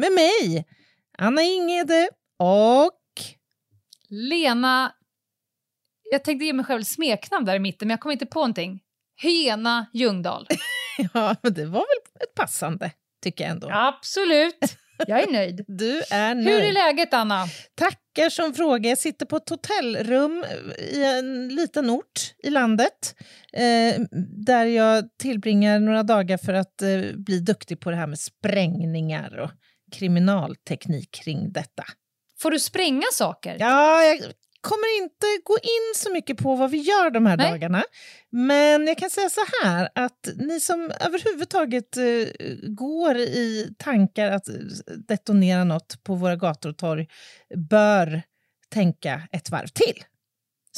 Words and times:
Med 0.00 0.12
mig, 0.12 0.66
Anna 1.18 1.42
Ingede 1.42 2.08
och... 2.38 2.92
Lena, 4.08 4.92
jag 6.10 6.24
tänkte 6.24 6.44
ge 6.44 6.52
mig 6.52 6.64
själv 6.64 6.82
smeknamn 6.82 7.46
där 7.46 7.56
i 7.56 7.58
mitten 7.58 7.88
men 7.88 7.92
jag 7.92 8.00
kom 8.00 8.12
inte 8.12 8.26
på 8.26 8.38
någonting. 8.38 8.80
Hyena 9.22 9.86
Ljungdahl. 9.92 10.46
Ja, 11.14 11.36
men 11.42 11.54
det 11.54 11.64
var 11.64 11.80
väl 11.80 12.22
ett 12.24 12.34
passande, 12.34 12.90
tycker 13.22 13.44
jag 13.44 13.50
ändå. 13.50 13.68
Absolut, 13.72 14.76
jag 15.06 15.22
är 15.22 15.32
nöjd. 15.32 15.64
Du 15.68 16.02
är 16.10 16.34
nöjd. 16.34 16.48
Hur 16.48 16.62
är 16.62 16.72
läget 16.72 17.14
Anna? 17.14 17.46
Tackar 17.74 18.30
som 18.30 18.54
fråga. 18.54 18.88
Jag 18.88 18.98
sitter 18.98 19.26
på 19.26 19.36
ett 19.36 19.48
hotellrum 19.48 20.44
i 20.92 21.04
en 21.04 21.48
liten 21.48 21.90
ort 21.90 22.34
i 22.38 22.50
landet 22.50 23.14
eh, 23.52 24.00
där 24.46 24.64
jag 24.64 25.04
tillbringar 25.18 25.78
några 25.78 26.02
dagar 26.02 26.38
för 26.38 26.52
att 26.52 26.82
eh, 26.82 27.16
bli 27.16 27.40
duktig 27.40 27.80
på 27.80 27.90
det 27.90 27.96
här 27.96 28.06
med 28.06 28.18
sprängningar 28.18 29.38
och 29.38 29.50
kriminalteknik 29.92 31.10
kring 31.10 31.52
detta. 31.52 31.84
Får 32.40 32.50
du 32.50 32.58
spränga 32.58 33.06
saker? 33.12 33.56
Ja, 33.60 34.02
jag 34.02 34.18
kommer 34.60 35.02
inte 35.02 35.26
gå 35.44 35.58
in 35.62 35.94
så 35.96 36.12
mycket 36.12 36.36
på 36.36 36.56
vad 36.56 36.70
vi 36.70 36.78
gör 36.78 37.10
de 37.10 37.26
här 37.26 37.36
Nej. 37.36 37.50
dagarna. 37.50 37.82
Men 38.30 38.86
jag 38.86 38.98
kan 38.98 39.10
säga 39.10 39.30
så 39.30 39.40
här 39.62 39.88
att 39.94 40.28
ni 40.36 40.60
som 40.60 40.90
överhuvudtaget 41.00 41.96
eh, 41.96 42.04
går 42.62 43.16
i 43.16 43.74
tankar 43.78 44.30
att 44.30 44.48
eh, 44.48 44.54
detonera 45.08 45.64
något 45.64 46.04
på 46.04 46.14
våra 46.14 46.36
gator 46.36 46.70
och 46.70 46.76
torg 46.76 47.06
bör 47.70 48.22
tänka 48.68 49.22
ett 49.32 49.50
varv 49.50 49.66
till. 49.66 50.04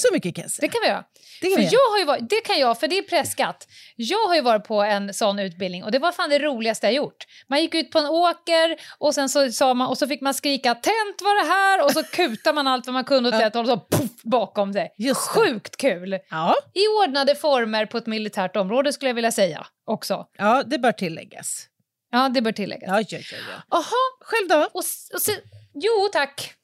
Så 0.00 0.08
mycket 0.12 0.34
kan 0.34 0.42
jag 0.42 0.48
Det 0.48 0.52
säga. 0.52 0.68
kan 0.70 0.80
vi 0.82 0.88
göra. 0.88 1.04
Det 1.40 1.46
kan 1.46 1.54
För 1.56 1.62
göra. 1.62 1.70
jag 1.72 1.78
har 2.00 2.06
varit, 2.06 2.30
det 2.30 2.40
kan 2.40 2.58
jag, 2.58 2.80
för 2.80 2.88
det 2.88 2.98
är 2.98 3.02
presskatt. 3.02 3.66
Jag 3.96 4.26
har 4.28 4.34
ju 4.34 4.40
varit 4.40 4.64
på 4.64 4.82
en 4.82 5.14
sån 5.14 5.38
utbildning 5.38 5.84
och 5.84 5.90
det 5.90 5.98
var 5.98 6.12
fan 6.12 6.30
det 6.30 6.38
roligaste 6.38 6.86
jag 6.86 6.94
gjort. 6.94 7.16
Man 7.48 7.60
gick 7.60 7.74
ut 7.74 7.90
på 7.90 7.98
en 7.98 8.06
åker 8.06 8.76
och 8.98 9.14
sen 9.14 9.28
så, 9.28 9.52
sa 9.52 9.74
man, 9.74 9.88
och 9.88 9.98
så 9.98 10.06
fick 10.06 10.20
man 10.20 10.34
skrika 10.34 10.74
“Tänt 10.74 11.20
var 11.22 11.44
det 11.44 11.52
här” 11.52 11.84
och 11.84 11.90
så 11.92 12.02
kutar 12.02 12.52
man 12.52 12.66
allt 12.66 12.86
vad 12.86 12.94
man 12.94 13.04
kunde 13.04 13.28
åt 13.28 13.34
ett 13.42 13.54
håll 13.54 13.70
och 13.70 13.78
så 13.90 13.96
puff 13.96 14.22
bakom 14.22 14.72
sig. 14.72 14.94
Det. 14.98 15.14
Sjukt 15.14 15.76
kul! 15.76 16.18
Ja, 16.30 16.54
I 16.74 16.80
ordnade 17.04 17.34
former 17.34 17.86
på 17.86 17.98
ett 17.98 18.06
militärt 18.06 18.56
område 18.56 18.92
skulle 18.92 19.08
jag 19.08 19.14
vilja 19.14 19.32
säga 19.32 19.66
också. 19.86 20.24
ja, 20.38 20.62
det 20.66 20.78
bör 20.78 20.92
tilläggas. 20.92 21.66
Ja, 22.12 22.28
det 22.28 22.42
bör 22.42 22.52
tilläggas. 22.52 22.88
Ja, 22.88 23.00
ja, 23.08 23.18
ja, 23.32 23.36
ja. 23.50 23.62
Jaha, 23.70 23.84
Själv 24.20 24.48
då? 24.48 24.56
och, 24.72 24.84
och 25.14 25.34
jo 25.74 26.08
tack. 26.12 26.54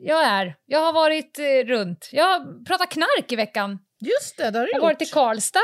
Jag 0.00 0.24
är. 0.26 0.54
Jag 0.66 0.80
har 0.80 0.92
varit 0.92 1.38
eh, 1.38 1.66
runt. 1.66 2.08
Jag 2.12 2.24
har 2.24 2.64
pratat 2.64 2.90
knark 2.90 3.32
i 3.32 3.36
veckan. 3.36 3.78
Just 4.00 4.36
det, 4.36 4.50
det 4.50 4.58
har 4.58 4.66
du 4.66 4.72
Jag 4.72 4.80
har 4.80 4.86
varit 4.86 5.02
i. 5.02 5.06
Karlstad. 5.06 5.60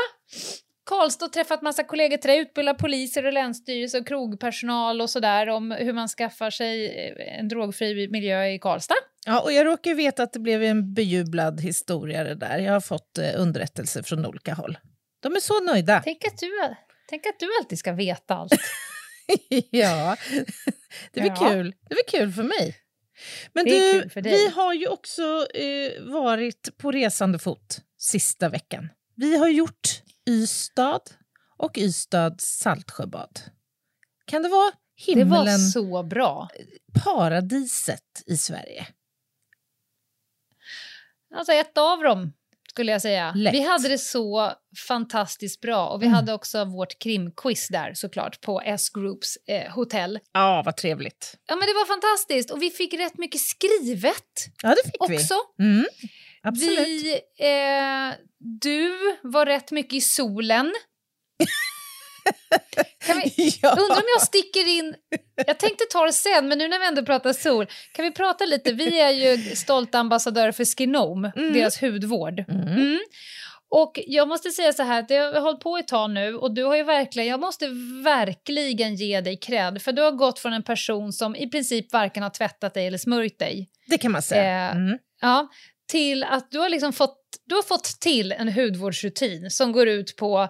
Karlstad 0.89 1.25
och 1.25 1.33
träffat 1.33 1.61
massa 1.61 1.83
kollegor 1.83 2.17
till 2.17 2.29
det, 2.29 2.37
utbilda 2.37 2.73
poliser 2.73 3.25
och 3.25 3.33
länsstyrelse 3.33 3.97
och 3.99 4.07
krogpersonal 4.07 5.01
och 5.01 5.09
sådär 5.09 5.49
om 5.49 5.71
hur 5.71 5.93
man 5.93 6.07
skaffar 6.07 6.49
sig 6.49 6.85
eh, 6.85 7.39
en 7.39 7.47
drogfri 7.47 8.07
miljö 8.11 8.45
i 8.47 8.59
Karlstad. 8.59 8.95
Ja, 9.25 9.41
och 9.41 9.51
jag 9.51 9.65
råkar 9.65 9.93
veta 9.93 10.23
att 10.23 10.33
det 10.33 10.39
blev 10.39 10.63
en 10.63 10.93
bejublad 10.93 11.61
historia 11.61 12.23
det 12.23 12.35
där. 12.35 12.57
Jag 12.57 12.73
har 12.73 12.81
fått 12.81 13.17
eh, 13.17 13.29
underrättelser 13.37 14.03
från 14.03 14.25
olika 14.25 14.53
håll. 14.53 14.77
De 15.23 15.35
är 15.35 15.39
så 15.39 15.59
nöjda. 15.63 16.01
Tänk 16.03 16.25
att 16.25 16.37
du, 16.37 16.51
tänk 17.09 17.25
att 17.25 17.39
du 17.39 17.47
alltid 17.61 17.79
ska 17.79 17.91
veta 17.91 18.35
allt. 18.35 18.53
ja, 19.69 20.17
det 21.11 21.21
blir 21.21 21.33
Ja. 21.39 21.49
kul. 21.49 21.73
Det 21.89 21.95
blir 21.95 22.19
kul 22.19 22.31
för 22.31 22.43
mig. 22.43 22.75
Men 23.53 23.65
Det 23.65 24.01
du, 24.13 24.21
vi 24.21 24.49
har 24.49 24.73
ju 24.73 24.87
också 24.87 25.47
eh, 25.53 26.01
varit 26.03 26.77
på 26.77 26.91
resande 26.91 27.39
fot 27.39 27.81
sista 27.97 28.49
veckan. 28.49 28.89
Vi 29.15 29.37
har 29.37 29.47
gjort 29.47 30.01
Ystad 30.29 30.99
och 31.57 31.77
Ystad 31.77 32.35
Saltsjöbad. 32.41 33.39
Kan 34.25 34.43
det 34.43 34.49
vara 34.49 34.71
Det 35.05 35.11
himlen, 35.11 35.29
var 35.29 35.57
så 35.71 36.03
bra. 36.03 36.49
paradiset 37.03 38.23
i 38.25 38.37
Sverige? 38.37 38.87
Alltså 41.35 41.51
ett 41.53 41.77
av 41.77 42.03
dem 42.03 42.33
skulle 42.75 42.91
jag 42.91 43.01
säga. 43.01 43.33
Lätt. 43.35 43.53
Vi 43.53 43.61
hade 43.61 43.87
det 43.87 43.97
så 43.97 44.51
fantastiskt 44.87 45.61
bra 45.61 45.87
och 45.89 46.01
vi 46.01 46.05
Mm. 46.05 46.15
hade 46.15 46.33
också 46.33 46.65
vårt 46.65 46.99
krimquiz 46.99 47.67
där 47.67 47.93
såklart 47.93 48.41
på 48.41 48.61
S-Groups 48.65 49.37
eh, 49.47 49.71
hotell. 49.73 50.19
Ja, 50.33 50.63
vad 50.65 50.77
trevligt. 50.77 51.35
Ja 51.47 51.55
men 51.55 51.67
det 51.67 51.73
var 51.73 51.85
fantastiskt 51.85 52.51
och 52.51 52.61
vi 52.61 52.69
fick 52.69 52.93
rätt 52.93 53.17
mycket 53.17 53.41
skrivet 53.41 54.45
Ja, 54.63 54.69
det 54.69 54.83
fick 54.91 55.09
vi. 55.09 55.15
också. 55.17 55.33
Mm, 55.59 55.85
absolut. 56.43 56.87
Vi, 56.87 57.13
eh, 57.39 58.13
du 58.39 58.91
var 59.23 59.45
rätt 59.45 59.71
mycket 59.71 59.93
i 59.93 60.01
solen. 60.01 60.73
Kan 63.05 63.17
vi, 63.23 63.33
ja. 63.61 63.69
undrar 63.69 63.95
om 63.95 64.03
jag 64.17 64.21
sticker 64.21 64.67
in... 64.67 64.95
Jag 65.47 65.59
tänkte 65.59 65.83
ta 65.91 66.05
det 66.05 66.13
sen, 66.13 66.47
men 66.47 66.57
nu 66.57 66.67
när 66.67 66.79
vi 66.79 66.85
ändå 66.87 67.05
pratar 67.05 67.33
sol, 67.33 67.65
kan 67.93 68.05
vi 68.05 68.11
prata 68.11 68.45
lite? 68.45 68.73
Vi 68.73 68.99
är 68.99 69.09
ju 69.11 69.55
stolta 69.55 69.99
ambassadörer 69.99 70.51
för 70.51 70.65
Skinome, 70.65 71.31
Mm. 71.35 71.53
deras 71.53 71.81
hudvård. 71.81 72.39
Mm. 72.49 72.67
Mm. 72.67 72.99
Och 73.69 73.99
jag 74.07 74.27
måste 74.27 74.49
säga 74.51 74.73
så 74.73 74.83
här, 74.83 74.99
att 75.03 75.09
jag 75.09 75.33
har 75.33 75.41
hållit 75.41 75.59
på 75.59 75.77
ett 75.77 75.87
tag 75.87 76.09
nu 76.11 76.35
och 76.35 76.53
du 76.53 76.63
har 76.63 76.75
ju 76.75 76.83
verkligen, 76.83 77.29
jag 77.29 77.39
måste 77.39 77.67
verkligen 78.03 78.95
ge 78.95 79.21
dig 79.21 79.37
cred, 79.39 79.81
för 79.81 79.91
du 79.91 80.01
har 80.01 80.11
gått 80.11 80.39
från 80.39 80.53
en 80.53 80.63
person 80.63 81.13
som 81.13 81.35
i 81.35 81.49
princip 81.49 81.93
varken 81.93 82.23
har 82.23 82.29
tvättat 82.29 82.73
dig 82.73 82.87
eller 82.87 82.97
smörjt 82.97 83.39
dig, 83.39 83.69
Det 83.87 83.97
kan 83.97 84.11
man 84.11 84.21
säga. 84.21 84.69
Eh, 84.69 84.75
Mm. 84.75 84.97
ja, 85.21 85.47
till 85.91 86.23
att 86.23 86.51
du 86.51 86.59
har 86.59 86.69
liksom 86.69 86.93
fått, 86.93 87.17
du 87.45 87.55
har 87.55 87.63
fått 87.63 87.83
till 87.99 88.31
en 88.31 88.53
hudvårdsrutin 88.53 89.51
som 89.51 89.71
går 89.71 89.87
ut 89.87 90.15
på 90.15 90.47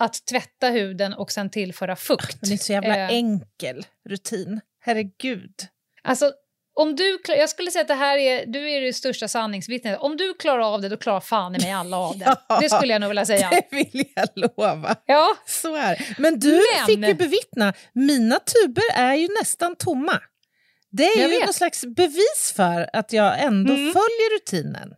att 0.00 0.26
tvätta 0.26 0.68
huden 0.68 1.14
och 1.14 1.32
sen 1.32 1.50
tillföra 1.50 1.96
fukt. 1.96 2.38
Men 2.40 2.48
det 2.50 2.54
är 2.54 2.58
så 2.58 2.72
jävla 2.72 2.96
Eh. 2.96 3.08
enkel 3.10 3.86
rutin. 4.08 4.60
Herregud. 4.80 5.54
Alltså, 6.02 6.32
om 6.74 6.96
du, 6.96 7.18
jag 7.28 7.48
skulle 7.50 7.70
säga 7.70 7.82
att 7.82 7.88
det 7.88 7.94
här 7.94 8.18
är, 8.18 8.46
du 8.46 8.70
är 8.70 8.80
det 8.80 8.92
största 8.92 9.28
sanningsvittnet. 9.28 9.98
Om 10.00 10.16
du 10.16 10.34
klarar 10.34 10.74
av 10.74 10.80
det, 10.80 10.88
då 10.88 10.96
klarar 10.96 11.20
fan 11.20 11.54
i 11.56 11.58
mig 11.58 11.72
alla 11.72 11.96
av 11.96 12.18
det. 12.18 12.36
Ja. 12.48 12.60
Det 12.60 12.68
skulle 12.70 12.92
jag 12.92 13.00
nog 13.00 13.08
vilja 13.10 13.26
säga. 13.26 13.50
Det 13.50 13.76
vill 13.76 14.04
jag 14.14 14.28
lova. 14.34 14.96
Ja, 15.06 15.36
Så 15.46 15.76
är. 15.76 16.14
Men 16.18 16.38
du 16.38 16.50
Men- 16.76 16.86
fick 16.86 17.08
ju 17.08 17.14
bevittna, 17.14 17.72
mina 17.92 18.38
tuber 18.38 18.82
är 18.94 19.14
ju 19.14 19.28
nästan 19.40 19.76
tomma. 19.76 20.20
Det 20.92 21.04
är 21.04 21.20
Jag 21.20 21.30
ju 21.30 21.36
vet. 21.38 21.44
någon 21.44 21.54
slags 21.54 21.84
bevis 21.86 22.52
för 22.56 22.90
att 22.92 23.12
jag 23.12 23.40
ändå 23.40 23.72
Mm. 23.74 23.92
följer 23.92 24.38
rutinen. 24.38 24.94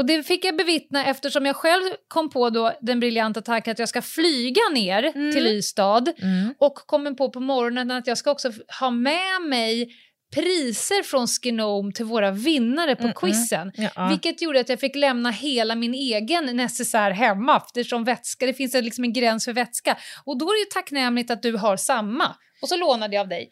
Och 0.00 0.06
det 0.06 0.22
fick 0.22 0.44
jag 0.44 0.56
bevittna 0.56 1.06
eftersom 1.06 1.46
jag 1.46 1.56
själv 1.56 1.82
kom 2.08 2.30
på 2.30 2.50
då 2.50 2.72
den 2.80 3.00
briljanta 3.00 3.40
tanken 3.42 3.72
att 3.72 3.78
jag 3.78 3.88
ska 3.88 4.02
flyga 4.02 4.60
ner 4.72 5.02
Mm. 5.14 5.32
till 5.32 5.46
Ystad 5.46 6.04
Mm. 6.22 6.54
och 6.58 6.74
kommer 6.74 7.10
på 7.12 7.30
på 7.30 7.40
morgonen 7.40 7.90
att 7.90 8.06
jag 8.06 8.18
ska 8.18 8.30
också 8.30 8.52
ha 8.80 8.90
med 8.90 9.42
mig 9.48 9.88
priser 10.34 11.02
från 11.02 11.26
Skinome 11.26 11.92
till 11.92 12.04
våra 12.04 12.30
vinnare 12.30 12.96
på 12.96 13.02
Mm, 13.02 13.14
quizen. 13.14 13.72
Ja. 13.74 14.08
Vilket 14.08 14.42
gjorde 14.42 14.60
att 14.60 14.68
jag 14.68 14.80
fick 14.80 14.96
lämna 14.96 15.30
hela 15.30 15.74
min 15.74 15.94
egen 15.94 16.56
necessär 16.56 17.10
hemma 17.10 17.56
eftersom 17.66 18.04
vätska, 18.04 18.46
det 18.46 18.54
finns 18.54 18.74
liksom 18.74 19.04
en 19.04 19.12
gräns 19.12 19.44
för 19.44 19.52
vätska. 19.52 19.96
Och 20.24 20.38
då 20.38 20.46
är 20.46 20.54
det 20.54 20.60
ju 20.60 20.64
tacknämligt 20.82 21.30
att 21.30 21.42
du 21.42 21.56
har 21.56 21.76
samma. 21.76 22.36
Och 22.62 22.68
så 22.68 22.76
lånade 22.76 23.14
jag 23.14 23.20
av 23.22 23.28
dig. 23.28 23.50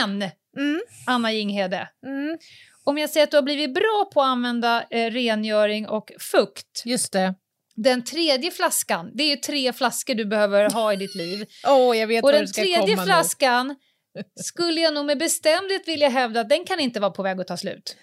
Men, 0.00 0.30
Mm. 0.58 0.80
Anna 1.06 1.32
Jinghede, 1.32 1.88
Mm. 2.06 2.38
Om 2.88 2.98
jag 2.98 3.10
säger 3.10 3.24
att 3.24 3.30
du 3.30 3.36
har 3.36 3.42
blivit 3.42 3.74
bra 3.74 4.10
på 4.14 4.20
att 4.20 4.26
använda 4.26 4.84
eh, 4.90 5.10
rengöring 5.10 5.88
och 5.88 6.12
fukt. 6.18 6.82
Just 6.84 7.12
det. 7.12 7.34
Den 7.76 8.04
tredje 8.04 8.50
flaskan, 8.50 9.10
det 9.14 9.32
är 9.32 9.36
tre 9.36 9.72
flaskor 9.72 10.14
du 10.14 10.24
behöver 10.24 10.70
ha 10.70 10.92
i 10.92 10.96
ditt 10.96 11.14
liv. 11.14 11.46
Åh, 11.66 11.98
jag 11.98 12.06
vet 12.06 12.24
Och 12.24 12.32
den 12.32 12.52
tredje 12.52 12.78
komma 12.78 12.96
nu. 12.96 13.04
flaskan 13.06 13.76
skulle 14.44 14.80
jag 14.80 14.94
nog 14.94 15.06
med 15.06 15.18
bestämdhet 15.18 15.88
vilja 15.88 16.08
hävda 16.08 16.40
att 16.40 16.48
den 16.48 16.64
kan 16.64 16.80
inte 16.80 17.00
vara 17.00 17.10
på 17.10 17.22
väg 17.22 17.40
att 17.40 17.46
ta 17.46 17.56
slut. 17.56 17.96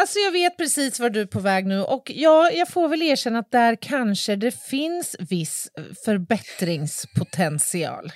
Alltså 0.00 0.18
jag 0.18 0.32
vet 0.32 0.56
precis 0.56 1.00
var 1.00 1.10
du 1.10 1.20
är 1.20 1.26
på 1.26 1.40
väg 1.40 1.66
nu 1.66 1.82
och 1.82 2.12
ja, 2.14 2.50
jag 2.50 2.68
får 2.68 2.88
väl 2.88 3.02
erkänna 3.02 3.38
att 3.38 3.50
där 3.50 3.76
kanske 3.80 4.36
det 4.36 4.50
finns 4.50 5.16
viss 5.18 5.68
förbättringspotential. 6.04 8.12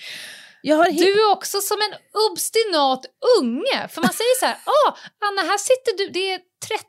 Du 0.76 1.12
är 1.22 1.32
också 1.32 1.60
som 1.60 1.76
en 1.76 1.98
obstinat 2.32 3.06
unge. 3.40 3.88
För 3.88 4.00
man 4.02 4.12
säger 4.12 4.38
så 4.40 4.46
här, 4.46 4.54
ah, 4.54 4.96
Anna 5.26 5.42
här 5.42 5.58
sitter 5.58 5.98
du, 5.98 6.08
det 6.08 6.32
är 6.32 6.40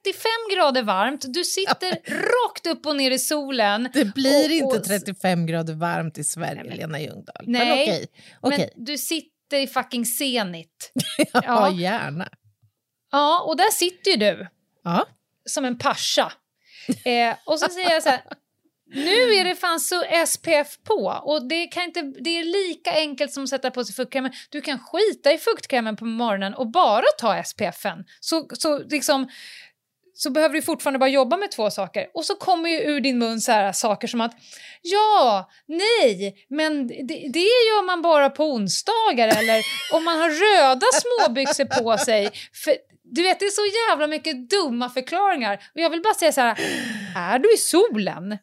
35 0.04 0.30
grader 0.56 0.84
varmt, 0.84 1.26
du 1.34 1.44
sitter 1.44 1.92
rakt 2.46 2.68
upp 2.68 2.86
och 2.86 2.96
ner 2.96 3.12
i 3.12 3.20
solen. 3.20 3.90
Det 3.94 4.06
blir 4.06 4.46
Och- 4.46 4.52
inte 4.52 4.78
och- 4.78 4.84
35 4.84 5.46
grader 5.46 5.74
varmt 5.74 6.18
i 6.18 6.24
Sverige, 6.24 6.56
Nej, 6.56 6.66
men- 6.68 6.78
Lena 6.78 7.00
Ljungdahl. 7.00 7.44
Nej, 7.48 7.66
men 7.66 7.74
okej. 7.74 8.08
okej. 8.42 8.72
Men 8.76 8.86
du 8.86 8.98
sitter 8.98 9.30
sitter 9.50 9.62
i 9.64 9.68
fucking 9.68 10.06
Zenit. 10.06 10.92
Ja, 11.34 11.42
Ja. 11.46 11.72
gärna. 11.72 12.30
Ja, 13.12 13.44
och 13.48 13.58
där 13.58 13.72
sitter 13.72 14.12
ju 14.12 14.18
du 14.18 14.48
Ja. 14.84 15.06
som 15.46 15.66
en 15.66 15.78
pascha. 15.78 16.32
Eh, 17.06 17.36
och 17.46 17.60
så 17.60 17.70
säger 17.70 17.90
jag 17.92 18.04
så 18.04 18.10
här, 18.10 18.22
nu 18.94 19.36
är 19.36 19.44
det 19.44 19.56
fan 19.56 19.80
så 19.80 20.04
SPF 20.28 20.78
på 20.84 21.22
och 21.24 21.48
det, 21.48 21.68
kan 21.68 21.84
inte, 21.84 22.02
det 22.02 22.40
är 22.40 22.44
lika 22.44 22.92
enkelt 22.92 23.34
som 23.34 23.44
att 23.44 23.50
sätta 23.50 23.72
på 23.72 23.84
sig 23.84 23.96
fuktkrämen. 23.96 24.32
Du 24.50 24.62
kan 24.62 24.80
skita 24.80 25.34
i 25.34 25.38
fuktkrämen 25.38 25.96
på 25.96 26.06
morgonen 26.06 26.54
och 26.54 26.72
bara 26.72 27.06
ta 27.18 27.44
SPFen. 27.44 28.06
Så, 28.20 28.48
så, 28.54 28.80
liksom, 28.80 29.28
så 30.14 30.30
behöver 30.30 30.56
du 30.56 30.62
fortfarande 30.62 31.00
bara 31.00 31.10
jobba 31.10 31.38
med 31.38 31.52
två 31.52 31.70
saker. 31.70 32.08
Och 32.14 32.26
så 32.26 32.36
kommer 32.36 32.70
ju 32.70 32.80
ur 32.80 33.00
din 33.00 33.18
mun 33.20 33.42
så 33.42 33.52
här 33.52 33.72
saker 33.72 34.08
som 34.08 34.22
att 34.22 34.32
ja, 34.82 35.50
nej, 35.66 36.46
men 36.50 36.88
det, 36.88 37.30
det 37.34 37.40
gör 37.40 37.86
man 37.86 38.02
bara 38.02 38.30
på 38.30 38.44
onsdagar 38.44 39.28
eller 39.28 39.66
om 39.94 40.04
man 40.04 40.20
har 40.20 40.30
röda 40.30 40.86
småbyxor 40.94 41.66
på 41.66 41.98
sig. 41.98 42.32
För, 42.64 42.74
du 43.04 43.24
vet, 43.24 43.40
det 43.40 43.46
är 43.46 43.50
så 43.50 43.90
jävla 43.90 44.08
mycket 44.08 44.50
dumma 44.50 44.90
förklaringar. 44.90 45.56
Och 45.76 45.82
jag 45.82 45.90
vill 45.90 46.02
bara 46.02 46.14
säga 46.14 46.32
så 46.32 46.42
här, 46.42 46.58
är 47.16 47.40
du 47.40 47.54
i 47.54 47.58
solen, 47.58 48.38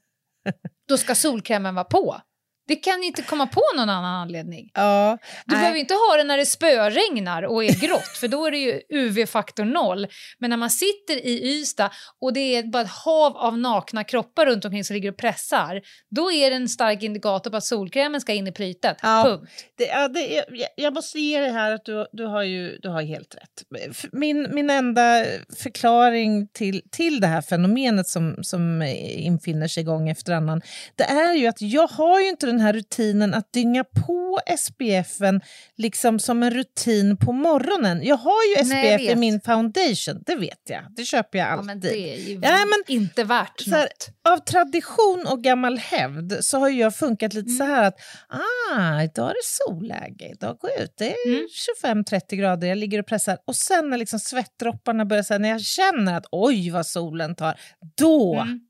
då 0.88 0.97
ska 0.97 1.15
solkrämen 1.15 1.75
vara 1.75 1.85
på. 1.85 2.21
Det 2.69 2.77
kan 2.77 3.03
inte 3.03 3.23
komma 3.23 3.47
på 3.47 3.63
någon 3.77 3.89
annan 3.91 4.15
anledning. 4.15 4.71
Ja. 4.75 5.19
Du 5.45 5.55
Nej. 5.55 5.61
behöver 5.61 5.79
inte 5.79 5.95
ha 5.95 6.17
det 6.17 6.25
när 6.25 6.37
det 6.39 6.47
spöregnar 6.47 7.43
och 7.43 7.65
är 7.65 7.81
grått, 7.81 8.17
för 8.21 8.29
då 8.29 8.47
är 8.47 8.51
det 8.51 8.59
ju 8.59 8.81
UV-faktor 8.91 9.65
noll. 9.65 10.07
Men 10.39 10.51
när 10.51 10.57
man 10.57 10.71
sitter 10.71 11.27
i 11.27 11.43
Ystad 11.61 11.91
och 12.21 12.33
det 12.33 12.41
är 12.57 12.63
bara 12.63 12.83
ett 12.83 12.91
hav 13.05 13.37
av 13.37 13.59
nakna 13.59 14.05
kroppar 14.05 14.47
runt 14.47 14.65
omkring 14.65 14.85
som 14.85 14.95
ligger 14.95 15.11
och 15.11 15.17
pressar, 15.17 15.81
då 16.11 16.33
är 16.33 16.51
det 16.51 16.57
en 16.57 16.69
stark 16.69 17.03
indikator 17.03 17.51
på 17.51 17.57
att 17.57 17.65
solkrämen 17.65 18.21
ska 18.21 18.33
in 18.33 18.47
i 18.47 18.53
plytet. 18.53 18.97
Ja. 19.03 19.23
Punkt. 19.27 19.53
Det, 19.79 19.85
ja, 19.87 20.09
det 20.09 20.39
är, 20.39 20.45
jag- 20.77 20.95
måste 20.95 21.19
ge 21.21 21.41
dig 21.41 21.51
här 21.53 21.73
att 21.73 21.85
du, 21.85 22.07
du, 22.13 22.27
har 22.27 22.43
ju, 22.43 22.79
du 22.83 22.89
har 22.89 23.03
helt 23.03 23.35
rätt. 23.35 23.83
Min, 24.13 24.55
min 24.55 24.71
enda 24.71 25.25
förklaring 25.63 26.49
till, 26.49 26.83
till 26.91 27.21
det 27.21 27.27
här 27.27 27.43
fenomenet 27.43 28.07
som, 28.09 28.37
som 28.43 28.83
infinner 29.17 29.69
sig 29.69 29.83
gång 29.85 30.09
efter 30.09 30.33
annan, 30.33 30.63
det 30.95 31.05
är 31.05 31.35
ju 31.35 31.47
att 31.47 31.61
jag 31.61 31.87
har 31.89 32.21
ju 32.21 32.29
inte 32.29 32.47
den 32.47 32.56
här 32.61 32.73
rutinen 32.73 33.35
att 33.35 33.53
dynga 33.53 33.85
på 33.85 34.41
SPFen 34.58 35.41
liksom 35.76 36.19
som 36.19 36.43
en 36.43 36.50
rutin 36.50 37.17
på 37.17 37.32
morgonen. 37.32 38.00
Jag 38.05 38.17
har 38.17 38.56
ju 38.56 38.69
Nej, 38.69 38.93
SPF 38.94 39.00
i 39.00 39.06
vet. 39.06 39.19
min 39.19 39.41
foundation, 39.41 40.23
det 40.26 40.37
vet 40.37 40.61
jag. 40.69 40.82
Det 40.97 41.05
köper 41.05 41.38
jag 41.38 41.47
Ja, 41.47 41.50
alltid. 41.53 41.67
men 41.67 41.81
det 41.81 42.14
är 42.14 42.17
ju 42.29 42.35
Ja, 42.43 42.50
men- 42.50 42.97
inte 42.97 43.25
värt 43.25 43.61
Så 43.61 43.70
här, 43.70 43.82
något. 43.82 44.08
av 44.29 44.38
tradition 44.44 45.26
och 45.31 45.43
gammal 45.43 45.79
hävd 45.79 46.32
så 46.41 46.58
har 46.58 46.69
jag 46.69 46.97
funkat 46.97 47.35
lite 47.35 47.50
så 47.50 47.64
här 47.64 47.82
att 47.85 47.97
ah, 48.29 49.03
idag 49.03 49.31
är 49.31 49.35
det 49.35 49.43
solläge, 49.44 50.31
idag 50.32 50.58
går 50.58 50.70
jag 50.70 50.81
ut, 50.85 50.94
det 50.99 51.12
är 51.12 51.29
Mm. 51.29 51.47
25-30 51.82 52.37
grader, 52.37 52.69
jag 52.69 52.79
ligger 52.79 52.99
och 52.99 53.06
pressar. 53.06 53.38
Och 53.47 53.56
sen 53.56 53.91
när 53.91 53.99
liksom 53.99 54.19
svettdropparna 54.19 55.05
börjar, 55.05 55.23
så 55.23 55.35
här, 55.35 55.38
när 55.38 55.49
jag 55.49 55.61
känner 55.61 56.17
att 56.17 56.26
oj 56.32 56.70
vad 56.70 56.87
solen 56.87 57.35
tar, 57.35 57.61
då, 57.97 58.35
Mm. 58.35 58.61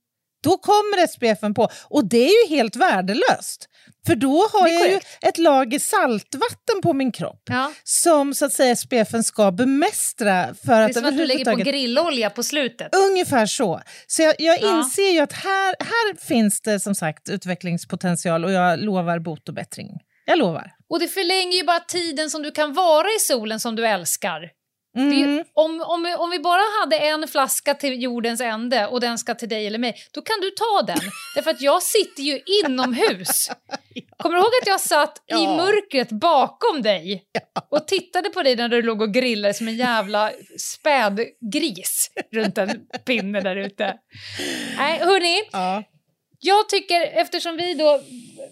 Då 0.43 0.57
kommer 0.57 1.07
SPFen 1.07 1.55
på. 1.55 1.69
Och 1.91 2.09
det 2.09 2.29
är 2.29 2.49
ju 2.51 2.57
helt 2.57 2.77
värdelöst. 2.77 3.69
För 4.07 4.15
då 4.15 4.49
har 4.53 4.69
jag 4.69 4.91
ju 4.91 5.01
ett 5.23 5.39
lager 5.39 5.79
saltvatten 5.79 6.83
på 6.83 6.93
min 6.93 7.13
kropp 7.13 7.43
Ja. 7.49 7.73
som 7.85 8.35
så 8.35 8.45
att 8.45 8.53
säga 8.53 8.77
SPFen 8.77 9.25
ska 9.25 9.51
bemästra 9.51 10.55
för 10.65 10.73
Det 10.73 10.79
är 10.79 10.85
att 10.89 10.95
som 10.95 11.05
att 11.05 11.17
du 11.17 11.27
lägger 11.27 11.45
på 11.45 11.57
grillolja 11.57 12.31
på 12.31 12.43
slutet. 12.43 12.95
Ungefär 12.95 13.47
så. 13.47 13.81
Så 14.07 14.23
jag, 14.23 14.35
jag 14.39 14.59
Ja. 14.63 14.79
inser 14.79 15.11
ju 15.13 15.21
att 15.21 15.33
här, 15.33 15.75
här 15.81 16.27
finns 16.27 16.61
det 16.61 16.81
som 16.81 16.95
sagt 16.95 17.29
utvecklingspotential 17.29 18.45
och 18.45 18.53
jag 18.53 18.79
lovar 18.81 19.19
bot 19.19 19.49
och 19.49 19.55
bättring. 19.55 19.91
Jag 20.27 20.39
lovar. 20.39 20.73
Och 20.91 21.01
det 21.01 21.09
förlänger 21.09 21.57
ju 21.59 21.65
bara 21.65 21.81
tiden 21.81 22.31
som 22.31 22.43
du 22.43 22.51
kan 22.51 22.75
vara 22.75 23.07
i 23.07 23.21
solen 23.21 23.61
som 23.61 23.77
du 23.77 23.87
älskar. 23.87 24.41
Mm. 24.97 25.19
ju, 25.19 25.45
om, 25.55 25.81
om, 25.87 26.03
vi- 26.03 26.15
om 26.15 26.31
vi 26.31 26.39
bara 26.39 26.63
hade 26.81 26.97
en 26.99 27.29
flaska 27.29 27.75
till 27.75 28.03
jordens 28.03 28.41
ände 28.41 28.87
och 28.87 29.01
den 29.01 29.19
ska 29.19 29.35
till 29.35 29.49
dig 29.49 29.67
eller 29.67 29.79
mig, 29.79 29.95
då 30.13 30.23
kan 30.23 30.41
du 30.41 30.51
ta 30.51 30.83
den. 30.87 30.99
Därför 31.35 31.51
att 31.51 31.61
jag 31.61 31.83
sitter 31.83 32.23
ju 32.23 32.41
inomhus. 32.65 33.49
Kommer 34.19 34.37
du 34.37 34.41
ihåg 34.43 34.51
att 34.63 34.67
jag 34.67 34.81
satt 34.81 35.19
i 35.19 35.23
Ja. 35.27 35.57
mörkret 35.57 36.09
bakom 36.11 36.83
dig 36.83 37.25
och 37.71 37.87
tittade 37.89 38.31
på 38.31 38.43
dig 38.43 38.57
när 38.57 38.69
du 38.69 38.83
låg 38.83 39.03
och 39.03 39.15
grillade 39.15 39.55
som 39.55 39.69
en 39.69 39.77
jävla 39.77 40.31
spädgris 40.59 42.11
runt 42.33 42.59
en 42.59 42.81
pinne 43.07 43.41
där 43.41 43.57
ute? 43.57 43.95
Nej, 44.79 44.99
hörni, 44.99 45.43
Ja. 45.53 45.83
Jag 46.41 46.69
tycker, 46.69 47.03
eftersom 47.03 47.57
vi 47.57 47.75
då... 47.75 48.01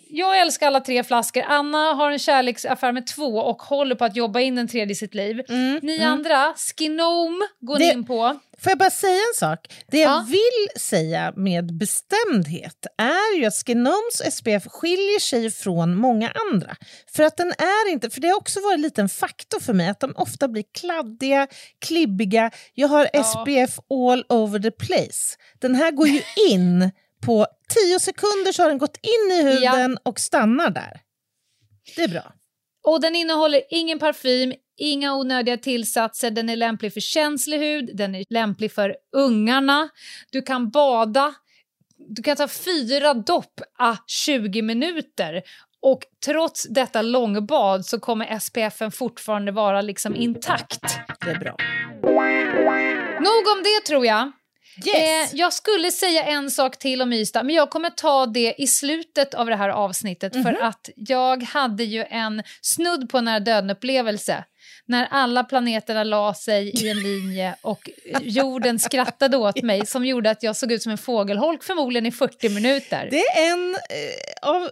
Jag 0.08 0.40
älskar 0.40 0.66
alla 0.66 0.81
tre 0.81 1.04
flaskor. 1.04 1.42
Anna 1.46 1.78
har 1.92 2.10
en 2.10 2.19
kärleksaffär 2.19 2.92
med 2.92 3.06
två 3.06 3.25
och 3.38 3.62
håller 3.62 3.94
på 3.94 4.04
att 4.04 4.16
jobba 4.16 4.40
in 4.40 4.54
den 4.54 4.69
tredje 4.69 4.92
i 4.92 4.94
sitt 4.94 5.14
liv. 5.14 5.40
Mm. 5.48 5.81
Ni 5.82 5.96
mm. 5.96 6.12
andra, 6.12 6.54
Skinome 6.56 7.44
går 7.60 7.78
ni 7.78 7.86
Det- 7.86 7.92
in 7.92 8.06
på. 8.06 8.40
Får 8.58 8.70
jag 8.70 8.78
bara 8.78 8.90
säga 8.90 9.14
en 9.14 9.34
sak? 9.38 9.58
Det 9.90 9.98
jag 9.98 10.10
Ja. 10.10 10.26
vill 10.28 10.81
säga 10.82 11.32
med 11.36 11.78
bestämdhet 11.78 12.86
är 12.98 13.38
ju 13.38 13.44
att 13.44 13.54
Skinoms 13.66 14.22
SPF 14.31 14.62
skiljer 14.66 15.20
sig 15.20 15.50
från 15.50 15.94
många 15.96 16.32
andra. 16.52 16.76
För 17.16 17.22
att 17.22 17.36
den 17.36 17.48
är 17.58 17.90
inte, 17.92 18.10
för 18.10 18.20
det 18.20 18.28
har 18.28 18.36
också 18.36 18.60
varit 18.60 18.98
en 18.98 19.08
faktor 19.08 19.60
för 19.60 19.72
mig 19.72 19.88
att 19.88 20.00
de 20.00 20.12
ofta 20.16 20.48
blir 20.48 20.64
kladdiga, 20.81 21.46
klibbiga. 21.78 22.50
Jag 22.75 22.88
har 22.88 23.08
Ja. 23.12 23.25
SPF 23.25 23.78
all 23.90 24.25
over 24.28 24.58
the 24.58 24.70
place. 24.70 25.36
Den 25.60 25.75
här 25.75 25.90
går 25.90 26.08
ju 26.08 26.22
in 26.50 26.90
på 27.26 27.46
10 27.88 28.00
sekunder 28.00 28.52
så 28.52 28.62
har 28.62 28.68
den 28.68 28.78
gått 28.78 28.98
in 29.02 29.32
i 29.32 29.42
huden 29.42 29.98
och 30.02 30.20
stannar 30.20 30.70
där. 30.70 31.00
Det 31.96 32.02
är 32.02 32.08
bra. 32.08 32.32
Och 32.86 33.00
den 33.00 33.16
innehåller 33.16 33.62
ingen 33.70 33.98
parfym, 33.98 34.54
inga 34.76 35.14
onödiga 35.14 35.56
tillsatser, 35.56 36.30
den 36.30 36.48
är 36.48 36.56
lämplig 36.56 36.92
för 36.92 37.00
känslig 37.00 37.58
hud, 37.58 37.96
den 37.96 38.14
är 38.14 38.24
lämplig 38.28 38.72
för 38.72 38.96
ungarna. 39.16 39.88
Du 40.30 40.42
kan 40.42 40.70
bada, 40.70 41.34
du 41.96 42.22
kan 42.22 42.36
ta 42.36 42.48
fyra 42.48 43.14
dopp 43.14 43.60
a 43.78 43.96
20 44.06 44.62
minuter 44.62 45.42
och 45.82 46.02
trots 46.24 46.66
detta 46.70 47.02
långbad 47.02 47.86
så 47.86 48.00
kommer 48.00 48.38
SPFen 48.38 48.92
fortfarande 48.92 49.52
vara 49.52 49.80
liksom 49.80 50.16
intakt. 50.16 50.80
Det 51.20 51.30
är 51.30 51.38
bra. 51.38 51.56
Nog 53.20 53.56
om 53.56 53.62
det 53.62 53.86
tror 53.86 54.06
jag. 54.06 54.32
Yes! 54.86 55.32
Eh, 55.32 55.38
jag 55.38 55.52
skulle 55.52 55.90
säga 55.90 56.22
en 56.24 56.50
sak 56.50 56.78
till 56.78 57.02
om 57.02 57.12
Ystad, 57.12 57.42
men 57.42 57.54
jag 57.54 57.70
kommer 57.70 57.90
ta 57.90 58.26
det 58.26 58.54
i 58.58 58.66
slutet 58.66 59.34
av 59.34 59.46
det 59.46 59.56
här 59.56 59.68
avsnittet 59.68 60.32
för 60.32 60.40
Mhm. 60.52 60.56
att 60.62 60.88
jag 60.96 61.42
hade 61.42 61.84
ju 61.84 62.04
en 62.10 62.42
snudd 62.62 63.08
på 63.10 63.20
nära 63.20 63.40
döden-upplevelse 63.40 64.44
när 64.86 65.08
alla 65.10 65.44
planeterna 65.44 66.04
la 66.04 66.34
sig 66.34 66.68
i 66.84 66.88
en 66.90 67.02
linje 67.02 67.54
och 67.62 67.90
jorden 68.22 68.78
skrattade 68.78 69.36
åt 69.36 69.62
mig 69.62 69.86
som 69.86 70.04
gjorde 70.06 70.31
att 70.31 70.43
jag 70.43 70.56
såg 70.56 70.72
ut 70.72 70.82
som 70.82 70.93
en 70.93 70.98
fågelholk 70.98 71.62
förmodligen 71.62 72.06
i 72.06 72.10
40 72.12 72.48
minuter. 72.48 73.08
Det 73.10 73.20
är 73.20 73.52
en 73.52 73.70
eh, 73.74 74.50
av 74.50 74.70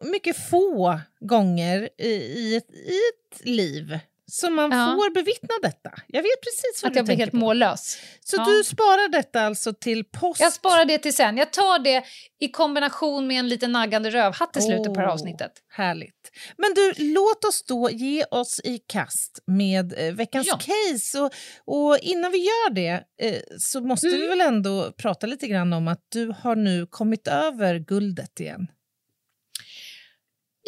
mycket 0.00 0.50
få 0.50 1.00
gånger 1.20 1.88
i, 1.98 2.08
i, 2.08 2.56
ett, 2.56 2.70
i 2.70 2.96
ett 2.96 3.46
liv 3.46 3.98
som 4.30 4.54
man 4.54 4.70
Ja. 4.72 4.86
får 4.98 5.14
bevittna 5.14 5.54
detta. 5.62 5.90
Jag 6.06 6.22
vet 6.22 6.40
precis 6.40 6.82
vad 6.82 6.88
att 6.88 6.94
du 6.94 6.98
jag 6.98 7.06
blir 7.06 7.16
helt 7.16 7.30
på. 7.30 7.36
mållös. 7.36 7.98
Så 8.20 8.36
Ja. 8.36 8.44
du 8.44 8.64
sparar 8.64 9.08
detta 9.08 9.40
alltså 9.40 9.74
till 9.74 10.04
post? 10.04 10.40
Jag 10.40 10.52
sparar 10.52 10.84
det 10.84 10.98
till 10.98 11.14
sen. 11.14 11.36
Jag 11.36 11.52
tar 11.52 11.78
det 11.78 12.04
i 12.40 12.48
kombination 12.48 13.26
med 13.26 13.38
en 13.38 13.48
liten 13.48 13.72
naggande 13.72 14.10
rövhatt 14.10 14.56
i 14.56 14.60
slutet 14.60 14.86
på 14.86 14.92
det 14.94 15.00
här 15.00 15.06
avsnittet. 15.12 15.52
Härligt. 15.68 16.30
Men 16.56 16.74
du, 16.74 16.92
låt 16.98 17.44
oss 17.44 17.64
då 17.68 17.90
ge 17.90 18.24
oss 18.30 18.60
i 18.64 18.78
kast 18.78 19.38
med 19.46 19.94
eh, 19.98 20.14
veckans 20.14 20.46
Ja. 20.46 20.58
case. 20.58 21.20
Och, 21.20 21.32
och 21.66 21.98
innan 21.98 22.32
vi 22.32 22.38
gör 22.38 22.70
det 22.70 23.04
eh, 23.20 23.40
så 23.58 23.80
måste 23.80 24.06
Mm. 24.06 24.20
vi 24.20 24.26
väl 24.26 24.40
ändå 24.40 24.92
prata 24.92 25.26
lite 25.26 25.46
grann 25.46 25.72
om 25.72 25.88
att 25.88 26.06
du 26.08 26.34
har 26.42 26.56
nu 26.56 26.86
kommit 26.86 27.28
över 27.28 27.78
guldet 27.78 28.40
igen. 28.40 28.66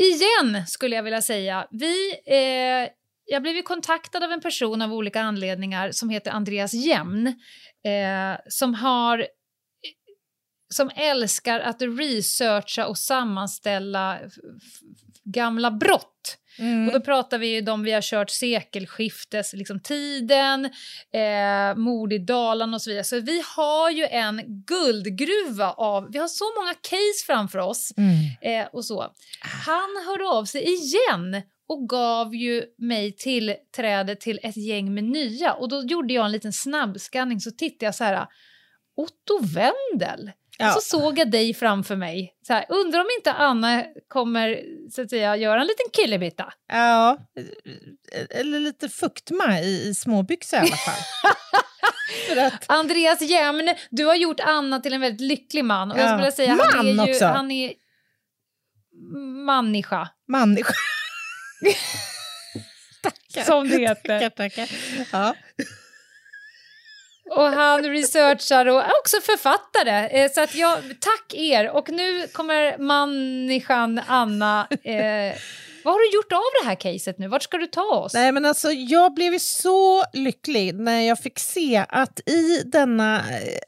Igen, 0.00 0.66
skulle 0.66 0.96
jag 0.96 1.02
vilja 1.02 1.22
säga. 1.22 1.66
Vi, 1.70 2.10
eh, 2.26 2.88
jag 3.26 3.42
blev 3.42 3.56
ju 3.56 3.62
kontaktad 3.62 4.24
av 4.24 4.32
en 4.32 4.40
person 4.40 4.82
av 4.82 4.92
olika 4.92 5.20
anledningar 5.20 5.90
som 5.92 6.08
heter 6.08 6.30
Andreas 6.30 6.74
Jämn 6.74 7.26
eh, 7.84 8.40
som 8.48 8.74
har 8.74 9.26
som 10.74 10.90
älskar 10.96 11.60
att 11.60 11.82
researcha 11.82 12.86
och 12.86 12.98
sammanställa 12.98 14.18
gamla 15.24 15.70
brott. 15.70 16.38
Mm. 16.58 16.86
Och 16.86 16.92
då 16.92 17.00
pratar 17.00 17.38
vi 17.38 17.46
ju 17.46 17.60
de 17.60 17.82
vi 17.82 17.92
har 17.92 18.02
kört 18.02 18.30
sekelskiftes, 18.30 19.52
liksom 19.52 19.80
tiden, 19.80 20.64
eh, 21.14 21.76
mord 21.76 22.12
i 22.12 22.18
Dalarna 22.18 22.74
och 22.74 22.82
så 22.82 22.90
vidare. 22.90 23.04
Så 23.04 23.20
vi 23.20 23.42
har 23.56 23.90
ju 23.90 24.06
en 24.06 24.42
guldgruva 24.66 25.72
av, 25.72 26.12
vi 26.12 26.18
har 26.18 26.28
så 26.28 26.44
många 26.60 26.74
case 26.74 27.26
framför 27.26 27.58
oss. 27.58 27.92
Mm. 27.96 28.60
Eh, 28.60 28.68
och 28.72 28.84
så. 28.84 29.12
Han 29.40 30.04
hörde 30.06 30.28
av 30.28 30.44
sig 30.44 30.64
igen 30.64 31.42
och 31.68 31.88
gav 31.88 32.34
ju 32.34 32.64
mig 32.78 33.12
tillträde 33.16 34.16
till 34.16 34.40
ett 34.42 34.56
gäng 34.56 34.94
med 34.94 35.04
nya. 35.04 35.52
Och 35.54 35.68
då 35.68 35.82
gjorde 35.82 36.14
jag 36.14 36.24
en 36.24 36.32
liten 36.32 36.52
snabbskanning 36.52 37.40
så 37.40 37.50
tittade 37.50 37.84
jag 37.84 37.94
så 37.94 38.04
här, 38.04 38.26
Otto 38.96 39.40
Wendel, 39.54 40.30
Ja. 40.58 40.72
Så 40.72 40.80
såg 40.80 41.18
jag 41.18 41.30
dig 41.30 41.54
framför 41.54 41.96
mig. 41.96 42.34
Så 42.46 42.52
här, 42.52 42.64
undrar 42.68 43.00
om 43.00 43.06
inte 43.18 43.32
Anna 43.32 43.84
kommer 44.08 44.62
så 44.90 45.02
att 45.02 45.10
säga, 45.10 45.36
göra 45.36 45.60
en 45.60 45.66
liten 45.66 45.86
killebitta. 45.92 46.52
Ja, 46.72 47.18
eller 48.30 48.60
lite 48.60 48.88
fuktma 48.88 49.60
i, 49.60 49.88
i 49.88 49.94
småbyxor 49.94 50.58
i 50.58 50.60
alla 50.60 50.76
fall. 50.76 51.02
Att, 52.46 52.64
Andreas 52.68 53.20
Jämn, 53.22 53.74
du 53.90 54.04
har 54.04 54.14
gjort 54.14 54.40
Anna 54.40 54.80
till 54.80 54.92
en 54.92 55.00
väldigt 55.00 55.20
lycklig 55.28 55.64
man. 55.64 55.92
Och 55.92 55.98
jag 55.98 56.04
Ja. 56.04 56.08
skulle 56.08 56.16
vilja 56.18 56.32
säga, 56.32 56.50
han 56.74 56.86
Man 56.86 57.00
är 57.00 57.06
ju, 57.06 57.12
också. 57.12 57.24
han 57.26 57.50
är 57.50 57.72
människa, 59.46 60.08
som 63.46 63.68
det 63.68 63.78
heter. 63.78 64.30
Tackar, 64.30 64.32
tackar. 64.48 64.68
Ja. 65.12 65.34
Och 67.30 67.42
han 67.52 67.82
researchar 67.82 68.66
och 68.66 68.80
är 68.82 68.92
också 69.00 69.20
författare. 69.20 70.08
Eh, 70.24 70.32
Så 70.32 70.40
att 70.40 70.54
jag, 70.54 70.78
tack 71.00 71.34
er. 71.34 71.70
Och 71.70 71.88
nu 71.90 72.26
kommer 72.28 72.78
människan 72.78 74.00
Anna. 74.06 74.66
Eh, 74.70 75.34
vad 75.84 75.94
har 75.94 76.10
du 76.10 76.16
gjort 76.16 76.32
av 76.32 76.42
det 76.62 76.68
här 76.68 76.74
caset 76.74 77.18
nu? 77.18 77.28
Vart 77.28 77.42
ska 77.42 77.58
du 77.58 77.66
ta 77.66 77.82
oss? 77.82 78.14
Nej, 78.14 78.32
men 78.32 78.46
alltså, 78.46 78.72
jag 78.72 79.14
blev 79.14 79.32
ju 79.32 79.38
så 79.38 80.04
lycklig 80.12 80.74
när 80.74 81.00
jag 81.00 81.18
fick 81.18 81.38
se 81.38 81.84
att 81.88 82.20
i 82.28 82.62
denna 82.64 83.18
eh, 83.30 83.58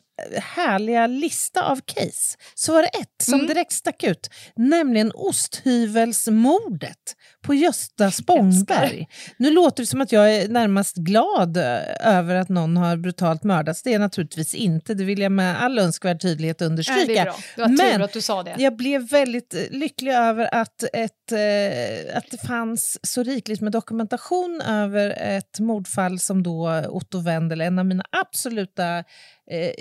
härliga 0.43 1.07
lista 1.07 1.63
av 1.65 1.81
case 1.87 2.37
så 2.55 2.73
var 2.73 2.83
det 2.83 2.89
ett 2.89 3.23
som 3.23 3.35
Mm. 3.35 3.47
direkt 3.47 3.73
stack 3.73 4.03
ut, 4.05 4.31
nämligen 4.57 5.13
osthyvelsmordet 5.15 7.17
på 7.43 7.55
Gösta 7.55 8.11
Spångberg. 8.11 9.09
Nu 9.37 9.51
låter 9.51 9.83
det 9.83 9.87
som 9.87 10.01
att 10.01 10.13
jag 10.13 10.35
är 10.35 10.49
närmast 10.49 10.97
glad 10.97 11.57
eh, 11.57 12.17
över 12.17 12.35
att 12.35 12.49
någon 12.49 12.77
har 12.77 12.97
brutalt 12.97 13.45
mördats. 13.45 13.83
Det 13.83 13.91
är 13.91 13.93
jag 13.93 14.01
naturligtvis 14.01 14.55
inte, 14.55 14.95
det 14.95 15.05
vill 15.05 15.19
jag 15.19 15.33
med 15.33 15.63
all 15.63 15.79
önskvärd 15.79 16.23
tydlighet 16.23 16.63
understryka. 16.63 17.07
Nej, 17.07 17.07
det 17.07 17.19
är 17.19 17.25
bra. 17.25 17.37
Det 17.57 17.63
var 17.63 17.69
Men 17.69 17.97
tur 17.97 18.05
att 18.05 18.13
du 18.13 18.21
sa 18.21 18.43
det. 18.43 18.55
Jag 18.59 18.77
blev 18.77 19.09
väldigt 19.09 19.55
eh, 19.55 19.61
lycklig 19.71 20.13
över 20.13 20.55
att, 20.55 20.83
ett, 20.93 21.33
eh, 21.33 22.17
att 22.17 22.31
det 22.31 22.47
fanns 22.47 22.99
så 23.03 23.23
rikligt 23.23 23.61
med 23.61 23.73
dokumentation 23.73 24.61
över 24.61 25.11
ett 25.11 25.61
mordfall 25.61 26.19
som 26.19 26.43
då 26.43 26.83
Otto 26.89 27.21
Wendel, 27.21 27.61
en 27.61 27.79
av 27.79 27.87
mina 27.87 28.05
absoluta, 28.11 28.99
eh, 29.51 29.73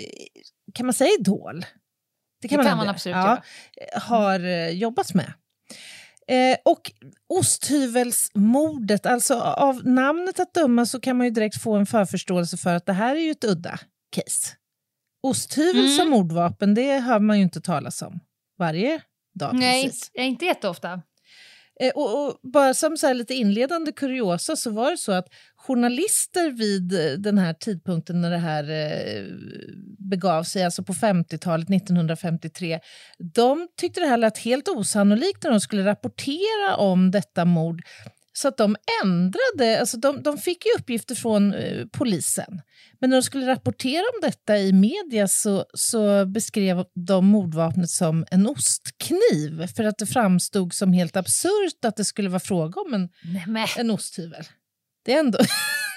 kan 0.74 0.86
man 0.86 0.94
säga 0.94 1.10
idol? 1.20 1.64
Det 2.42 2.48
kan 2.48 2.60
ändå 2.60 2.76
man 2.76 2.84
göra. 2.84 2.90
absolut 2.90 3.16
ja, 3.16 3.42
eh, 3.94 4.02
Har 4.02 4.40
eh, 4.44 4.68
jobbat 4.68 5.14
med. 5.14 5.32
Eh, 6.28 6.56
och 6.64 6.92
osthyvelsmordet, 7.28 9.06
alltså 9.06 9.40
av 9.40 9.86
namnet 9.86 10.40
att 10.40 10.54
döma 10.54 10.86
så 10.86 11.00
kan 11.00 11.16
man 11.16 11.26
ju 11.26 11.30
direkt 11.30 11.62
få 11.62 11.74
en 11.76 11.86
förförståelse 11.86 12.56
för 12.56 12.74
att 12.74 12.86
det 12.86 12.92
här 12.92 13.16
är 13.16 13.20
ju 13.20 13.30
ett 13.30 13.44
udda 13.44 13.78
case. 14.16 14.54
Osthyvel 15.22 15.84
Mm. 15.84 15.96
som 15.96 16.10
mordvapen, 16.10 16.74
det 16.74 16.98
hör 16.98 17.20
man 17.20 17.36
ju 17.36 17.42
inte 17.42 17.60
talas 17.60 18.02
om 18.02 18.20
varje 18.58 19.02
dag. 19.34 19.54
Nej, 19.54 19.84
precis. 19.84 20.10
inte, 20.14 20.22
inte 20.22 20.44
jätteofta. 20.44 21.02
Eh, 21.80 21.90
och, 21.94 22.28
och 22.28 22.38
bara 22.42 22.74
som 22.74 22.96
så 22.96 23.06
här 23.06 23.14
lite 23.14 23.34
inledande 23.34 23.92
kuriosa 23.92 24.56
så 24.56 24.70
var 24.70 24.90
det 24.90 24.96
så 24.96 25.12
att 25.12 25.26
journalister 25.56 26.50
vid 26.50 26.92
eh, 26.92 27.18
den 27.18 27.38
här 27.38 27.52
tidpunkten 27.52 28.20
när 28.20 28.30
det 28.30 28.38
här 28.38 28.70
eh, 28.70 29.24
begav 29.98 30.42
sig, 30.42 30.64
alltså 30.64 30.82
på 30.82 30.92
50-talet, 30.92 31.70
1953, 31.70 32.80
de 33.34 33.68
tyckte 33.76 34.00
det 34.00 34.06
här 34.06 34.16
lät 34.16 34.38
helt 34.38 34.68
osannolikt 34.68 35.44
när 35.44 35.50
de 35.50 35.60
skulle 35.60 35.84
rapportera 35.84 36.76
om 36.76 37.10
detta 37.10 37.44
mord. 37.44 37.82
Så 38.40 38.48
att 38.48 38.56
de 38.56 38.76
ändrade, 39.04 39.80
alltså 39.80 39.96
de, 39.96 40.22
de 40.22 40.38
fick 40.38 40.66
ju 40.66 40.72
uppgifter 40.78 41.14
från 41.14 41.54
eh, 41.54 41.86
polisen. 41.92 42.60
Men 43.00 43.10
när 43.10 43.16
de 43.16 43.22
skulle 43.22 43.46
rapportera 43.46 44.00
om 44.14 44.20
detta 44.22 44.58
i 44.58 44.72
media 44.72 45.28
så, 45.28 45.64
så 45.74 46.26
beskrev 46.26 46.84
de 47.06 47.26
mordvapnet 47.26 47.90
som 47.90 48.26
en 48.30 48.46
ostkniv 48.46 49.66
för 49.76 49.84
att 49.84 49.98
det 49.98 50.06
framstod 50.06 50.72
som 50.74 50.92
helt 50.92 51.16
absurt 51.16 51.84
att 51.86 51.96
det 51.96 52.04
skulle 52.04 52.28
vara 52.28 52.40
fråga 52.40 52.80
om 52.80 52.94
en, 52.94 53.08
en 53.78 53.90
osthyvel. 53.90 54.44
Det 55.04 55.12
är 55.12 55.18
ändå, 55.20 55.38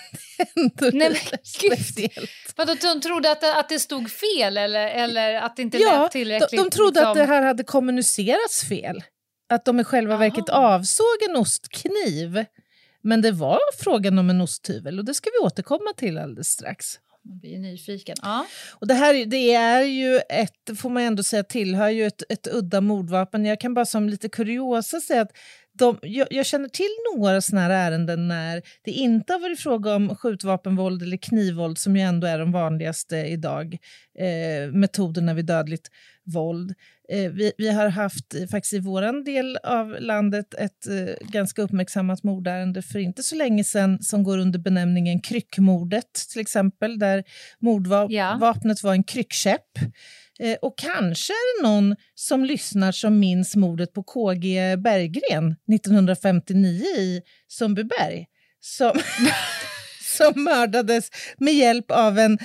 ändå 0.55 0.89
Nej, 0.97 1.09
men 1.09 1.15
gud. 1.61 2.11
vadå, 2.55 2.75
de 2.81 3.01
trodde 3.01 3.31
att 3.31 3.41
det, 3.41 3.55
att 3.59 3.69
det 3.69 3.79
stod 3.79 4.11
fel 4.11 4.57
eller, 4.57 4.87
eller 4.87 5.33
att 5.33 5.55
det 5.55 5.61
inte 5.61 5.77
Ja, 5.77 5.91
lät 5.91 6.11
de, 6.11 6.19
tillräckligt? 6.19 6.63
de 6.63 6.69
trodde 6.69 6.99
att 7.07 7.17
liksom- 7.17 7.27
det 7.27 7.33
här 7.33 7.41
hade 7.41 7.63
kommunicerats 7.63 8.63
fel. 8.69 9.03
Att 9.51 9.65
de 9.65 9.79
i 9.79 9.83
själva 9.83 10.13
Aha. 10.13 10.19
verket 10.19 10.49
avsåg 10.49 11.05
en 11.29 11.35
ostkniv. 11.35 12.45
Men 13.01 13.21
det 13.21 13.31
var 13.31 13.59
frågan 13.79 14.19
om 14.19 14.29
en 14.29 14.41
osthyvel 14.41 14.99
och 14.99 15.05
det 15.05 15.13
ska 15.13 15.29
vi 15.29 15.45
återkomma 15.45 15.93
till 15.97 16.17
alldeles 16.17 16.47
strax. 16.47 16.99
Man 17.23 17.39
blir 17.39 17.59
nyfiken. 17.59 18.15
Ja. 18.21 18.45
Och 18.71 18.87
det 18.87 18.93
här 18.93 19.25
det 19.25 19.53
är 19.53 19.81
ju 19.81 20.17
ett, 20.29 20.79
får 20.79 20.89
man 20.89 21.03
ändå 21.03 21.23
säga, 21.23 21.43
tillhör 21.43 21.89
ju 21.89 22.05
ett, 22.05 22.23
ett 22.29 22.47
udda 22.47 22.81
mordvapen. 22.81 23.45
Jag 23.45 23.59
kan 23.59 23.73
bara 23.73 23.85
som 23.85 24.09
lite 24.09 24.29
kuriosa 24.29 25.01
säga 25.01 25.21
att 25.21 25.31
de, 25.73 25.99
jag, 26.01 26.27
jag 26.31 26.45
känner 26.45 26.69
till 26.69 26.89
några 27.15 27.41
såna 27.41 27.61
här 27.61 27.69
ärenden 27.69 28.27
när 28.27 28.61
det 28.83 28.91
inte 28.91 29.33
har 29.33 29.39
varit 29.39 29.59
fråga 29.59 29.95
om 29.95 30.15
skjutvapenvåld 30.15 31.01
eller 31.01 31.17
knivvåld 31.17 31.77
som 31.77 31.95
ju 31.95 32.01
ändå 32.01 32.27
är 32.27 32.39
de 32.39 32.51
vanligaste 32.51 33.17
idag, 33.17 33.77
eh, 34.19 34.71
metoderna 34.73 35.33
vid 35.33 35.45
dödligt 35.45 35.87
våld. 36.33 36.73
Eh, 37.09 37.31
vi, 37.31 37.51
vi 37.57 37.71
har 37.71 37.87
haft 37.89 38.35
eh, 38.35 38.47
faktiskt 38.47 38.73
i 38.73 38.79
vår 38.79 39.23
del 39.25 39.57
av 39.57 39.95
landet 39.99 40.53
ett 40.53 40.87
eh, 40.87 41.27
ganska 41.27 41.61
uppmärksammat 41.61 42.23
mordärende 42.23 42.81
för 42.81 42.99
inte 42.99 43.23
så 43.23 43.35
länge 43.35 43.63
sedan 43.63 44.03
som 44.03 44.23
går 44.23 44.37
under 44.37 44.59
benämningen 44.59 45.21
kryckmordet 45.21 46.13
till 46.31 46.41
exempel, 46.41 46.99
där 46.99 47.23
mordvapnet 47.59 48.77
Ja. 48.83 48.87
var 48.87 48.93
en 48.93 49.03
kryckkäpp. 49.03 49.79
Eh, 50.41 50.57
och 50.61 50.77
kanske 50.77 51.33
är 51.33 51.61
det 51.61 51.67
någon 51.67 51.95
som 52.15 52.45
lyssnar 52.45 52.91
som 52.91 53.19
minns 53.19 53.55
mordet 53.55 53.93
på 53.93 54.03
KG 54.03 54.77
Berggren 54.77 55.55
1959 55.73 56.83
i 56.85 57.21
Sundbyberg 57.47 58.25
som, 58.59 58.91
som 60.17 60.43
mördades 60.43 61.09
med 61.37 61.53
hjälp 61.53 61.91
av 61.91 62.19
en, 62.19 62.39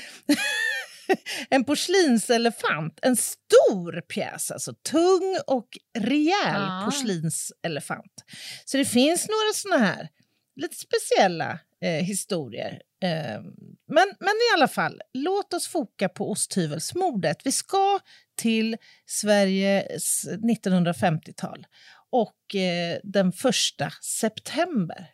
en 1.50 1.64
porslinselefant. 1.64 2.98
En 3.02 3.16
stor 3.16 4.00
pjäs, 4.00 4.50
alltså 4.50 4.74
tung 4.90 5.38
och 5.46 5.68
rejäl 5.98 6.62
Ah. 6.62 6.82
porslinselefant. 6.84 8.24
Så 8.64 8.76
det 8.76 8.84
finns 8.84 9.28
några 9.28 9.52
såna 9.54 9.78
här 9.78 10.08
lite 10.60 10.76
speciella 10.76 11.58
eh, 11.82 12.04
historier. 12.04 12.80
Eh, 13.02 13.40
men, 13.88 14.08
men 14.20 14.28
i 14.28 14.54
alla 14.56 14.68
fall, 14.68 15.00
låt 15.14 15.54
oss 15.54 15.68
foka 15.68 16.08
på 16.08 16.30
osthyvelsmordet. 16.30 17.36
Vi 17.44 17.52
ska 17.52 17.98
till 18.36 18.76
Sveriges 19.06 20.24
1950-tal 20.28 21.66
och 22.10 22.54
eh, 22.54 22.98
den 23.02 23.32
första 23.32 23.90
september. 24.02 25.10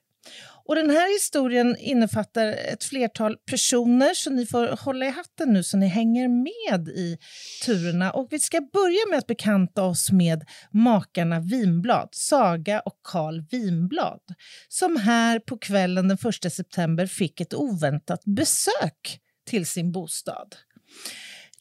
Och 0.64 0.74
den 0.74 0.90
här 0.90 1.12
historien 1.12 1.76
innefattar 1.78 2.46
ett 2.46 2.84
flertal 2.84 3.36
personer 3.50 4.14
så 4.14 4.30
ni 4.30 4.46
får 4.46 4.84
hålla 4.84 5.06
i 5.06 5.10
hatten 5.10 5.52
nu 5.52 5.62
så 5.62 5.76
ni 5.76 5.86
hänger 5.86 6.28
med 6.28 6.88
i 6.88 7.18
turerna. 7.64 8.12
Och 8.12 8.28
vi 8.30 8.38
ska 8.38 8.60
börja 8.60 9.06
med 9.10 9.18
att 9.18 9.26
bekanta 9.26 9.82
oss 9.82 10.12
med 10.12 10.44
makarna 10.70 11.40
Vinblad, 11.40 12.08
Saga 12.12 12.80
och 12.80 13.00
Karl 13.04 13.40
Vinblad, 13.50 14.20
som 14.68 14.96
här 14.96 15.38
på 15.38 15.58
kvällen 15.58 16.08
den 16.08 16.18
1 16.44 16.52
september 16.52 17.06
fick 17.06 17.40
ett 17.40 17.54
oväntat 17.54 18.24
besök 18.24 19.20
till 19.46 19.66
sin 19.66 19.92
bostad. 19.92 20.56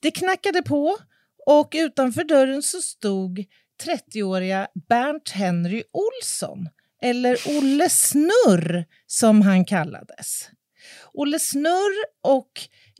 Det 0.01 0.11
knackade 0.11 0.61
på 0.61 0.97
och 1.45 1.73
utanför 1.73 2.23
dörren 2.23 2.61
så 2.61 2.81
stod 2.81 3.45
30-åriga 3.85 4.67
Bernt 4.89 5.29
Henry 5.29 5.83
Olsson, 5.91 6.69
eller 7.01 7.37
Olle 7.57 7.89
Snurr 7.89 8.85
som 9.07 9.41
han 9.41 9.65
kallades. 9.65 10.49
Olle 11.13 11.39
Snurr 11.39 12.05
och 12.23 12.51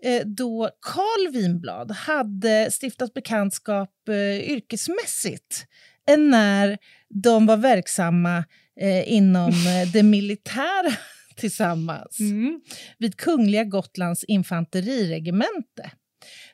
eh, 0.04 0.22
då 0.26 0.70
Carl 0.82 1.34
Winblad 1.34 1.92
hade 1.92 2.72
stiftat 2.72 3.14
bekantskap 3.14 4.10
eh, 4.10 4.52
yrkesmässigt 4.52 5.66
eh, 6.10 6.18
när 6.18 6.78
de 7.24 7.46
var 7.46 7.58
verksamma 7.58 8.38
eh, 8.80 9.14
inom 9.14 9.50
eh, 9.52 9.92
det 9.94 10.04
militära 10.04 10.94
tillsammans 11.36 12.20
Mm. 12.20 12.62
vid 13.00 13.18
Kungliga 13.18 13.64
Gotlands 13.64 14.24
infanteriregemente. 14.24 15.92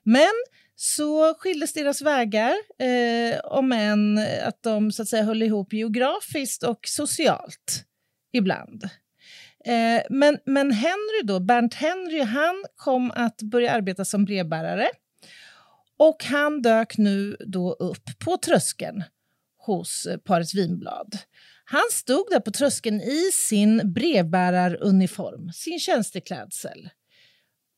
Men 0.04 0.32
så 0.80 1.34
skildes 1.34 1.74
deras 1.74 2.02
vägar, 2.02 2.54
eh, 2.80 3.40
om 3.44 3.72
än 3.72 4.20
att 4.44 4.64
de 4.64 4.92
så 4.92 5.02
att 5.02 5.08
säga, 5.08 5.24
höll 5.24 5.44
ihop 5.44 5.74
geografiskt 5.74 6.64
och 6.64 6.80
socialt 6.84 7.86
ibland. 8.34 8.84
Eh, 9.66 10.02
men, 10.10 10.38
men 10.46 10.72
Henry 10.72 11.22
då, 11.24 11.40
Bernt 11.40 11.74
Henry, 11.74 12.22
han 12.22 12.66
kom 12.76 13.12
att 13.16 13.42
börja 13.42 13.72
arbeta 13.72 14.06
som 14.06 14.26
brevbärare 14.26 14.90
och 15.98 16.24
han 16.24 16.62
dök 16.62 16.98
nu 16.98 17.38
då 17.40 17.74
upp 17.74 18.20
på 18.20 18.38
tröskeln 18.38 19.04
hos 19.58 20.06
eh, 20.06 20.18
paret 20.18 20.54
Vinblad. 20.54 21.18
Han 21.66 21.84
stod 21.92 22.26
där 22.32 22.40
på 22.40 22.52
tröskeln 22.52 23.02
i 23.02 23.32
sin 23.34 23.94
brevbäraruniform, 23.94 25.52
sin 25.54 25.80
tjänsteklädsel. 25.80 26.90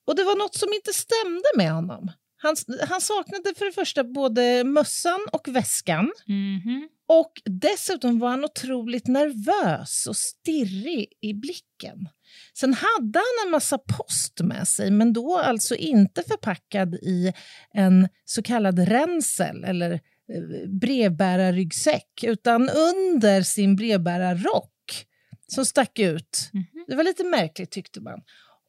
Och 0.07 0.15
det 0.15 0.23
var 0.23 0.35
något 0.35 0.55
som 0.55 0.73
inte 0.73 0.93
stämde 0.93 1.49
med 1.55 1.71
honom. 1.71 2.11
Han, 2.41 2.55
han 2.89 3.01
saknade 3.01 3.53
för 3.57 3.65
det 3.65 3.71
första 3.71 4.03
både 4.03 4.63
mössan 4.63 5.19
och 5.31 5.47
väskan. 5.47 6.11
Mhm. 6.27 6.89
Och 7.07 7.41
dessutom 7.45 8.19
var 8.19 8.29
han 8.29 8.43
otroligt 8.43 9.07
nervös 9.07 10.07
och 10.07 10.15
stirrig 10.15 11.13
i 11.21 11.33
blicken. 11.33 12.09
Sen 12.53 12.73
hade 12.73 13.19
han 13.19 13.45
en 13.45 13.51
massa 13.51 13.77
post 13.77 14.41
med 14.41 14.67
sig, 14.67 14.91
men 14.91 15.13
då 15.13 15.37
alltså 15.37 15.75
inte 15.75 16.23
förpackad 16.23 16.95
i 16.95 17.33
en 17.73 18.07
så 18.25 18.43
kallad 18.43 18.79
ränsel 18.79 19.63
eller 19.63 19.91
eh, 19.91 20.69
brevbärarryggsäck, 20.81 22.23
utan 22.23 22.69
under 22.69 23.41
sin 23.41 23.75
brevbärarrock 23.75 25.05
som 25.47 25.65
stack 25.65 25.99
ut. 25.99 26.49
Mhm. 26.53 26.85
Det 26.87 26.95
var 26.95 27.03
lite 27.03 27.23
märkligt 27.23 27.71
tyckte 27.71 28.01
man. 28.01 28.19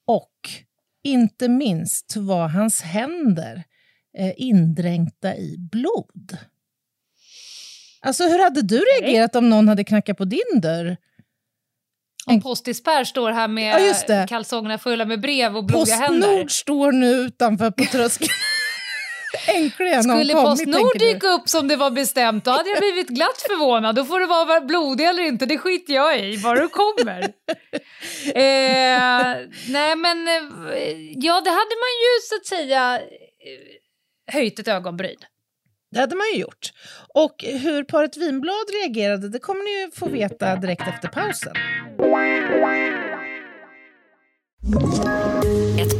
Och 0.06 0.50
inte 1.04 1.48
minst 1.48 2.16
var 2.16 2.48
hans 2.48 2.82
händer 2.82 3.64
eh, 4.18 4.32
indränkta 4.36 5.36
i 5.36 5.56
blod. 5.58 6.38
Alltså 8.00 8.24
hur 8.24 8.44
hade 8.44 8.62
du 8.62 8.78
reagerat 8.78 9.36
om 9.36 9.50
någon 9.50 9.68
hade 9.68 9.84
knackat 9.84 10.18
på 10.18 10.24
din 10.24 10.60
dörr? 10.62 10.96
Om 12.26 12.40
Postis 12.40 12.82
Per 12.82 13.04
står 13.04 13.30
här 13.30 13.48
med 13.48 13.94
Ja, 14.08 14.26
kalsongerna 14.26 14.78
fulla 14.78 15.04
med 15.04 15.20
brev 15.20 15.56
och 15.56 15.64
blodiga 15.64 15.94
händer. 15.96 16.28
Postnord 16.28 16.50
står 16.50 16.92
nu 16.92 17.06
utanför 17.06 17.70
på 17.70 17.84
tröskeln. 17.84 18.30
Äntligen 19.54 20.02
Skulle 20.02 20.34
Postnord 20.34 20.98
dyka 20.98 21.28
upp 21.28 21.48
som 21.48 21.68
det 21.68 21.76
var 21.76 21.90
bestämt, 21.90 22.44
då 22.44 22.50
hade 22.50 22.70
jag 22.70 22.78
blivit 22.78 23.08
glatt 23.08 23.42
förvånad. 23.46 23.94
Då 23.94 24.04
får 24.04 24.20
det 24.20 24.26
vara 24.26 24.60
blodig 24.60 25.06
eller 25.06 25.22
inte, 25.22 25.46
det 25.46 25.58
skiter 25.58 25.94
jag 25.94 26.20
i, 26.20 26.38
bara 26.38 26.60
du 26.60 26.68
kommer. 26.68 27.20
eh, 28.34 29.48
nej 29.68 29.96
men, 29.96 30.28
eh, 30.28 30.42
ja 31.16 31.40
det 31.40 31.50
hade 31.50 31.76
man 31.84 31.92
ju 32.02 32.20
så 32.22 32.36
att 32.36 32.46
säga 32.46 33.00
eh, 33.00 34.34
höjt 34.34 34.58
ett 34.58 34.68
ögonbryn. 34.68 35.18
Det 35.92 36.00
hade 36.00 36.16
man 36.16 36.26
ju 36.34 36.40
gjort. 36.40 36.72
Och 37.14 37.44
hur 37.44 37.84
paret 37.84 38.16
Vinblad 38.16 38.70
reagerade 38.82 39.28
det 39.28 39.38
kommer 39.38 39.64
ni 39.64 39.80
ju 39.80 39.90
få 39.90 40.08
veta 40.08 40.56
direkt 40.56 40.88
efter 40.88 41.08
pausen. 41.08 41.54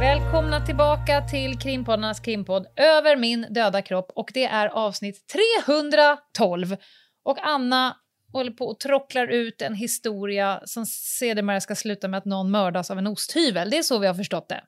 Välkomna 0.00 0.66
tillbaka 0.66 1.20
till 1.20 1.58
krimpoddarnas 1.58 2.20
krimpodd 2.20 2.66
Över 2.76 3.16
min 3.16 3.46
döda 3.50 3.82
kropp 3.82 4.12
och 4.14 4.30
det 4.34 4.44
är 4.44 4.66
avsnitt 4.66 5.26
312. 5.26 6.76
Och 7.24 7.38
Anna 7.42 7.96
håller 8.32 8.50
på 8.50 8.64
och 8.64 8.80
trocklar 8.80 9.26
ut 9.26 9.62
en 9.62 9.74
historia 9.74 10.62
som 10.64 10.86
sedermera 10.86 11.60
ska 11.60 11.74
sluta 11.74 12.08
med 12.08 12.18
att 12.18 12.24
någon 12.24 12.50
mördas 12.50 12.90
av 12.90 12.98
en 12.98 13.06
osthyvel. 13.06 13.70
Det 13.70 13.78
är 13.78 13.82
så 13.82 13.98
vi 13.98 14.06
har 14.06 14.14
förstått 14.14 14.48
det. 14.48 14.64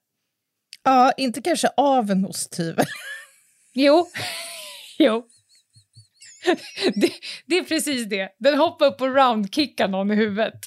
Ja, 0.84 1.12
inte 1.16 1.42
kanske 1.42 1.68
av 1.76 2.10
en 2.10 2.26
osthyvel. 2.26 2.86
Jo. 3.74 4.06
jo. 4.98 5.26
Det, 6.94 7.12
det 7.46 7.58
är 7.58 7.64
precis 7.64 8.08
det. 8.08 8.28
Den 8.38 8.58
hoppar 8.58 8.86
upp 8.86 9.00
och 9.00 9.14
roundkickar 9.14 9.88
någon 9.88 10.10
i 10.10 10.14
huvudet. 10.14 10.60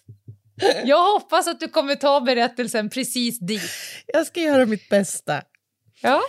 Jag 0.86 1.14
hoppas 1.14 1.48
att 1.48 1.60
du 1.60 1.68
kommer 1.68 1.96
ta 1.96 2.22
berättelsen 2.22 2.90
precis 2.90 3.40
dit. 3.40 3.72
Jag 4.08 4.28
ska 4.28 4.42
göra 4.42 4.66
mitt 4.66 4.90
bästa. 4.90 5.42
Ja. 6.02 6.22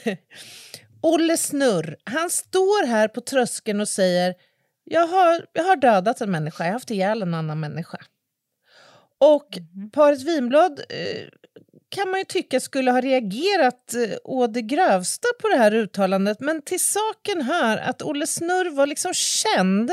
Olle 1.02 1.36
Snurr, 1.36 1.96
han 2.04 2.30
står 2.30 2.86
här 2.86 3.08
på 3.08 3.20
tröskeln 3.20 3.80
och 3.80 3.88
säger 3.88 4.34
jag 4.84 5.06
har, 5.06 5.46
jag 5.52 5.64
har 5.64 5.76
dödat 5.76 6.20
en 6.20 6.30
människa, 6.30 6.64
jag 6.64 6.68
har 6.68 6.72
haft 6.72 6.90
ihjäl 6.90 7.22
en 7.22 7.34
annan 7.34 7.60
människa. 7.60 7.98
Och 9.18 9.58
paret 9.92 10.22
Vinblad 10.22 10.80
eh, 10.88 11.28
kan 11.88 12.10
man 12.10 12.20
ju 12.20 12.24
tycka 12.24 12.60
skulle 12.60 12.90
ha 12.90 13.00
reagerat 13.00 13.94
eh, 13.94 14.16
å 14.24 14.46
det 14.46 14.62
grövsta 14.62 15.28
på 15.42 15.48
det 15.48 15.56
här 15.56 15.74
uttalandet 15.74 16.40
men 16.40 16.62
till 16.62 16.80
saken 16.80 17.42
hör 17.42 17.76
att 17.76 18.02
Olle 18.02 18.26
Snurr 18.26 18.70
var 18.70 18.86
liksom 18.86 19.14
känd 19.14 19.92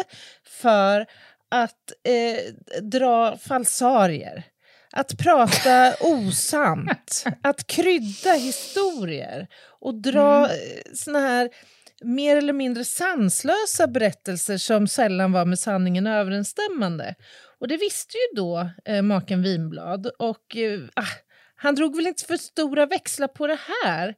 för 0.61 1.05
att 1.49 1.91
eh, 2.03 2.53
dra 2.83 3.37
falsarier. 3.37 4.43
Att 4.91 5.17
prata 5.17 5.93
osant, 6.01 7.25
att 7.43 7.67
krydda 7.67 8.33
historier 8.33 9.47
och 9.79 10.01
dra 10.01 10.37
mm. 10.37 10.57
såna 10.93 11.19
här 11.19 11.49
mer 12.01 12.37
eller 12.37 12.53
mindre 12.53 12.85
sanslösa 12.85 13.87
berättelser 13.87 14.57
som 14.57 14.87
sällan 14.87 15.31
var 15.31 15.45
med 15.45 15.59
sanningen 15.59 16.07
överensstämmande. 16.07 17.15
Och 17.59 17.67
det 17.67 17.77
visste 17.77 18.17
ju 18.17 18.35
då 18.35 18.69
eh, 18.85 19.01
maken 19.01 19.41
Vinblad 19.41 20.07
och 20.19 20.55
eh, 20.55 20.79
ah, 20.93 21.03
han 21.55 21.75
drog 21.75 21.95
väl 21.95 22.07
inte 22.07 22.25
för 22.25 22.37
stora 22.37 22.85
växlar 22.85 23.27
på 23.27 23.47
det 23.47 23.59
här 23.83 24.15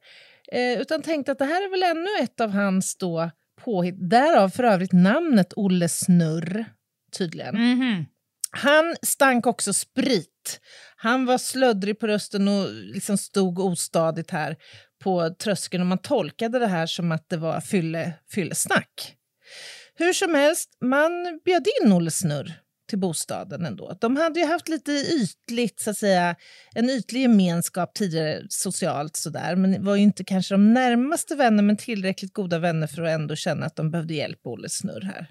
eh, 0.52 0.80
utan 0.80 1.02
tänkte 1.02 1.32
att 1.32 1.38
det 1.38 1.44
här 1.44 1.64
är 1.64 1.70
väl 1.70 1.82
ännu 1.82 2.24
ett 2.24 2.40
av 2.40 2.50
hans 2.50 2.96
då 2.96 3.30
påhitt. 3.64 4.10
Därav 4.10 4.48
för 4.48 4.64
övrigt 4.64 4.92
namnet 4.92 5.52
Olle 5.56 5.88
Snurr, 5.88 6.64
tydligen. 7.18 7.54
Mhm. 7.54 8.04
Han 8.50 8.96
stank 9.02 9.46
också 9.46 9.72
sprit. 9.72 10.60
Han 10.96 11.26
var 11.26 11.38
slöddrig 11.38 11.98
på 11.98 12.06
rösten 12.06 12.48
och 12.48 12.72
liksom 12.72 13.18
stod 13.18 13.58
ostadigt 13.58 14.30
här 14.30 14.56
på 15.02 15.30
tröskeln 15.30 15.80
och 15.80 15.86
man 15.86 15.98
tolkade 15.98 16.58
det 16.58 16.66
här 16.66 16.86
som 16.86 17.12
att 17.12 17.28
det 17.28 17.36
var 17.36 17.60
fylle, 17.60 18.12
fyllesnack. 18.30 19.16
Hur 19.94 20.12
som 20.12 20.34
helst, 20.34 20.76
man 20.80 21.40
bjöd 21.44 21.66
in 21.82 21.92
Olle 21.92 22.10
Snurr 22.10 22.62
till 22.88 22.98
bostaden 22.98 23.66
ändå. 23.66 23.98
De 24.00 24.16
hade 24.16 24.40
ju 24.40 24.46
haft 24.46 24.68
lite 24.68 24.92
ytligt, 24.92 25.80
så 25.80 25.90
att 25.90 25.96
säga, 25.96 26.36
en 26.74 26.90
ytlig 26.90 27.20
gemenskap 27.20 27.94
tidigare 27.94 28.42
socialt 28.48 29.16
sådär, 29.16 29.56
men 29.56 29.84
var 29.84 29.96
ju 29.96 30.02
inte 30.02 30.24
kanske 30.24 30.54
de 30.54 30.74
närmaste 30.74 31.34
vänner, 31.34 31.62
men 31.62 31.76
tillräckligt 31.76 32.32
goda 32.32 32.58
vänner 32.58 32.86
för 32.86 33.02
att 33.02 33.10
ändå 33.10 33.36
känna 33.36 33.66
att 33.66 33.76
de 33.76 33.90
behövde 33.90 34.14
hjälp 34.14 34.40
Olle 34.44 34.68
Snurr 34.68 35.02
här. 35.02 35.26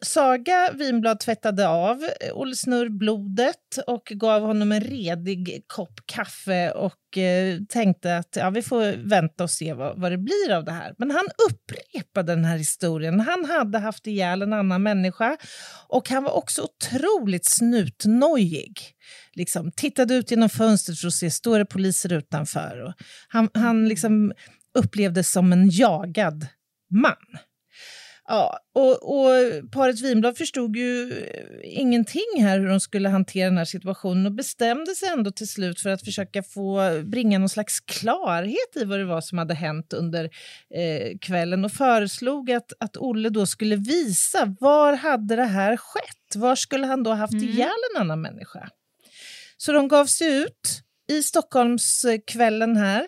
Saga 0.00 0.72
Vinblad 0.72 1.20
tvättade 1.20 1.68
av 1.68 2.08
Olle 2.32 2.56
Snurr 2.56 2.88
blodet 2.88 3.78
och 3.86 4.04
gav 4.04 4.42
honom 4.42 4.72
en 4.72 4.80
redig 4.80 5.64
kopp 5.66 6.00
kaffe 6.06 6.70
och 6.70 7.18
eh, 7.18 7.58
tänkte 7.68 8.16
att 8.16 8.36
ja, 8.36 8.50
vi 8.50 8.62
får 8.62 9.08
vänta 9.08 9.44
och 9.44 9.50
se 9.50 9.72
vad, 9.72 10.00
vad 10.00 10.12
det 10.12 10.18
blir 10.18 10.52
av 10.52 10.64
det 10.64 10.72
här. 10.72 10.94
Men 10.98 11.10
han 11.10 11.24
upprepade 11.50 12.34
den 12.34 12.44
här 12.44 12.56
historien. 12.56 13.20
Han 13.20 13.44
hade 13.44 13.78
haft 13.78 14.06
ihjäl 14.06 14.42
en 14.42 14.52
annan 14.52 14.82
människa 14.82 15.36
och 15.88 16.10
han 16.10 16.24
var 16.24 16.32
också 16.32 16.62
otroligt 16.62 17.44
snutnojig. 17.44 18.80
Liksom, 19.32 19.72
tittade 19.72 20.14
ut 20.14 20.30
genom 20.30 20.48
fönstret 20.48 20.98
för 20.98 21.06
att 21.08 21.14
se, 21.14 21.30
står 21.30 21.58
det 21.58 21.66
poliser 21.66 22.12
utanför? 22.12 22.82
Och 22.82 22.92
han 23.28 23.48
han 23.54 23.88
liksom 23.88 24.32
upplevdes 24.78 25.32
som 25.32 25.52
en 25.52 25.70
jagad 25.70 26.46
man. 26.90 27.38
Ja, 28.28 28.58
och, 28.74 29.18
och 29.18 29.30
paret 29.72 30.00
Vinblad 30.00 30.36
förstod 30.38 30.76
ju 30.76 31.12
ingenting 31.64 32.42
här 32.42 32.58
hur 32.58 32.68
de 32.68 32.80
skulle 32.80 33.08
hantera 33.08 33.48
den 33.48 33.58
här 33.58 33.64
situationen 33.64 34.26
och 34.26 34.32
bestämde 34.32 34.94
sig 34.94 35.08
ändå 35.08 35.30
till 35.30 35.48
slut 35.48 35.80
för 35.80 35.90
att 35.90 36.04
försöka 36.04 36.42
få 36.42 36.80
bringa 37.04 37.38
någon 37.38 37.48
slags 37.48 37.80
klarhet 37.80 38.76
i 38.76 38.84
vad 38.84 38.98
det 38.98 39.04
var 39.04 39.20
som 39.20 39.38
hade 39.38 39.54
hänt 39.54 39.92
under 39.92 40.24
eh, 40.74 41.18
kvällen 41.20 41.64
och 41.64 41.72
föreslog 41.72 42.50
att, 42.50 42.72
att 42.80 42.96
Olle 42.96 43.28
då 43.28 43.46
skulle 43.46 43.76
visa 43.76 44.56
var 44.60 44.92
hade 44.92 45.36
det 45.36 45.44
här 45.44 45.76
skett? 45.76 46.36
Var 46.36 46.54
skulle 46.54 46.86
han 46.86 47.02
då 47.02 47.12
haft 47.12 47.32
Mm. 47.32 47.44
ihjäl 47.48 47.68
en 47.94 48.00
annan 48.00 48.20
människa? 48.20 48.68
Så 49.56 49.72
de 49.72 49.88
gav 49.88 50.06
sig 50.06 50.42
ut 50.42 50.82
i 51.08 51.22
Stockholmskvällen 51.22 52.76
här 52.76 53.06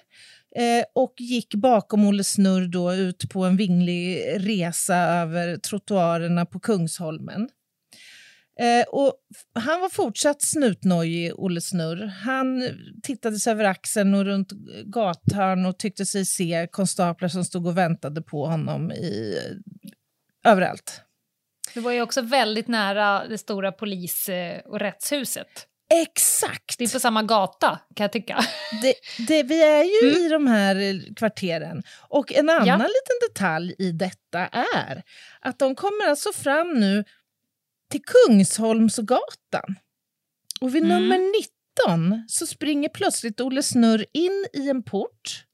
eh, 0.56 0.84
och 0.94 1.14
gick 1.18 1.54
bakom 1.54 2.06
Olle 2.06 2.24
Snurr 2.24 2.66
då 2.66 2.94
ut 2.94 3.30
på 3.30 3.44
en 3.44 3.56
vinglig 3.56 4.24
resa 4.36 4.96
över 4.96 5.56
trottoarerna 5.56 6.46
på 6.46 6.60
Kungsholmen. 6.60 7.48
Eh, 8.60 8.88
och 8.88 9.14
han 9.54 9.80
var 9.80 9.88
fortsatt 9.88 10.42
snutnojig, 10.42 11.32
Olle 11.34 11.60
Snurr. 11.60 12.06
Han 12.06 12.70
tittade 13.02 13.38
sig 13.38 13.50
över 13.50 13.64
axeln 13.64 14.14
och 14.14 14.24
runt 14.24 14.52
gathörn 14.84 15.66
och 15.66 15.78
tyckte 15.78 16.06
sig 16.06 16.26
se 16.26 16.68
konstaplar 16.70 17.28
som 17.28 17.44
stod 17.44 17.66
och 17.66 17.78
väntade 17.78 18.22
på 18.22 18.46
honom 18.46 18.92
i, 18.92 19.38
eh, 20.44 20.52
överallt. 20.52 21.02
Du 21.74 21.80
var 21.80 21.92
ju 21.92 22.02
också 22.02 22.22
väldigt 22.22 22.68
nära 22.68 23.28
det 23.28 23.38
stora 23.38 23.72
polis 23.72 24.28
eh, 24.28 24.60
och 24.60 24.78
rättshuset. 24.78 25.67
Exakt! 25.94 26.78
Det 26.78 26.84
är 26.84 26.88
på 26.92 27.00
samma 27.00 27.22
gata, 27.22 27.78
kan 27.94 28.04
jag 28.04 28.12
tycka. 28.12 28.44
Det, 28.82 28.94
det, 29.28 29.42
vi 29.42 29.62
är 29.62 29.82
ju 30.02 30.10
Mm. 30.10 30.22
i 30.24 30.28
de 30.28 30.46
här 30.46 30.76
eh, 30.76 31.14
kvarteren. 31.16 31.82
Och 32.08 32.32
en 32.32 32.48
annan 32.50 32.66
Ja. 32.66 32.74
liten 32.76 33.28
detalj 33.28 33.74
i 33.78 33.92
detta 33.92 34.38
är 34.76 35.02
att 35.40 35.58
de 35.58 35.74
kommer 35.74 36.06
alltså 36.08 36.32
fram 36.32 36.72
nu 36.80 37.04
till 37.90 38.00
Kungsholmsgatan. 38.02 39.74
Och 40.60 40.74
vid 40.74 40.84
Mm. 40.84 40.98
nummer 41.02 41.18
19 41.88 42.24
så 42.28 42.46
springer 42.46 42.88
plötsligt 42.88 43.40
Olle 43.40 43.62
Snurr 43.62 44.04
in 44.12 44.46
i 44.52 44.68
en 44.70 44.82
port 44.82 45.44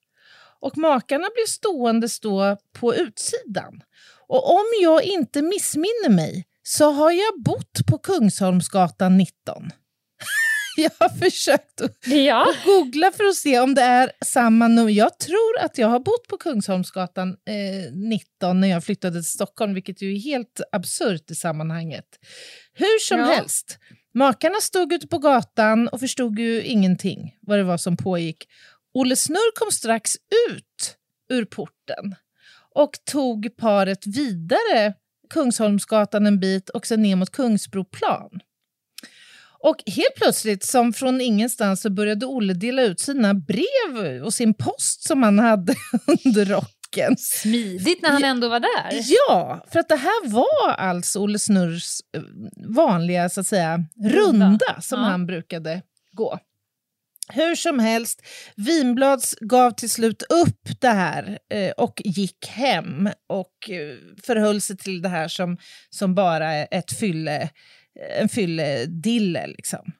och 0.61 0.79
makarna 0.79 1.29
blir 1.35 1.47
stående 1.49 2.09
stå 2.09 2.57
på 2.73 2.95
utsidan. 2.95 3.83
Och 4.29 4.51
om 4.55 4.65
jag 4.83 5.03
inte 5.03 5.43
missminner 5.43 6.09
mig 6.11 6.45
så 6.63 6.91
har 6.93 7.11
jag 7.11 7.43
bott 7.45 7.87
på 7.87 7.99
Kungsholmsgatan 7.99 9.17
19. 9.17 9.71
jag 10.83 10.91
har 10.99 11.09
försökt 11.09 11.81
att 11.81 11.97
Ja. 12.07 12.47
googla 12.65 13.11
för 13.13 13.25
att 13.25 13.35
se 13.37 13.61
om 13.61 13.75
det 13.75 13.83
är 13.83 14.13
samma 14.25 14.69
nummer. 14.69 14.91
Jag 14.93 15.19
tror 15.19 15.59
att 15.61 15.79
jag 15.79 15.89
har 15.89 16.01
bott 16.01 16.29
på 16.29 16.37
Kungsholmsgatan 16.37 17.29
eh, 17.31 17.93
19 17.93 18.61
när 18.61 18.69
jag 18.69 18.85
flyttade 18.85 19.17
till 19.19 19.25
Stockholm, 19.31 19.75
vilket 19.75 20.03
ju 20.03 20.15
är 20.15 20.19
helt 20.21 20.61
absurt 20.73 21.31
i 21.31 21.35
sammanhanget. 21.35 22.05
Hur 22.75 22.99
som 22.99 23.19
Ja. 23.19 23.25
helst, 23.27 23.79
makarna 24.15 24.61
stod 24.61 24.93
ute 24.93 25.07
på 25.07 25.19
gatan 25.19 25.89
och 25.89 26.01
förstod 26.01 26.39
ju 26.39 26.63
ingenting 26.63 27.37
vad 27.41 27.59
det 27.59 27.65
var 27.65 27.77
som 27.79 27.97
pågick. 27.97 28.45
Olle 28.95 29.17
Snurr 29.17 29.59
kom 29.59 29.71
strax 29.71 30.13
ut 30.51 30.97
ur 31.33 31.45
porten 31.45 32.15
och 32.75 32.91
tog 33.11 33.57
paret 33.57 34.07
vidare 34.07 34.95
Kungsholmsgatan 35.31 36.27
en 36.27 36.41
bit 36.41 36.69
och 36.71 36.87
sen 36.87 37.03
ner 37.03 37.17
mot 37.17 37.31
Kungsbroplan. 37.31 38.31
Och 39.65 39.77
helt 39.87 40.15
plötsligt, 40.17 40.65
som 40.65 40.93
från 40.93 41.21
ingenstans, 41.21 41.81
så 41.81 41.91
började 41.91 42.27
Olle 42.27 42.55
dela 42.55 42.83
ut 42.83 43.01
sina 43.01 43.35
brev 43.35 44.23
och 44.25 44.35
sin 44.35 44.55
post 44.55 45.03
som 45.07 45.23
han 45.23 45.39
hade 45.39 45.75
under 46.25 46.45
rocken. 46.45 47.17
Smidigt 47.19 48.03
när 48.03 48.11
han 48.11 48.25
ändå 48.25 48.49
var 48.49 48.61
där. 48.61 49.01
Ja, 49.29 49.65
för 49.73 49.81
att 49.81 49.89
det 49.89 49.97
här 49.97 50.29
var 50.29 50.73
alltså 50.75 51.19
Olle 51.21 51.39
Snurrs 51.39 52.01
eh, 52.17 52.23
vanliga 52.69 53.29
så 53.29 53.41
att 53.41 53.47
säga, 53.47 53.85
runda, 54.05 54.47
Runda. 54.47 54.81
som 54.81 55.01
Ja. 55.01 55.07
han 55.07 55.27
brukade 55.27 55.83
gå. 56.13 56.39
Hur 57.29 57.55
som 57.55 57.79
helst, 57.79 58.23
Vinblads 58.57 59.35
gav 59.41 59.71
till 59.71 59.91
slut 59.91 60.23
upp 60.23 60.81
det 60.81 60.89
här 60.89 61.39
eh, 61.51 61.71
och 61.71 62.03
gick 62.05 62.47
hem 62.47 63.09
och 63.29 63.71
eh, 63.71 63.95
förhöll 64.27 64.61
sig 64.61 64.77
till 64.77 65.03
det 65.03 65.09
här 65.09 65.29
som, 65.29 65.57
som 65.91 66.15
bara 66.15 66.55
ett 66.55 66.93
fylle, 66.99 67.49
en 68.21 68.29
fylledille. 68.29 69.47
Liksom. 69.47 69.93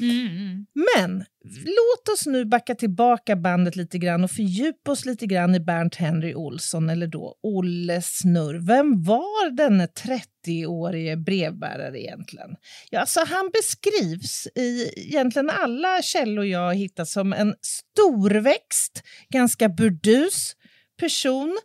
Mm. 0.00 0.66
Men 0.94 1.24
låt 1.64 2.08
oss 2.14 2.26
nu 2.26 2.44
backa 2.44 2.74
tillbaka 2.74 3.36
bandet 3.36 3.76
lite 3.76 3.98
grann 3.98 4.24
och 4.24 4.30
fördjupa 4.30 4.90
oss 4.90 5.04
lite 5.04 5.26
grann 5.26 5.54
i 5.54 5.60
Bernt 5.60 5.94
Henry 5.94 6.34
Olsson, 6.34 6.90
eller 6.90 7.06
då 7.06 7.38
Olle 7.42 8.02
Snurr. 8.02 8.66
Vem 8.66 9.02
var 9.02 9.50
denne 9.50 9.86
30-årige 9.86 11.16
brevbärare 11.16 12.02
egentligen? 12.02 12.50
Ja, 12.90 13.00
alltså 13.00 13.20
han 13.26 13.50
beskrivs 13.52 14.48
i 14.54 14.92
egentligen 14.96 15.50
alla 15.50 16.02
källor 16.02 16.44
jag 16.44 16.60
har 16.60 16.74
hittat 16.74 17.08
som 17.08 17.32
en 17.32 17.54
storväxt, 17.62 19.02
ganska 19.28 19.68
burdus 19.68 20.56
person, 21.00 21.58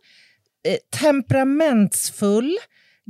eh, 0.68 1.00
temperamentsfull, 1.00 2.58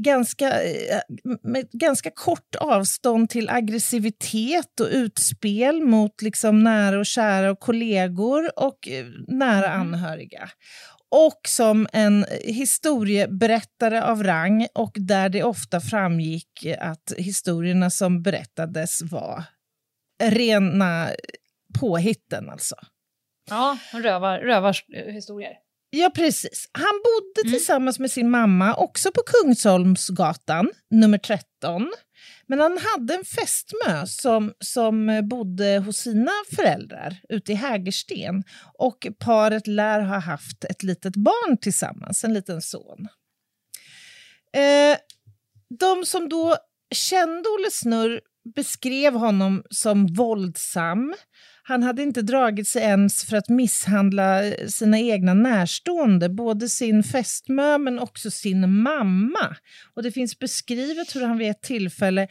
ganska, 0.02 0.62
eh, 0.62 1.00
med 1.42 1.70
ganska 1.70 2.10
kort 2.10 2.54
avstånd 2.54 3.30
till 3.30 3.50
aggressivitet 3.50 4.80
och 4.80 4.88
utspel 4.90 5.82
mot 5.82 6.22
liksom 6.22 6.64
nära 6.64 6.98
och 6.98 7.06
kära 7.06 7.50
och 7.50 7.60
kollegor 7.60 8.58
och 8.58 8.88
eh, 8.88 9.06
nära 9.28 9.68
anhöriga. 9.68 10.48
Och 11.10 11.40
som 11.48 11.86
en 11.92 12.26
historieberättare 12.44 14.02
av 14.02 14.24
rang 14.24 14.66
och 14.74 14.92
där 14.94 15.28
det 15.28 15.42
ofta 15.42 15.80
framgick 15.80 16.66
att 16.78 17.12
historierna 17.16 17.90
som 17.90 18.22
berättades 18.22 19.02
var 19.02 19.44
rena 20.22 21.08
påhitten 21.80 22.50
alltså. 22.50 22.76
Ja, 23.50 23.78
rövar, 23.92 24.38
rövarhistorier. 24.38 25.61
Ja, 25.94 26.10
precis. 26.14 26.68
Han 26.72 27.00
bodde 27.04 27.48
Mm. 27.48 27.52
tillsammans 27.58 27.98
med 27.98 28.10
sin 28.10 28.30
mamma 28.30 28.74
också 28.74 29.10
på 29.12 29.20
Kungsholmsgatan, 29.26 30.70
nummer 30.90 31.18
13. 31.18 31.92
Men 32.46 32.60
han 32.60 32.78
hade 32.78 33.14
en 33.14 33.24
fästmö 33.24 34.06
som, 34.06 34.52
som 34.60 35.20
bodde 35.30 35.78
hos 35.78 35.96
sina 35.96 36.30
föräldrar 36.56 37.16
ute 37.28 37.52
i 37.52 37.54
Hägersten. 37.54 38.42
Och 38.78 39.06
paret 39.18 39.66
lär 39.66 40.00
ha 40.00 40.18
haft 40.18 40.64
ett 40.64 40.82
litet 40.82 41.16
barn 41.16 41.56
tillsammans, 41.58 42.24
en 42.24 42.34
liten 42.34 42.62
son. 42.62 43.08
Eh, 44.56 44.98
de 45.78 46.06
som 46.06 46.28
då 46.28 46.56
kände 46.94 47.48
Olle 47.48 47.70
Snurr 47.70 48.20
beskrev 48.54 49.14
honom 49.14 49.62
som 49.70 50.06
våldsam. 50.06 51.14
Han 51.64 51.82
hade 51.82 52.02
inte 52.02 52.22
dragit 52.22 52.68
sig 52.68 52.82
ens 52.82 53.24
för 53.24 53.36
att 53.36 53.48
misshandla 53.48 54.44
eh, 54.44 54.66
sina 54.66 54.98
egna 54.98 55.34
närstående, 55.34 56.28
både 56.28 56.68
sin 56.68 57.02
fästmö 57.02 57.78
men 57.78 57.98
också 57.98 58.30
sin 58.30 58.72
mamma. 58.82 59.56
Och 59.94 60.02
Det 60.02 60.12
finns 60.12 60.38
beskrivet 60.38 61.16
hur 61.16 61.26
han 61.26 61.38
vid 61.38 61.50
ett 61.50 61.62
tillfälle 61.62 62.28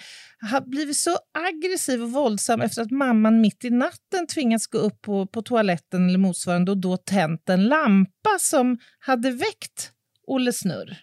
har 0.52 0.62
blivit 0.62 0.98
så 0.98 1.18
aggressiv 1.48 2.04
och 2.04 2.12
våldsam 2.12 2.62
efter 2.62 2.82
att 2.82 2.92
mamman 2.92 3.42
mitt 3.42 3.66
i 3.66 3.70
natten 3.70 4.28
tvingats 4.28 4.68
gå 4.68 4.78
upp 4.78 5.02
på, 5.02 5.28
på 5.28 5.42
toaletten 5.42 6.10
eller 6.10 6.20
motsvarande 6.20 6.72
och 6.72 6.78
då 6.78 6.98
tänt 6.98 7.50
en 7.50 7.64
lampa 7.64 8.38
som 8.40 8.78
hade 9.00 9.32
väckt 9.32 9.92
Olle 10.28 10.54
Snurr. 10.54 10.98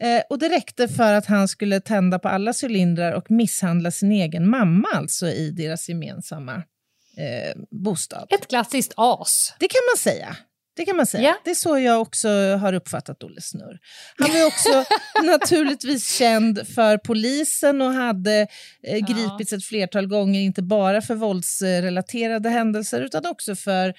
Eh, 0.00 0.22
och 0.30 0.38
det 0.38 0.48
räckte 0.48 0.88
för 0.88 1.12
att 1.12 1.26
han 1.26 1.48
skulle 1.48 1.80
tända 1.80 2.18
på 2.18 2.28
alla 2.28 2.52
cylindrar 2.62 3.12
och 3.12 3.30
misshandla 3.30 3.90
sin 3.90 4.12
egen 4.12 4.48
mamma 4.48 4.88
alltså 4.94 5.26
i 5.26 5.50
deras 5.50 5.88
gemensamma 5.88 6.62
eh, 7.16 7.62
bostad. 7.70 8.26
Ett 8.30 8.48
klassiskt 8.48 8.92
as. 8.96 9.54
Det 9.58 9.68
kan 9.68 9.80
man 9.92 9.98
säga. 9.98 10.36
Det 10.76 10.84
kan 10.84 10.96
man 10.96 11.06
säga. 11.06 11.22
Ja. 11.22 11.34
Det 11.44 11.50
är 11.50 11.54
så 11.54 11.78
jag 11.78 12.00
också 12.00 12.28
har 12.56 12.72
uppfattat 12.72 13.22
Olle 13.24 13.40
Snurr. 13.40 13.78
Han 14.18 14.30
var 14.32 14.46
också 14.46 14.84
naturligtvis 15.22 16.12
känd 16.18 16.68
för 16.68 16.98
polisen 16.98 17.82
och 17.82 17.92
hade 17.92 18.40
eh, 18.86 18.96
Ja. 18.98 19.06
gripits 19.06 19.52
ett 19.52 19.64
flertal 19.64 20.06
gånger, 20.06 20.40
inte 20.40 20.62
bara 20.62 21.02
för 21.02 21.14
våldsrelaterade 21.14 22.48
händelser 22.48 23.00
utan 23.00 23.26
också 23.26 23.56
för, 23.56 23.94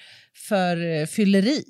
för 0.48 0.86
eh, 1.00 1.06
fylleri. 1.06 1.64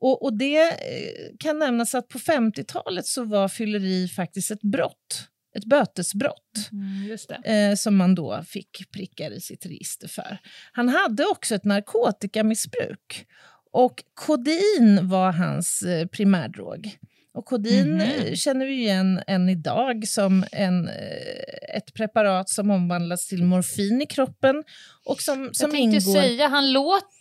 Och, 0.00 0.22
och 0.22 0.38
det 0.38 0.62
eh, 0.62 1.36
kan 1.38 1.58
nämnas 1.58 1.94
att 1.94 2.08
på 2.08 2.18
50-talet 2.18 3.06
så 3.06 3.24
var 3.24 3.48
fylleri 3.48 4.08
faktiskt 4.08 4.50
ett 4.50 4.62
brott, 4.62 5.28
ett 5.58 5.64
bötesbrott 5.64 6.40
Mm, 6.72 7.16
eh, 7.44 7.76
som 7.76 7.96
man 7.96 8.14
då 8.14 8.42
fick 8.48 8.90
prickar 8.92 9.30
i 9.30 9.40
sitt 9.40 9.66
register 9.66 10.08
för. 10.08 10.38
Han 10.72 10.88
hade 10.88 11.24
också 11.26 11.54
ett 11.54 11.64
narkotikamissbruk 11.64 13.26
och 13.72 14.04
kodein 14.14 15.08
var 15.08 15.32
hans 15.32 15.82
eh, 15.82 16.06
primärdrog. 16.06 16.98
Och 17.34 17.44
kodein 17.44 17.92
Mhm. 17.94 18.00
eh, 18.00 18.34
känner 18.34 18.66
vi 18.66 18.74
igen 18.74 19.22
än 19.26 19.48
idag 19.48 20.08
som 20.08 20.44
en, 20.52 20.88
eh, 20.88 21.76
ett 21.76 21.94
preparat 21.94 22.48
som 22.48 22.70
omvandlas 22.70 23.26
till 23.26 23.44
morfin 23.44 24.02
i 24.02 24.06
kroppen 24.06 24.64
och 25.04 25.20
som, 25.20 25.50
som 25.52 25.70
jag 25.70 25.70
tänkte 25.70 26.08
ingår... 26.10 26.20
säga, 26.22 26.48
han 26.48 26.72
låter 26.72 27.13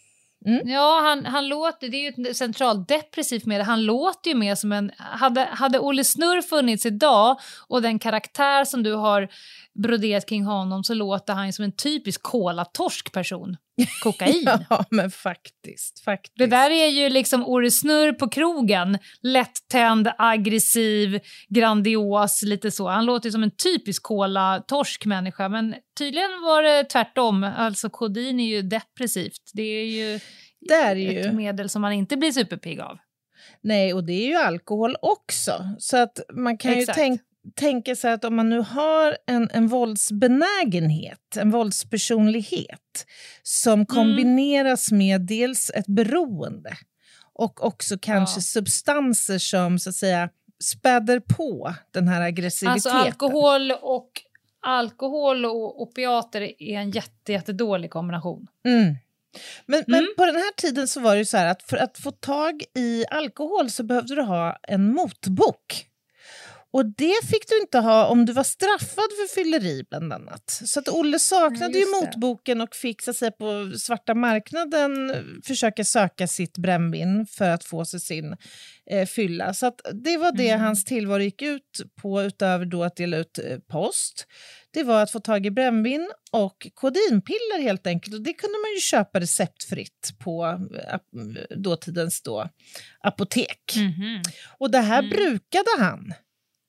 Mm. 0.46 0.70
Ja, 0.70 1.02
han, 1.04 1.26
han 1.26 1.48
låter, 1.48 1.90
det 1.90 1.98
är 1.98 2.12
ju 2.12 2.30
ett 2.30 2.38
centraldepressivt 2.38 3.46
medel. 3.46 3.66
Han 3.66 3.86
låter 3.86 4.30
ju 4.30 4.36
mer 4.36 4.56
som 4.56 4.72
en... 4.72 4.92
Hade, 4.98 5.42
hade 5.52 5.80
Olle 5.80 6.04
Snurr 6.04 6.42
funnits 6.42 6.86
idag 6.86 7.40
och 7.68 7.82
den 7.82 8.00
karaktär 8.00 8.66
som 8.66 8.84
du 8.84 8.94
har 8.94 9.28
broderat 9.74 10.26
kring 10.26 10.46
honom 10.46 10.84
så 10.84 10.94
låter 10.94 11.34
han 11.34 11.46
ju 11.46 11.52
som 11.52 11.66
en 11.66 11.72
typisk 11.72 12.24
kolatorsk 12.24 13.12
person. 13.12 13.58
Kokain. 14.04 14.50
Ja, 14.70 14.86
men 14.90 15.12
faktiskt. 15.12 16.00
faktiskt. 16.04 16.38
Det 16.38 16.46
där 16.46 16.70
är 16.70 16.88
ju 16.88 17.10
liksom 17.10 17.46
Olle 17.48 17.72
Snurr 17.72 18.12
på 18.14 18.30
krogen. 18.30 18.98
Lättänd, 19.22 20.10
aggressiv, 20.18 21.20
grandios, 21.50 22.42
lite 22.44 22.72
så. 22.72 22.88
Han 22.90 23.06
låter 23.06 23.28
ju 23.28 23.32
som 23.32 23.44
en 23.44 23.52
typisk 23.52 24.04
kolatorsk 24.04 25.06
människa, 25.06 25.50
men 25.50 25.76
tydligen 25.98 26.30
var 26.42 26.64
det 26.64 26.84
tvärtom. 26.84 27.44
Alltså 27.58 27.90
kodin 27.90 28.40
är 28.40 28.48
ju 28.48 28.62
depressivt. 28.62 29.52
Det 29.54 29.64
är 29.64 29.86
ju 29.86 30.20
Det 30.62 30.74
är 30.74 30.96
det 30.96 31.18
ett 31.18 31.26
ju. 31.26 31.32
medel 31.32 31.70
som 31.70 31.82
man 31.82 31.94
inte 31.94 32.18
blir 32.18 32.32
superpigg 32.32 32.80
av. 32.80 32.98
Nej, 33.62 33.94
och 33.94 34.04
det 34.04 34.14
är 34.14 34.28
ju 34.28 34.36
alkohol 34.36 34.96
också. 35.02 35.76
Så 35.80 35.98
att 35.98 36.20
man 36.34 36.58
kan 36.58 36.72
Exakt. 36.74 36.98
ju 36.98 37.02
tänk, 37.02 37.22
tänka 37.56 37.96
sig 37.96 38.14
att 38.14 38.26
om 38.26 38.36
man 38.36 38.50
nu 38.50 38.60
har 38.60 39.18
en, 39.28 39.50
en 39.54 39.68
våldsbenägenhet, 39.68 41.20
en 41.38 41.52
våldspersonlighet 41.52 43.06
som 43.44 43.86
kombineras 43.86 44.92
med 44.92 45.22
dels 45.22 45.70
ett 45.70 45.88
beroende 45.88 46.74
och 47.34 47.66
också 47.66 47.98
kanske 48.02 48.38
Ja. 48.38 48.42
substanser 48.42 49.38
som 49.38 49.80
så 49.80 49.90
att 49.90 49.96
säga 49.96 50.30
späder 50.64 51.20
på 51.20 51.74
den 51.94 52.08
här 52.08 52.22
aggressiviteten. 52.22 52.72
Alltså 52.72 52.90
alkohol 52.90 53.72
och 53.72 54.10
alkohol 54.66 55.46
och 55.46 55.82
opiater 55.82 56.42
är 56.42 56.80
en 56.80 56.92
jätte, 56.92 57.32
jättedålig 57.32 57.92
kombination. 57.92 58.48
Mm. 58.68 58.96
Men, 59.66 59.84
men 59.88 60.00
Mm. 60.00 60.14
på 60.18 60.26
den 60.26 60.36
här 60.36 60.54
tiden 60.56 60.88
så 60.88 61.00
var 61.00 61.16
det 61.16 61.26
så 61.26 61.38
här 61.38 61.46
att 61.48 61.64
för 61.64 61.78
att 61.78 61.98
få 61.98 62.12
tag 62.12 62.64
i 62.76 63.06
alkohol 63.12 63.70
så 63.70 63.84
behövde 63.84 64.16
du 64.16 64.22
ha 64.22 64.58
en 64.68 64.94
motbok. 64.94 65.88
Och 66.74 66.86
det 66.86 67.28
fick 67.32 67.48
du 67.50 67.60
inte 67.62 67.80
ha 67.80 68.08
om 68.08 68.26
du 68.26 68.34
var 68.34 68.44
straffad 68.44 69.06
för 69.18 69.36
fylleri 69.36 69.84
bland 69.90 70.14
annat. 70.14 70.50
Så 70.66 70.80
att 70.80 70.90
Olle 70.90 71.20
saknade 71.20 71.80
Ja, 71.80 71.86
ju 71.86 71.92
motboken 71.92 72.62
och 72.62 72.76
fick 72.76 73.02
så 73.02 73.12
att 73.12 73.18
säga, 73.18 73.32
på 73.32 73.72
svarta 73.80 74.14
marknaden 74.16 75.10
eh, 75.12 75.18
försöka 75.48 75.84
söka 75.84 76.28
sitt 76.28 76.58
brännvin 76.58 77.26
för 77.26 77.50
att 77.50 77.64
få 77.64 77.86
sig 77.86 78.00
sin 78.00 78.36
eh, 78.92 79.06
fylla. 79.08 79.54
Så 79.54 79.66
att 79.68 79.82
det 79.94 80.18
var 80.18 80.32
det 80.32 80.50
Mm. 80.50 80.62
hans 80.62 80.86
tillvaro 80.86 81.22
gick 81.22 81.42
ut 81.42 81.82
på 82.02 82.24
utöver 82.24 82.66
då 82.66 82.84
att 82.84 82.96
dela 82.96 83.18
ut 83.18 83.40
eh, 83.40 83.58
post. 83.72 84.28
Det 84.74 84.84
var 84.84 85.04
att 85.04 85.12
få 85.12 85.20
tag 85.20 85.46
i 85.46 85.52
brännvin 85.52 86.12
och 86.32 86.68
kodinpiller 86.74 87.62
helt 87.62 87.88
enkelt. 87.88 88.16
Och 88.16 88.22
det 88.22 88.34
kunde 88.34 88.58
man 88.60 88.74
ju 88.76 88.80
köpa 88.82 89.20
receptfritt 89.20 90.12
på 90.20 90.46
eh, 90.46 90.96
ap- 90.96 91.48
dåtidens 91.56 92.22
då, 92.22 92.50
apotek. 93.04 93.74
Och 94.60 94.72
det 94.72 94.80
här 94.80 95.00
Mm. 95.00 95.10
brukade 95.10 95.70
han. 95.80 96.14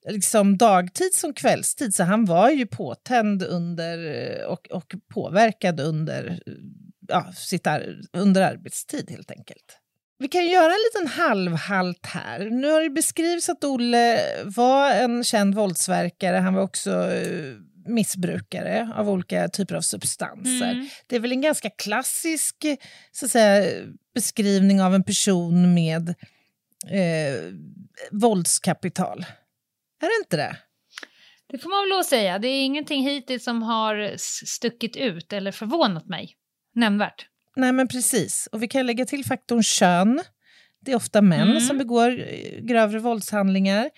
Liksom 0.09 0.57
dagtid 0.57 1.13
som 1.13 1.33
kvällstid, 1.33 1.95
så 1.95 2.03
han 2.03 2.25
var 2.25 2.49
ju 2.49 2.67
påtänd 2.67 3.43
under 3.43 3.97
eh, 4.39 4.45
och, 4.45 4.67
och 4.71 4.95
påverkad 5.13 5.79
under, 5.79 6.39
eh, 6.45 6.53
ja, 7.07 7.33
sitt 7.35 7.67
ar- 7.67 8.01
under 8.13 8.41
arbetstid 8.41 9.11
helt 9.11 9.31
enkelt. 9.31 9.79
Vi 10.17 10.27
kan 10.27 10.47
göra 10.47 10.71
en 10.71 10.79
liten 10.93 11.07
halvhalt 11.07 12.05
här. 12.05 12.49
Nu 12.49 12.71
har 12.71 12.81
det 12.81 12.89
beskrivits 12.89 13.49
att 13.49 13.63
Olle 13.63 14.19
var 14.45 14.91
en 14.91 15.23
känd 15.23 15.55
våldsverkare. 15.55 16.37
Han 16.37 16.53
var 16.53 16.61
också 16.61 17.13
eh, 17.13 17.55
missbrukare 17.87 18.91
av 18.95 19.09
olika 19.09 19.47
typer 19.47 19.75
av 19.75 19.81
substanser. 19.81 20.71
Mm. 20.71 20.87
Det 21.07 21.15
är 21.15 21.19
väl 21.19 21.31
en 21.31 21.41
ganska 21.41 21.69
klassisk 21.69 22.55
så 23.11 23.25
att 23.25 23.31
säga, 23.31 23.83
beskrivning 24.13 24.81
av 24.81 24.95
en 24.95 25.03
person 25.03 25.73
med 25.73 26.09
eh, 26.89 27.53
våldskapital. 28.11 29.25
Är 30.01 30.07
det 30.07 30.23
inte 30.25 30.37
det? 30.37 30.57
Det 31.47 31.57
får 31.57 31.69
man 31.69 31.81
väl 31.83 31.89
lov 31.89 31.99
att 31.99 32.05
säga. 32.05 32.39
Det 32.39 32.47
är 32.47 32.65
ingenting 32.65 33.03
hittills 33.03 33.43
som 33.43 33.63
har 33.63 34.13
stuckit 34.45 34.95
ut 34.95 35.33
eller 35.33 35.51
förvånat 35.51 36.05
mig 36.07 36.35
nämnvärt. 36.75 37.25
Nej, 37.55 37.71
men 37.71 37.87
precis. 37.87 38.47
Och 38.51 38.63
vi 38.63 38.67
kan 38.67 38.85
lägga 38.85 39.05
till 39.05 39.25
faktorn 39.25 39.63
kön. 39.63 40.21
Det 40.85 40.91
är 40.91 40.95
ofta 40.95 41.21
män 41.21 41.41
Mm. 41.49 41.59
som 41.59 41.77
begår 41.77 42.19
eh, 42.19 42.59
grövre 42.61 42.99
våldshandlingar. 42.99 43.89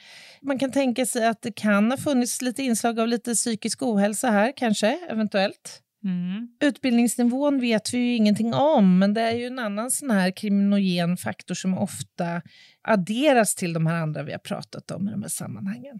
Man 0.42 0.60
kan 0.60 0.72
tänka 0.72 1.06
sig 1.06 1.28
att 1.28 1.42
det 1.42 1.52
kan 1.52 1.92
ha 1.92 1.98
funnits 1.98 2.42
lite 2.42 2.64
inslag 2.64 3.00
av 3.00 3.08
lite 3.08 3.34
psykisk 3.34 3.82
ohälsa 3.84 4.32
här, 4.32 4.54
kanske, 4.58 5.00
eventuellt. 5.10 5.82
Mm. 6.04 6.48
Utbildningsnivån 6.64 7.60
vet 7.60 7.94
vi 7.94 7.98
ju 7.98 8.16
ingenting 8.16 8.54
om, 8.54 9.00
men 9.00 9.14
det 9.14 9.22
är 9.22 9.32
ju 9.32 9.46
en 9.46 9.60
annan 9.60 9.92
sån 9.92 10.12
här 10.12 10.32
kriminogen 10.32 11.18
faktor 11.18 11.56
som 11.56 11.78
ofta 11.78 12.42
adderas 12.82 13.56
till 13.56 13.74
de 13.74 13.88
här 13.88 13.96
andra 13.96 14.24
vi 14.24 14.32
har 14.32 14.40
pratat 14.40 14.92
om 14.92 15.08
i 15.08 15.12
de 15.12 15.22
här 15.22 15.30
sammanhangen. 15.30 16.00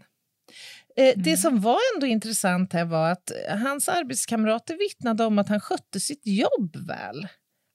Eh, 0.96 1.12
Det 1.16 1.36
som 1.36 1.60
var 1.60 1.78
ändå 1.94 2.06
intressant 2.06 2.72
här 2.72 2.84
var 2.84 3.10
att 3.10 3.32
hans 3.48 3.88
arbetskamrater 3.88 4.78
vittnade 4.78 5.24
om 5.24 5.38
att 5.38 5.48
han 5.48 5.60
skötte 5.60 6.00
sitt 6.00 6.26
jobb 6.26 6.76
väl. 6.86 7.28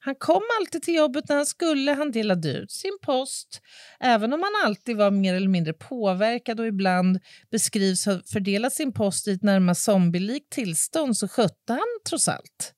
Han 0.06 0.16
kom 0.16 0.42
alltid 0.60 0.82
till 0.84 0.96
jobbet 0.96 1.30
när 1.30 1.36
han 1.36 1.46
skulle, 1.46 1.92
han 1.92 2.12
delade 2.12 2.50
ut 2.50 2.72
sin 2.72 2.98
post. 3.02 3.62
Även 4.00 4.34
om 4.34 4.42
han 4.42 4.66
alltid 4.66 4.98
var 4.98 5.12
mer 5.12 5.34
eller 5.34 5.48
mindre 5.48 5.74
påverkad 5.74 6.60
och 6.60 6.68
ibland 6.68 7.20
beskrivs 7.52 8.06
ha 8.06 8.22
fördelat 8.34 8.74
sin 8.74 8.94
post 8.94 9.28
i 9.28 9.32
ett 9.32 9.44
närmast 9.44 9.84
zombielikt 9.84 10.50
tillstånd 10.50 11.18
så 11.18 11.28
skötte 11.28 11.74
han 11.74 12.00
trots 12.10 12.28
allt 12.28 12.74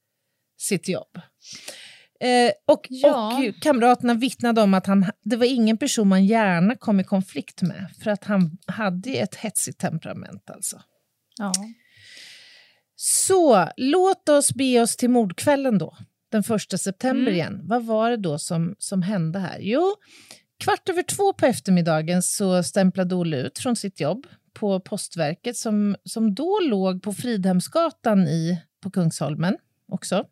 sitt 0.58 0.88
jobb. 0.88 1.22
Eh, 2.20 2.52
och, 2.68 2.86
Ja. 2.90 3.38
och 3.38 3.62
kamraterna 3.62 4.14
vittnade 4.14 4.62
om 4.62 4.74
att 4.74 4.86
han, 4.88 5.06
det 5.24 5.36
var 5.36 5.46
ingen 5.46 5.78
person 5.78 6.08
man 6.08 6.26
gärna 6.26 6.76
kom 6.76 7.00
i 7.00 7.04
konflikt 7.04 7.62
med 7.62 7.92
för 8.04 8.12
att 8.12 8.24
han 8.24 8.58
hade 8.68 9.10
ett 9.12 9.36
hetsigt 9.36 9.80
temperament. 9.80 10.50
alltså. 10.50 10.82
Ja. 11.38 11.54
Så 12.96 13.70
låt 13.78 14.30
oss 14.30 14.54
be 14.54 14.82
oss 14.82 14.96
till 14.98 15.10
mordkvällen 15.10 15.78
då, 15.78 15.98
den 16.36 16.44
första 16.44 16.78
september 16.78 17.22
Mm. 17.22 17.34
igen. 17.34 17.62
Vad 17.64 17.86
var 17.86 18.10
det 18.10 18.18
då 18.18 18.38
som, 18.40 18.76
som 18.80 19.02
hände 19.02 19.40
här? 19.40 19.58
Jo, 19.62 19.96
kvart 20.60 20.90
över 20.90 21.04
två 21.04 21.34
på 21.34 21.46
eftermiddagen 21.46 22.24
så 22.24 22.64
stämplade 22.64 23.16
Olle 23.16 23.38
ut 23.38 23.60
från 23.60 23.76
sitt 23.76 24.00
jobb 24.00 24.28
på 24.54 24.80
Postverket 24.80 25.58
som, 25.58 25.96
som 26.04 26.36
då 26.36 26.60
låg 26.60 27.04
på 27.04 27.14
Fridhemsgatan 27.14 28.28
i, 28.28 28.62
på 28.84 28.92
Kungsholmen 28.92 29.58
också. 29.92 30.26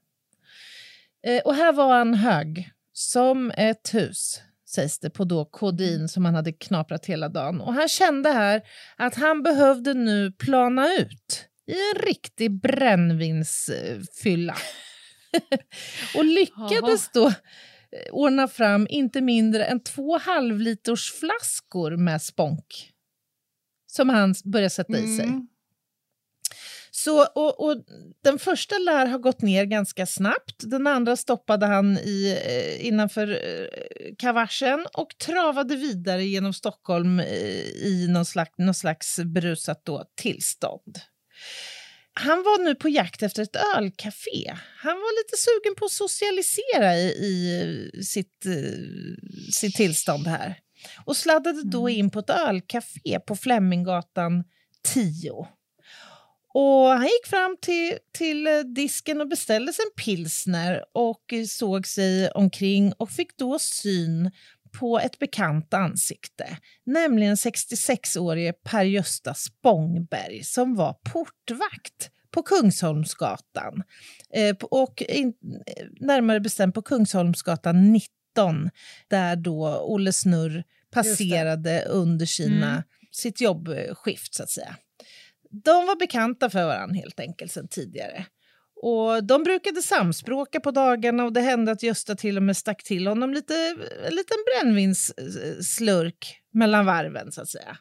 Eh, 1.28 1.42
och 1.46 1.56
här 1.56 1.74
var 1.74 1.98
han 1.98 2.14
hög, 2.14 2.72
som 2.94 3.52
ett 3.58 3.94
hus, 3.94 4.42
sägs 4.70 5.00
det, 5.00 5.10
på 5.10 5.24
då 5.24 5.46
kodin 5.46 6.08
som 6.10 6.26
han 6.26 6.36
hade 6.36 6.52
knaprat 6.52 7.06
hela 7.06 7.30
dagen. 7.30 7.62
Och 7.62 7.74
han 7.74 7.88
kände 7.88 8.30
här 8.30 8.62
att 8.98 9.16
han 9.16 9.44
behövde 9.44 9.94
nu 9.94 10.32
plana 10.32 10.88
ut 10.94 11.46
i 11.68 11.74
en 11.74 12.02
riktig 12.08 12.62
brännvinsfylla. 12.62 14.56
och 16.16 16.26
lyckades 16.26 17.10
då 17.14 17.28
eh, 17.28 17.34
ordna 18.12 18.48
fram 18.48 18.88
inte 18.90 19.22
mindre 19.22 19.66
än 19.66 19.84
två 19.84 20.18
halvliters 20.18 21.12
flaskor 21.12 21.98
med 21.98 22.22
spånk 22.22 22.94
som 23.88 24.10
han 24.10 24.36
började 24.44 24.70
sätta 24.70 24.98
i 24.98 25.18
sig. 25.18 25.26
Mm. 25.26 25.48
Så, 26.92 27.26
och, 27.26 27.70
och 27.70 27.84
den 28.24 28.40
första 28.40 28.78
lär 28.78 29.06
ha 29.06 29.18
gått 29.18 29.42
ner 29.42 29.66
ganska 29.66 30.06
snabbt. 30.06 30.56
Den 30.58 30.88
andra 30.88 31.16
stoppade 31.16 31.66
han 31.66 31.98
i, 31.98 32.40
eh, 32.46 32.88
innanför 32.88 33.28
eh, 33.32 34.16
kavaschen 34.18 34.88
och 34.94 35.18
travade 35.18 35.76
vidare 35.76 36.24
genom 36.24 36.54
Stockholm 36.54 37.20
i 37.20 38.08
någon 38.10 38.26
slags, 38.26 38.54
någon 38.58 38.74
slags 38.74 39.20
berusat 39.20 39.82
då, 39.86 40.06
tillstånd. 40.16 41.00
Han 42.14 42.38
var 42.38 42.64
nu 42.64 42.76
på 42.76 42.90
jakt 42.90 43.24
efter 43.24 43.44
ett 43.44 43.56
ölcafé. 43.76 44.58
Han 44.78 44.96
var 44.96 45.24
lite 45.24 45.38
sugen 45.38 45.76
på 45.76 45.86
att 45.86 45.92
socialisera 45.92 46.96
i, 46.96 47.08
i 47.08 48.04
sitt, 48.04 48.46
eh, 48.46 49.52
sitt 49.52 49.76
tillstånd 49.76 50.28
här 50.28 50.56
och 51.06 51.18
sladdade 51.18 51.64
då 51.64 51.90
in 51.90 52.10
på 52.10 52.20
ett 52.20 52.30
ölcafé 52.30 53.20
på 53.28 53.36
Fleminggatan 53.36 54.44
10. 54.94 55.48
Och 56.54 56.88
han 56.88 57.04
gick 57.04 57.28
fram 57.28 57.58
till, 57.62 57.98
till 58.18 58.48
eh, 58.48 58.60
disken 58.60 59.22
och 59.22 59.28
beställde 59.28 59.74
sig 59.74 59.86
en 59.86 60.04
pilsner 60.04 60.84
och 60.94 61.34
eh, 61.34 61.46
såg 61.46 61.88
sig 61.88 62.32
omkring 62.32 62.94
och 62.94 63.10
fick 63.10 63.38
då 63.38 63.60
syn 63.60 64.32
på 64.80 65.00
ett 65.00 65.20
bekant 65.20 65.74
ansikte, 65.74 66.58
nämligen 66.86 67.36
66-årige 67.36 68.54
Per-Gösta 68.54 69.34
Spångberg 69.34 70.44
som 70.44 70.76
var 70.76 70.94
portvakt 70.94 72.10
på 72.32 72.44
Kungsholmsgatan 72.44 73.84
eh, 74.34 74.56
och 74.62 75.02
in, 75.02 75.34
eh, 75.68 75.86
närmare 76.00 76.40
bestämt 76.40 76.76
på 76.76 76.82
Kungsholmsgatan 76.82 77.92
19 77.92 78.70
där 79.08 79.36
då 79.36 79.80
Olle 79.82 80.14
Snurr 80.14 80.64
passerade 80.92 81.86
under 81.86 82.26
sina, 82.26 82.72
Mm. 82.72 82.84
sitt 83.12 83.42
jobbskift 83.42 84.34
så 84.34 84.44
att 84.44 84.50
säga. 84.50 84.76
De 85.50 85.86
var 85.86 86.00
bekanta 86.00 86.50
för 86.50 86.66
varandra 86.66 86.96
helt 86.96 87.20
enkelt 87.20 87.52
sedan 87.52 87.68
tidigare. 87.68 88.26
Och 88.86 89.24
De 89.24 89.44
brukade 89.44 89.82
samspråka 89.82 90.60
på 90.60 90.72
dagarna 90.72 91.24
och 91.24 91.34
det 91.34 91.42
hände 91.42 91.72
att 91.72 91.84
Gösta 91.84 92.16
till 92.16 92.38
och 92.38 92.44
med 92.44 92.58
stack 92.58 92.84
till 92.84 93.08
honom 93.08 93.34
lite, 93.34 93.54
en 94.08 94.16
liten 94.16 94.38
brännvinsslurk 94.54 96.40
mellan 96.54 96.86
varven 96.86 97.32
så 97.32 97.42
att 97.42 97.50
säga. 97.50 97.78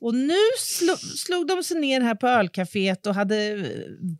Och 0.00 0.14
nu 0.14 0.38
slo, 0.58 0.96
slog 0.96 1.46
de 1.46 1.62
sig 1.62 1.80
ner 1.80 2.00
här 2.00 2.14
på 2.14 2.26
ölcaféet 2.26 3.06
och 3.06 3.14
hade 3.14 3.46
eh, 3.46 3.66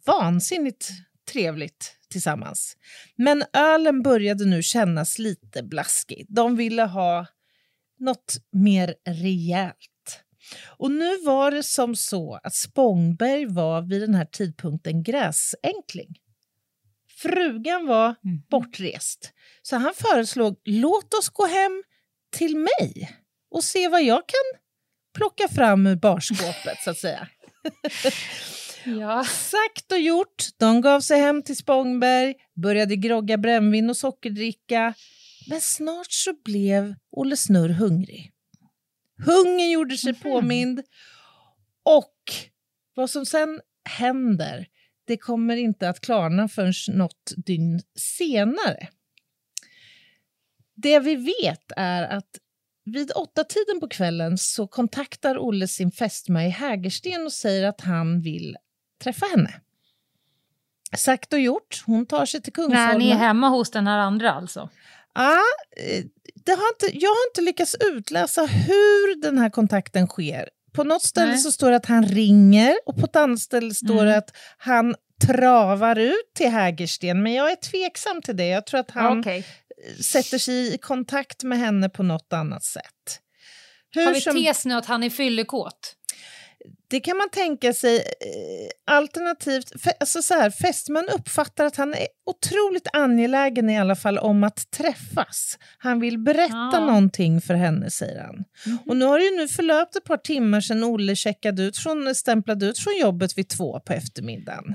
vansinnigt 0.07 0.89
trevligt 1.33 1.97
tillsammans. 2.11 2.77
Men 3.17 3.45
ölen 3.53 4.03
började 4.03 4.45
nu 4.45 4.63
kännas 4.63 5.19
lite 5.19 5.63
blaskig. 5.63 6.27
De 6.29 6.57
ville 6.57 6.83
ha 6.83 7.27
något 7.99 8.37
mer 8.53 8.95
rejält. 9.09 9.92
Och 10.67 10.91
nu 10.91 11.19
var 11.19 11.51
det 11.51 11.63
som 11.63 11.97
så 11.97 12.41
att 12.43 12.55
Spångberg 12.55 13.47
var 13.47 13.83
vid 13.83 14.01
den 14.01 14.15
här 14.15 14.25
tidpunkten 14.25 15.03
gräsänkling. 15.03 16.15
Frugan 17.23 17.87
var 17.87 18.15
bortrest, 18.51 19.33
så 19.63 19.77
han 19.77 19.95
föreslog 19.95 20.61
låt 20.65 21.15
oss 21.15 21.29
gå 21.29 21.47
hem 21.47 21.83
till 22.37 22.57
mig 22.57 23.17
och 23.51 23.65
se 23.65 23.89
vad 23.89 24.03
jag 24.03 24.23
kan 24.29 24.61
plocka 25.15 25.49
fram 25.49 25.87
ur 25.87 25.97
barskåpet, 25.97 26.79
så 26.85 26.91
att 26.91 26.99
säga. 26.99 27.29
Ja. 28.85 29.25
Sagt 29.25 29.93
och 29.93 29.99
gjort. 29.99 30.45
De 30.57 30.81
gav 30.81 31.01
sig 31.01 31.21
hem 31.21 31.43
till 31.43 31.57
Spångberg, 31.57 32.35
började 32.63 32.97
grogga 32.97 33.39
brännvin 33.39 33.91
och 33.91 33.97
sockerdricka. 33.97 34.95
Men 35.49 35.61
snart 35.61 36.11
så 36.13 36.35
blev 36.45 36.95
Olle 37.11 37.37
Snurr 37.37 37.69
hungrig. 37.69 38.33
Hungern 39.27 39.71
gjorde 39.71 39.97
sig 39.97 40.15
påmind 40.15 40.83
och 41.83 42.15
vad 42.95 43.11
som 43.11 43.27
sen 43.27 43.61
händer, 43.85 44.67
det 45.05 45.17
kommer 45.17 45.57
inte 45.57 45.89
att 45.89 46.01
klarna 46.01 46.49
förrän 46.49 46.73
något 46.89 47.33
dygn 47.37 47.81
senare. 47.95 48.89
Det 50.75 50.99
vi 51.01 51.17
vet 51.17 51.73
är 51.77 52.03
att 52.03 52.39
vid 52.85 53.13
åtta 53.15 53.45
tiden 53.45 53.81
på 53.81 53.89
kvällen 53.89 54.39
så 54.39 54.67
kontaktar 54.67 55.39
Olle 55.39 55.69
sin 55.69 55.93
fästmö 55.93 56.43
i 56.43 56.49
Hägersten 56.49 57.27
och 57.27 57.33
säger 57.33 57.69
att 57.69 57.81
han 57.81 58.21
vill 58.21 58.57
träffa 59.03 59.27
henne. 59.27 59.61
Sagt 60.97 61.33
och 61.33 61.41
gjort, 61.41 61.83
hon 61.87 62.07
tar 62.07 62.27
sig 62.27 62.43
till 62.43 62.53
Kungsholmen. 62.53 62.89
Nej, 62.89 62.99
ni 62.99 63.11
är 63.11 63.17
hemma 63.17 63.49
hos 63.49 63.71
den 63.71 63.87
här 63.87 63.99
andra 63.99 64.33
alltså? 64.33 64.71
Ja, 65.15 65.39
eh, 65.77 66.05
det 66.45 66.53
har 66.53 66.69
inte, 66.73 66.99
jag 66.99 67.11
har 67.11 67.29
inte 67.31 67.41
lyckats 67.41 67.77
utläsa 67.81 68.47
hur 68.47 69.23
den 69.23 69.39
här 69.39 69.51
kontakten 69.51 70.07
sker. 70.07 70.49
På 70.75 70.85
något 70.85 71.03
ställe 71.03 71.31
Nej. 71.31 71.39
så 71.39 71.53
står 71.53 71.71
det 71.71 71.77
att 71.77 71.87
han 71.87 72.07
ringer 72.07 72.75
och 72.87 72.97
på 73.01 73.07
ett 73.07 73.17
annat 73.17 73.41
ställe 73.41 73.75
står 73.75 73.93
Mm. 73.95 74.07
det 74.07 74.17
att 74.17 74.31
han 74.59 74.95
travar 75.27 75.99
ut 75.99 76.35
till 76.37 76.49
Hägersten. 76.51 77.23
Men 77.23 77.33
jag 77.33 77.51
är 77.53 77.57
tveksam 77.57 78.23
till 78.23 78.37
det. 78.37 78.47
Jag 78.49 78.67
tror 78.67 78.81
att 78.81 78.91
han 78.91 79.21
Okej. 79.21 79.47
sätter 80.05 80.39
sig 80.39 80.75
i 80.75 80.79
kontakt 80.79 81.43
med 81.43 81.59
henne 81.59 81.89
på 81.89 82.03
något 82.03 82.33
annat 82.33 82.65
sätt. 82.65 83.19
Hur 83.95 84.05
Har 84.07 84.15
vi 84.15 84.21
som- 84.21 84.35
tes 84.45 84.65
nu 84.65 84.75
att 84.75 84.87
han 84.87 85.03
är 85.03 85.11
fyllekåt? 85.11 85.95
Det 86.93 87.01
kan 87.01 87.17
man 87.17 87.31
tänka 87.31 87.73
sig. 87.73 87.97
Eh, 87.97 88.69
alternativt, 88.95 89.73
alltså 90.01 90.23
så 90.23 90.35
här, 90.35 90.51
fästman 90.51 91.09
uppfattar 91.15 91.65
att 91.65 91.77
han 91.77 91.95
är 91.95 92.07
otroligt 92.27 92.89
angelägen 92.93 93.71
i 93.71 93.79
alla 93.79 93.97
fall 93.97 94.19
om 94.19 94.45
att 94.45 94.71
träffas. 94.71 95.59
Han 95.79 96.01
vill 96.01 96.19
berätta 96.19 96.71
Ja. 96.73 96.87
någonting 96.87 97.41
för 97.41 97.55
henne, 97.55 97.91
säger 97.91 98.21
han. 98.23 98.45
Och 98.87 98.97
nu 98.97 99.05
har 99.05 99.19
det 99.19 99.25
ju 99.25 99.37
nu 99.37 99.49
förlöpt 99.49 99.97
ett 99.97 100.05
par 100.05 100.17
timmar 100.17 100.61
sedan 100.61 100.85
Olle 100.85 101.17
checkade 101.17 101.63
ut 101.63 101.79
från, 101.79 102.15
stämplade 102.15 102.67
ut 102.67 102.79
från 102.79 102.99
jobbet 103.01 103.39
vid 103.39 103.49
två 103.49 103.81
på 103.81 103.93
eftermiddagen. 103.93 104.75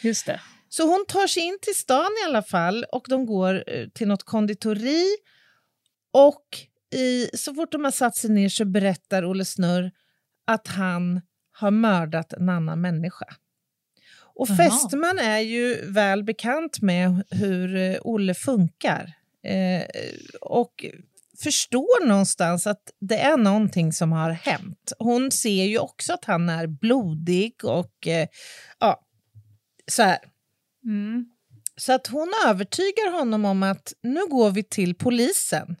Just 0.00 0.26
det. 0.26 0.40
Så 0.68 0.82
hon 0.88 1.04
tar 1.08 1.26
sig 1.26 1.42
in 1.42 1.58
till 1.62 1.74
stan 1.74 2.10
i 2.22 2.26
alla 2.26 2.42
fall 2.42 2.84
och 2.92 3.04
de 3.08 3.26
går 3.26 3.64
eh, 3.66 3.88
till 3.88 4.08
något 4.08 4.22
konditori. 4.22 5.04
Och 6.12 6.44
i, 6.94 7.28
så 7.36 7.54
fort 7.54 7.72
de 7.72 7.84
har 7.84 7.90
satt 7.90 8.16
sig 8.16 8.30
ner 8.30 8.48
så 8.48 8.64
berättar 8.64 9.30
Olle 9.30 9.44
Snurr 9.44 9.90
att 10.46 10.66
han 10.68 11.20
har 11.58 11.70
mördat 11.70 12.32
en 12.32 12.48
annan 12.48 12.80
människa. 12.80 13.26
Och 14.38 14.48
fästman 14.48 15.18
är 15.18 15.38
ju 15.38 15.90
väl 15.90 16.24
bekant 16.24 16.80
med 16.80 17.24
hur 17.30 17.76
eh, 17.76 17.96
Olle 18.00 18.34
funkar. 18.34 19.12
Eh, 19.42 19.86
och 20.40 20.84
förstår 21.42 22.06
någonstans 22.06 22.66
att 22.66 22.92
det 23.00 23.18
är 23.18 23.36
någonting 23.36 23.92
som 23.92 24.12
har 24.12 24.30
hänt. 24.30 24.92
Hon 24.98 25.30
ser 25.30 25.64
ju 25.64 25.78
också 25.78 26.12
att 26.12 26.24
han 26.24 26.48
är 26.48 26.66
blodig 26.66 27.64
och 27.64 28.06
eh, 28.06 28.28
ja, 28.78 29.00
så 29.90 30.02
här. 30.02 30.18
Mm. 30.84 31.26
Så 31.76 31.92
att 31.92 32.06
hon 32.06 32.32
övertygar 32.46 33.12
honom 33.12 33.44
om 33.44 33.62
att 33.62 33.92
nu 34.02 34.20
går 34.26 34.50
vi 34.50 34.62
till 34.62 34.94
polisen 34.94 35.76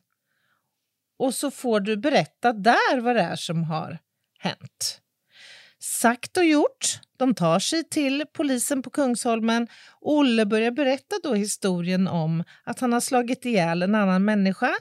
och 1.18 1.34
så 1.34 1.50
får 1.50 1.80
du 1.80 1.96
berätta 1.96 2.52
där 2.52 3.00
vad 3.00 3.16
det 3.16 3.22
är 3.22 3.36
som 3.36 3.64
har 3.64 3.98
hänt. 4.38 5.00
Sagt 5.86 6.36
och 6.36 6.44
gjort. 6.44 7.00
De 7.16 7.34
tar 7.34 7.58
sig 7.58 7.84
till 7.88 8.24
polisen 8.32 8.82
på 8.82 8.90
Kungsholmen. 8.90 9.68
Olle 10.00 10.46
börjar 10.46 10.70
berätta 10.70 11.16
då 11.22 11.34
historien 11.34 12.08
om 12.08 12.44
att 12.64 12.80
han 12.80 12.92
har 12.92 13.00
slagit 13.00 13.44
ihjäl 13.44 13.82
en 13.82 13.94
annan 13.94 14.24
människa 14.24 14.74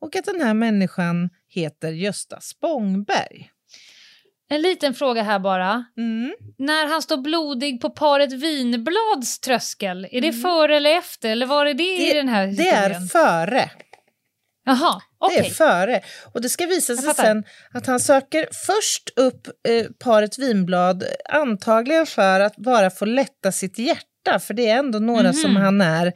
och 0.00 0.16
att 0.16 0.24
den 0.24 0.40
här 0.40 0.54
människan 0.54 1.30
heter 1.48 1.92
Gösta 1.92 2.40
Spångberg. 2.40 3.50
En 4.48 4.62
liten 4.62 4.94
fråga 4.94 5.22
här 5.22 5.38
bara. 5.38 5.84
Mm. 5.96 6.34
När 6.58 6.86
han 6.86 7.02
står 7.02 7.16
blodig 7.16 7.80
på 7.80 7.90
paret 7.90 8.32
Vinblads 8.32 9.40
tröskel, 9.40 10.08
är 10.10 10.20
det 10.20 10.32
före 10.32 10.76
eller 10.76 10.96
efter? 10.96 11.30
Eller 11.30 11.46
var 11.46 11.66
är 11.66 11.74
det, 11.74 12.10
i 12.10 12.12
den 12.14 12.28
här 12.28 12.44
Mm. 12.44 12.56
Det 12.56 12.62
historien? 12.62 13.02
är 13.02 13.06
före. 13.06 13.70
Jaha, 14.64 15.00
okej. 15.20 15.40
Det 15.42 15.46
är 15.48 15.50
före. 15.50 16.00
Och 16.32 16.40
det 16.40 16.48
ska 16.48 16.66
visa 16.66 16.96
sig 16.96 17.14
sen 17.14 17.44
att 17.74 17.86
han 17.86 18.00
söker 18.00 18.48
först 18.66 19.10
upp 19.16 19.46
eh, 19.68 19.86
paret 20.04 20.38
vinblad, 20.38 21.04
antagligen 21.28 22.06
för 22.06 22.40
att 22.40 22.56
bara 22.56 22.90
få 22.90 23.04
lätta 23.04 23.52
sitt 23.52 23.78
hjärta, 23.78 24.38
för 24.40 24.54
det 24.54 24.68
är 24.68 24.78
ändå 24.78 24.98
några 24.98 25.22
Mhm. 25.22 25.32
som 25.32 25.56
han 25.56 25.80
är 25.80 26.06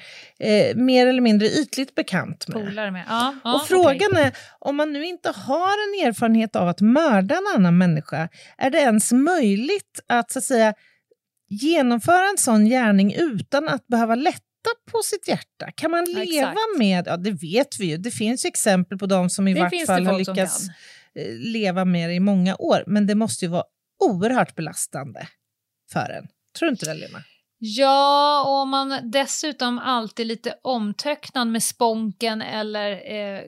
eh, 0.41 0.77
mer 0.77 1.07
eller 1.07 1.21
mindre 1.21 1.49
ytligt 1.49 1.95
bekant 1.95 2.49
med. 2.49 2.57
Med. 2.93 3.05
Ja, 3.09 3.35
ja, 3.45 3.55
och 3.55 3.67
frågan 3.69 4.17
är, 4.17 4.33
om 4.59 4.77
man 4.77 4.93
nu 4.93 5.05
inte 5.07 5.31
har 5.31 5.69
en 6.03 6.09
erfarenhet 6.09 6.57
av 6.57 6.69
att 6.69 6.81
mörda 6.81 7.35
en 7.35 7.47
annan 7.57 7.79
människa, 7.79 8.29
är 8.59 8.71
det 8.71 8.79
ens 8.79 9.13
möjligt 9.13 10.01
att 10.09 10.31
så 10.33 10.39
att 10.39 10.45
säga 10.45 10.75
genomföra 11.49 12.29
en 12.29 12.39
sån 12.39 12.65
gärning 12.69 13.15
utan 13.15 13.69
att 13.69 13.87
behöva 13.87 14.15
lätta 14.15 14.41
på 14.91 15.03
sitt 15.05 15.29
hjärta? 15.29 15.71
Kan 15.75 15.91
man 15.91 16.05
leva 16.05 16.51
exakt. 16.51 16.79
med, 16.79 17.07
ja 17.07 17.17
det 17.17 17.31
vet 17.31 17.81
vi 17.81 17.87
ju, 17.87 17.97
det 17.97 18.11
finns 18.11 18.45
ju 18.45 18.49
exempel 18.49 18.99
på 18.99 19.07
de 19.07 19.31
som 19.31 19.49
i 19.49 19.55
Det 19.55 19.61
vart 19.61 19.87
fall 19.87 20.07
har 20.07 20.19
lyckats 20.19 20.69
eh, 21.15 21.35
leva 21.39 21.85
med 21.85 22.11
det 22.11 22.15
i 22.15 22.21
många 22.21 22.57
år, 22.57 22.85
men 22.87 23.07
det 23.07 23.15
måste 23.15 23.45
ju 23.45 23.51
vara 23.51 23.65
oerhört 24.05 24.55
belastande 24.55 25.29
för 25.93 26.11
en. 26.11 26.29
Tror 26.59 26.67
du 26.67 26.71
inte 26.71 26.87
det 26.87 26.95
Lena? 26.95 27.23
Ja, 27.59 28.45
och 28.47 28.63
om 28.63 28.69
man 28.69 29.11
dessutom 29.11 29.79
alltid 29.79 30.27
lite 30.27 30.55
omtöcknad 30.63 31.49
med 31.49 31.63
sponken 31.63 32.43
eller 32.43 32.91
eh, 32.91 33.41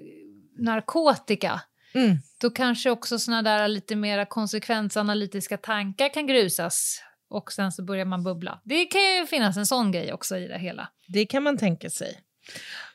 narkotika, 0.58 1.60
Mm. 1.94 2.16
då 2.40 2.50
kanske 2.50 2.90
också 2.90 3.18
såna 3.18 3.42
där 3.42 3.68
lite 3.68 3.96
mera 3.96 4.26
konsekvensanalytiska 4.26 5.56
tankar 5.56 6.14
kan 6.14 6.26
grusas 6.26 7.02
och 7.28 7.52
sen 7.52 7.72
så 7.72 7.84
börjar 7.84 8.04
man 8.04 8.24
bubbla. 8.24 8.60
Det 8.64 8.84
kan 8.84 9.00
ju 9.00 9.26
finnas 9.26 9.56
en 9.56 9.66
sån 9.66 9.92
grej 9.92 10.12
också 10.12 10.36
i 10.36 10.48
det 10.48 10.58
hela. 10.58 10.88
Det 11.08 11.26
kan 11.26 11.42
man 11.42 11.58
tänka 11.58 11.90
sig. 11.90 12.20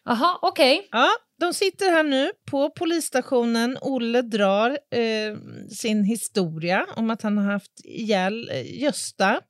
Jaha, 0.05 0.39
okej. 0.41 0.87
Ja, 0.91 1.09
de 1.39 1.53
sitter 1.53 1.91
här 1.91 2.03
nu 2.03 2.31
på 2.45 2.69
polisstationen. 2.69 3.77
Olle 3.81 4.21
drar 4.21 4.69
eh, 4.69 5.37
sin 5.69 6.03
historia 6.03 6.85
om 6.95 7.09
att 7.09 7.21
han 7.21 7.37
har 7.37 7.51
haft 7.51 7.85
ihjäl 7.85 8.49
eh, 8.49 8.81
Gösta. 8.81 9.41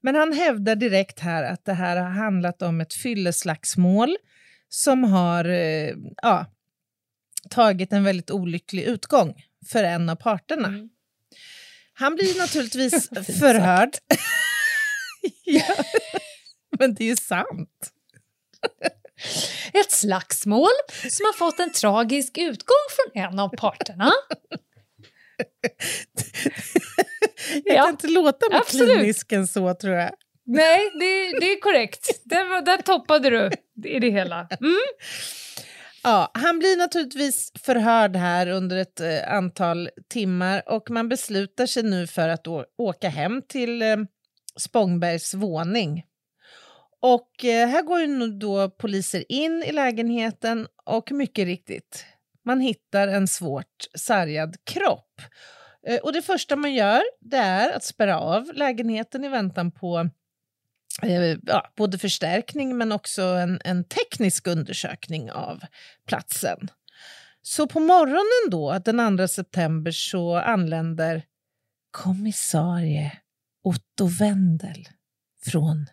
Men 0.00 0.14
han 0.14 0.32
hävdar 0.32 0.76
direkt 0.76 1.20
här 1.20 1.44
att 1.44 1.64
det 1.64 1.72
här 1.72 1.96
har 1.96 2.10
handlat 2.10 2.62
om 2.62 2.80
ett 2.80 2.94
fylleslagsmål 2.94 4.16
som 4.68 5.04
har 5.04 5.44
eh, 5.44 5.94
ja, 6.22 6.46
tagit 7.50 7.92
en 7.92 8.04
väldigt 8.04 8.30
olycklig 8.30 8.82
utgång 8.82 9.34
för 9.72 9.84
en 9.84 10.08
av 10.08 10.16
parterna. 10.16 10.88
Han 11.94 12.14
blir 12.14 12.38
naturligtvis 12.38 13.08
förhörd. 13.40 13.90
ja, 15.44 15.74
men 16.78 16.94
det 16.94 17.04
är 17.04 17.08
ju 17.08 17.16
sant. 17.16 17.90
Ett 19.72 19.92
slagsmål 19.92 20.70
som 21.10 21.24
har 21.26 21.32
fått 21.32 21.60
en 21.60 21.72
tragisk 21.72 22.38
utgång 22.38 22.76
från 22.90 23.22
en 23.22 23.38
av 23.38 23.48
parterna. 23.56 24.12
Jag 27.64 27.76
Ja, 27.76 27.82
kan 27.82 27.90
inte 27.90 28.06
låta 28.08 28.48
med 28.50 28.58
absolut. 28.58 28.96
klinisken 28.98 29.46
så, 29.48 29.74
tror 29.74 29.94
jag. 29.94 30.10
Nej, 30.46 30.90
det, 31.00 31.38
det 31.40 31.52
är 31.52 31.60
korrekt. 31.60 32.10
Där, 32.24 32.62
där 32.62 32.82
toppade 32.82 33.30
du 33.30 33.50
i 33.88 33.98
det 33.98 34.10
hela. 34.10 34.48
Mm. 34.60 34.76
Ja, 36.04 36.30
han 36.34 36.58
blir 36.58 36.76
naturligtvis 36.76 37.52
förhörd 37.58 38.16
här 38.16 38.46
under 38.48 38.76
ett 38.76 39.00
eh, 39.00 39.32
antal 39.32 39.90
timmar 40.08 40.62
och 40.66 40.90
man 40.90 41.08
beslutar 41.08 41.66
sig 41.66 41.82
nu 41.82 42.06
för 42.06 42.28
att 42.28 42.46
å- 42.46 42.64
åka 42.78 43.08
hem 43.08 43.42
till 43.48 43.82
eh, 43.82 43.96
Spångbergs 44.60 45.34
våning. 45.34 46.04
Och 47.00 47.44
eh, 47.44 47.68
här 47.68 47.82
går 47.82 48.00
ju 48.00 48.06
nu 48.06 48.28
då 48.28 48.70
poliser 48.70 49.24
in 49.32 49.62
i 49.66 49.72
lägenheten 49.72 50.66
och 50.84 51.12
mycket 51.12 51.44
riktigt, 51.44 52.04
man 52.44 52.60
hittar 52.60 53.08
en 53.08 53.28
svårt 53.28 53.86
sargad 53.98 54.56
kropp. 54.64 55.20
Eh, 55.86 55.98
och 56.00 56.12
det 56.12 56.22
första 56.22 56.56
man 56.56 56.74
gör 56.74 57.02
det 57.20 57.36
är 57.36 57.72
att 57.76 57.84
spärra 57.84 58.20
av 58.20 58.50
lägenheten 58.54 59.24
i 59.24 59.28
väntan 59.28 59.70
på 59.72 60.08
Eh, 61.02 61.36
ja, 61.42 61.72
både 61.76 61.98
förstärkning 61.98 62.78
men 62.78 62.92
också 62.92 63.22
en, 63.22 63.60
en 63.64 63.84
teknisk 63.84 64.46
undersökning 64.46 65.32
av 65.32 65.60
platsen. 66.06 66.68
Så 67.42 67.66
på 67.66 67.80
morgonen 67.80 68.50
då, 68.50 68.78
den 68.78 69.18
2 69.18 69.28
september, 69.28 69.90
så 69.90 70.36
anländer 70.36 71.22
kommissarie 71.90 73.12
Otto 73.64 74.06
Wendel 74.06 74.88
från 75.44 75.86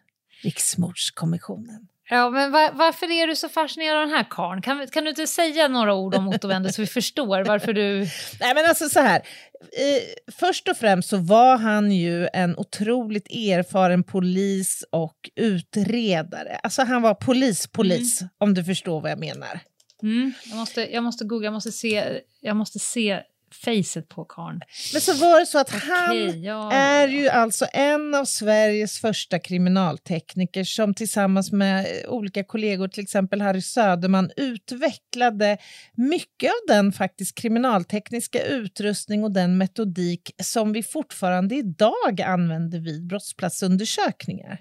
Riksmordskommissionen. 0.43 1.88
Ja, 2.14 2.30
men 2.30 2.51
va- 2.51 2.72
varför 2.74 3.12
är 3.12 3.28
du 3.28 3.36
så 3.36 3.49
fascinerad 3.49 3.95
av 4.01 4.07
den 4.07 4.18
här 4.18 4.26
karln? 4.30 4.62
Kan, 4.62 4.88
kan 4.88 5.03
du 5.03 5.09
inte 5.09 5.28
säga 5.28 5.68
några 5.68 5.93
ord 5.93 6.16
om 6.16 6.28
Otto 6.28 6.47
Wendel 6.47 6.74
så 6.74 6.82
vi 6.82 6.88
förstår 6.88 7.45
varför 7.45 7.74
du... 7.74 7.99
Nej 8.39 8.53
men 8.55 8.66
alltså 8.70 8.89
så 8.89 8.99
här, 8.99 9.16
eh, 9.16 10.34
först 10.39 10.68
och 10.68 10.78
främst 10.78 11.09
så 11.09 11.18
var 11.18 11.57
han 11.57 11.91
ju 11.91 12.28
en 12.34 12.57
otroligt 12.57 13.28
erfaren 13.32 14.03
polis 14.03 14.84
och 14.91 15.30
utredare. 15.36 16.59
Alltså 16.64 16.82
han 16.82 17.01
var 17.01 17.14
polis-polis, 17.14 18.20
om 18.38 18.53
du 18.53 18.64
förstår 18.64 19.01
vad 19.01 19.12
jag 19.12 19.20
menar. 19.20 19.59
Mm, 20.03 20.34
jag, 20.45 20.57
måste, 20.57 20.93
jag 20.93 21.03
måste 21.03 21.26
googla, 21.26 21.45
jag 21.45 21.53
måste 21.53 21.72
se, 21.72 22.20
jag 22.41 22.55
måste 22.55 22.80
se 22.80 23.20
facet 23.56 24.10
på 24.10 24.26
karln. 24.26 24.62
Men 24.93 25.02
så 25.02 25.14
var 25.14 25.39
det 25.39 25.45
så 25.45 25.60
att 25.60 25.70
Okej, 25.70 25.89
han 25.89 26.43
ja, 26.43 26.72
är 26.72 27.08
ja. 27.08 27.14
ju 27.14 27.30
alltså 27.30 27.66
en 27.74 28.16
av 28.16 28.26
Sveriges 28.26 28.99
första 28.99 29.39
kriminaltekniker 29.39 30.64
som 30.64 30.93
tillsammans 30.93 31.52
med 31.52 31.88
olika 32.08 32.43
kollegor, 32.43 32.88
till 32.88 33.04
exempel 33.04 33.41
Harry 33.41 33.62
Söderman, 33.62 34.32
utvecklade 34.38 35.58
mycket 35.93 36.49
av 36.49 36.76
den 36.76 36.91
faktiskt 36.91 37.38
kriminaltekniska 37.38 38.43
utrustning 38.43 39.24
och 39.24 39.32
den 39.32 39.58
metodik 39.58 40.32
som 40.43 40.74
vi 40.74 40.84
fortfarande 40.84 41.56
idag 41.56 42.22
använder 42.26 42.80
vid 42.80 43.08
brottsplatsundersökningar. 43.08 44.60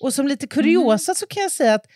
Och 0.00 0.14
som 0.14 0.28
lite 0.28 0.46
kuriosa 0.46 1.14
så 1.14 1.26
kan 1.26 1.42
jag 1.42 1.52
säga 1.52 1.74
att 1.74 1.86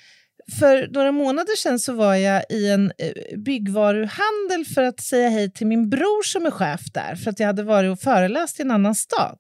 för 0.59 0.89
några 0.93 1.13
månader 1.13 1.57
sedan 1.57 1.79
så 1.79 1.93
var 1.93 2.15
jag 2.15 2.43
i 2.51 2.71
en 2.71 2.93
eh, 2.99 3.39
byggvaruhandel 3.39 4.65
för 4.75 4.83
att 4.83 5.01
säga 5.01 5.29
hej 5.29 5.51
till 5.53 5.67
min 5.67 5.91
bror 5.91 6.23
som 6.23 6.47
är 6.47 6.51
chef 6.51 6.81
där, 6.95 7.15
för 7.17 7.31
att 7.31 7.41
jag 7.41 7.47
hade 7.47 7.63
varit 7.63 7.93
och 7.93 8.01
föreläst 8.01 8.59
i 8.59 8.63
en 8.63 8.71
annan 8.71 8.95
stad. 8.95 9.39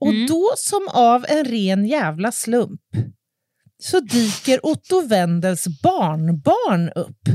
Och 0.00 0.08
Mm. 0.10 0.26
då, 0.26 0.52
som 0.56 0.88
av 0.88 1.26
en 1.28 1.44
ren 1.44 1.86
jävla 1.86 2.32
slump, 2.32 2.80
så 3.82 4.00
dyker 4.00 4.66
Otto 4.66 5.00
Wendels 5.00 5.66
barnbarn 5.82 6.90
upp 6.94 7.28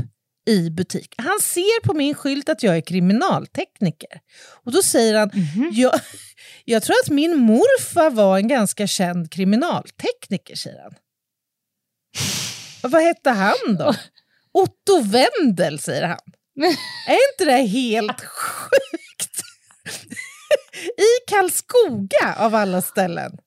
i 0.48 0.70
butik. 0.70 1.14
Han 1.18 1.40
ser 1.42 1.84
på 1.84 1.94
min 1.94 2.14
skylt 2.14 2.48
att 2.48 2.62
jag 2.62 2.76
är 2.76 2.80
kriminaltekniker. 2.80 4.20
Och 4.64 4.72
då 4.72 4.82
säger 4.82 5.14
han, 5.18 5.30
Mhm. 5.34 5.70
jag, 5.72 5.92
jag 6.64 6.82
tror 6.82 6.96
att 7.04 7.10
min 7.10 7.36
morfar 7.36 8.10
var 8.10 8.38
en 8.38 8.48
ganska 8.48 8.86
känd 8.86 9.30
kriminaltekniker, 9.32 10.54
säger 10.56 10.82
han. 10.82 10.94
Vad 12.88 13.02
hette 13.02 13.30
han 13.30 13.76
då? 13.78 13.94
Otto 14.52 15.00
Wendel, 15.02 15.78
säger 15.78 16.06
han. 16.06 16.18
Är 17.08 17.32
inte 17.32 17.44
det 17.44 17.66
helt 17.66 18.20
sjukt? 18.20 19.40
I 20.96 21.30
Karlskoga, 21.30 22.34
av 22.38 22.54
alla 22.54 22.82
ställen. 22.82 23.38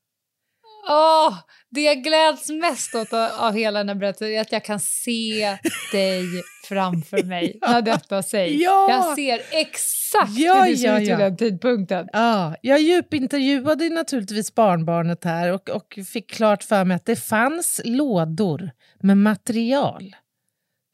Åh, 0.90 1.34
det 1.72 1.82
jag 1.82 2.04
gläds 2.04 2.50
mest 2.50 2.96
åt 2.96 3.14
av, 3.14 3.54
hela 3.54 3.80
den 3.80 3.90
här 3.90 3.96
berättelsen 3.96 4.28
är 4.28 4.42
att 4.42 4.52
jag 4.52 4.66
kan 4.66 4.80
se 4.80 5.58
dig 5.92 6.26
framför 6.68 7.24
mig 7.24 7.58
när 7.68 7.82
detta 7.82 8.24
sägs. 8.24 8.64
Ja. 8.64 8.88
Jag 8.90 9.16
ser 9.16 9.42
exakt 9.52 10.32
Ja, 10.38 10.64
hur 10.64 10.72
det 10.72 10.78
ser 10.78 10.88
ja, 10.88 11.02
ut 11.02 11.08
ja. 11.08 11.18
vid 11.18 11.26
den 11.26 11.38
tidpunkten. 11.38 12.08
Ja, 12.14 12.56
jag 12.62 12.80
djupintervjuade 12.82 13.84
ju 13.84 13.90
naturligtvis 13.90 14.56
barnbarnet 14.56 15.24
här 15.24 15.54
och, 15.54 15.70
och 15.70 16.00
fick 16.14 16.32
klart 16.32 16.64
för 16.64 16.86
mig 16.86 16.96
att 16.96 17.06
det 17.06 17.16
fanns 17.16 17.82
lådor 17.86 18.72
med 19.04 19.18
material 19.18 20.16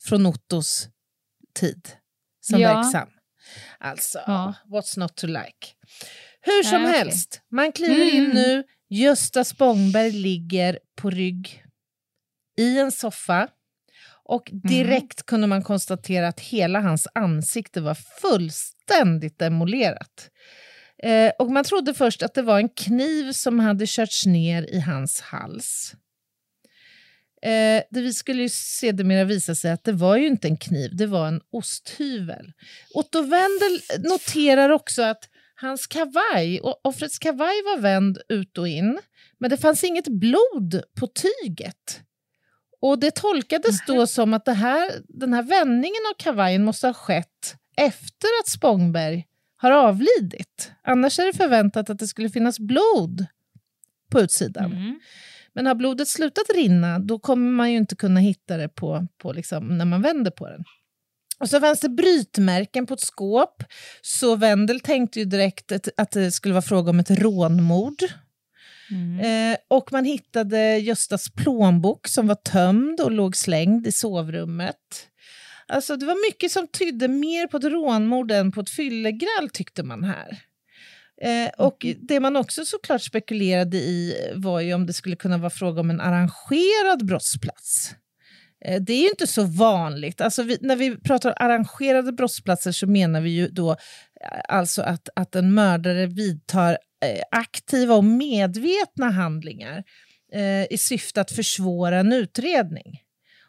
från 0.03 0.25
Ottos 0.25 0.89
tid 1.59 1.89
som 2.41 2.59
Ja. 2.59 2.73
verksam. 2.81 3.07
Alltså, 3.79 4.19
Ja. 4.27 4.53
what's 4.65 4.99
not 4.99 5.15
to 5.15 5.27
like? 5.27 5.67
Hur 6.41 6.63
som 6.63 6.81
Nej, 6.83 6.91
helst, 6.91 7.41
man 7.51 7.71
kliver 7.71 8.13
in 8.15 8.23
Mm. 8.23 8.35
nu. 8.35 8.63
Gösta 8.89 9.43
Spångberg 9.43 10.11
ligger 10.11 10.79
på 10.95 11.09
rygg 11.09 11.63
i 12.57 12.79
en 12.79 12.91
soffa 12.91 13.47
och 14.23 14.51
Mm. 14.51 14.61
direkt 14.63 15.25
kunde 15.25 15.47
man 15.47 15.63
konstatera 15.63 16.27
att 16.27 16.39
hela 16.39 16.79
hans 16.79 17.07
ansikte 17.15 17.81
var 17.81 17.95
fullständigt 18.21 19.39
demolerat. 19.39 20.29
Eh, 21.03 21.31
och 21.39 21.51
man 21.51 21.63
trodde 21.63 21.93
först 21.93 22.23
att 22.23 22.33
det 22.33 22.41
var 22.41 22.57
en 22.59 22.69
kniv 22.69 23.31
som 23.31 23.59
hade 23.59 23.87
körts 23.87 24.25
ner 24.25 24.63
i 24.63 24.79
hans 24.79 25.21
hals. 25.21 25.95
Eh, 27.45 27.83
det 27.89 28.01
vi 28.01 28.13
skulle 28.13 28.41
ju 28.41 28.49
sedermera 28.49 29.23
visa 29.23 29.55
sig 29.55 29.71
att 29.71 29.83
det 29.83 29.91
var 29.91 30.17
ju 30.17 30.27
inte 30.27 30.47
en 30.47 30.57
kniv, 30.57 30.95
det 30.95 31.07
var 31.07 31.27
en 31.27 31.41
osthyvel. 31.51 32.51
Otto 32.93 33.21
Wendel 33.21 33.81
noterar 34.09 34.69
också 34.69 35.01
att 35.01 35.29
hans 35.55 35.87
kavaj, 35.87 36.59
och 36.59 36.79
offrets 36.83 37.19
kavaj 37.19 37.55
var 37.63 37.77
vänd 37.77 38.17
ut 38.29 38.57
och 38.57 38.67
in, 38.67 38.99
men 39.37 39.49
det 39.49 39.57
fanns 39.57 39.83
inget 39.83 40.07
blod 40.07 40.81
på 40.99 41.07
tyget. 41.07 42.01
Och 42.81 42.99
det 42.99 43.15
tolkades 43.15 43.85
då 43.87 44.07
som 44.07 44.33
att 44.33 44.45
det 44.45 44.53
här, 44.53 44.91
den 45.07 45.33
här 45.33 45.43
vändningen 45.43 46.01
av 46.13 46.23
kavajen 46.23 46.63
måste 46.63 46.87
ha 46.87 46.93
skett 46.93 47.55
efter 47.77 48.27
att 48.41 48.49
Spångberg 48.49 49.25
har 49.55 49.71
avlidit. 49.71 50.71
Annars 50.83 51.19
är 51.19 51.25
det 51.25 51.37
förväntat 51.37 51.89
att 51.89 51.99
det 51.99 52.07
skulle 52.07 52.29
finnas 52.29 52.59
blod 52.59 53.25
på 54.11 54.21
utsidan. 54.21 54.71
Mm. 54.71 54.99
Men 55.55 55.65
har 55.65 55.75
blodet 55.75 56.07
slutat 56.07 56.43
rinna, 56.55 56.99
då 56.99 57.19
kommer 57.19 57.51
man 57.51 57.71
ju 57.71 57.77
inte 57.77 57.95
kunna 57.95 58.19
hitta 58.19 58.57
det 58.57 58.69
på, 58.69 59.07
på 59.17 59.33
liksom, 59.33 59.77
när 59.77 59.85
man 59.85 60.01
vänder 60.01 60.31
på 60.31 60.49
den. 60.49 60.63
Och 61.39 61.49
så 61.49 61.59
fanns 61.59 61.79
det 61.79 61.89
brytmärken 61.89 62.85
på 62.85 62.93
ett 62.93 62.99
skåp, 62.99 63.63
så 64.01 64.35
Wendel 64.35 64.79
tänkte 64.79 65.19
ju 65.19 65.25
direkt 65.25 65.71
att, 65.97 66.11
det 66.11 66.31
skulle 66.31 66.53
vara 66.53 66.61
fråga 66.61 66.89
om 66.89 66.99
ett 66.99 67.11
rånmord. 67.11 68.03
Mm. 68.91 69.51
Eh, 69.51 69.57
och 69.67 69.91
man 69.91 70.05
hittade 70.05 70.77
Göstas 70.77 71.29
plånbok 71.29 72.07
som 72.07 72.27
var 72.27 72.35
tömd 72.35 72.99
och 72.99 73.11
låg 73.11 73.35
slängd 73.35 73.87
i 73.87 73.91
sovrummet. 73.91 75.09
Alltså 75.67 75.95
det 75.95 76.05
var 76.05 76.31
mycket 76.31 76.51
som 76.51 76.67
tydde 76.67 77.07
mer 77.07 77.47
på 77.47 77.57
ett 77.57 77.63
rånmord 77.63 78.31
än 78.31 78.51
på 78.51 78.61
ett 78.61 78.69
fyllegrall 78.69 79.49
tyckte 79.53 79.83
man 79.83 80.03
här. 80.03 80.39
Eh, 81.25 81.49
och 81.57 81.85
det 82.01 82.19
man 82.19 82.35
också 82.35 82.65
såklart 82.65 83.01
spekulerade 83.01 83.77
i 83.77 84.31
var 84.35 84.59
ju 84.59 84.73
om 84.73 84.85
det 84.85 84.93
skulle 84.93 85.15
kunna 85.15 85.37
vara 85.37 85.49
fråga 85.49 85.81
om 85.81 85.89
en 85.89 86.01
arrangerad 86.01 87.05
brottsplats. 87.05 87.95
Eh, 88.65 88.81
det 88.81 88.93
är 88.93 89.01
ju 89.01 89.09
inte 89.09 89.27
så 89.27 89.43
vanligt. 89.43 90.21
Alltså 90.21 90.43
vi, 90.43 90.57
när 90.61 90.75
vi 90.75 90.97
pratar 90.97 91.33
arrangerade 91.37 92.11
brottsplatser 92.11 92.71
så 92.71 92.87
menar 92.87 93.21
vi 93.21 93.29
ju 93.29 93.47
då 93.47 93.71
eh, 93.71 93.77
alltså 94.47 94.81
att, 94.81 95.09
att 95.15 95.35
en 95.35 95.53
mördare 95.53 96.05
vidtar 96.05 96.71
eh, 96.71 97.21
aktiva 97.31 97.95
och 97.95 98.03
medvetna 98.03 99.09
handlingar 99.09 99.83
eh, 100.33 100.73
i 100.73 100.77
syfte 100.77 101.21
att 101.21 101.31
försvåra 101.31 101.99
en 101.99 102.13
utredning. 102.13 103.01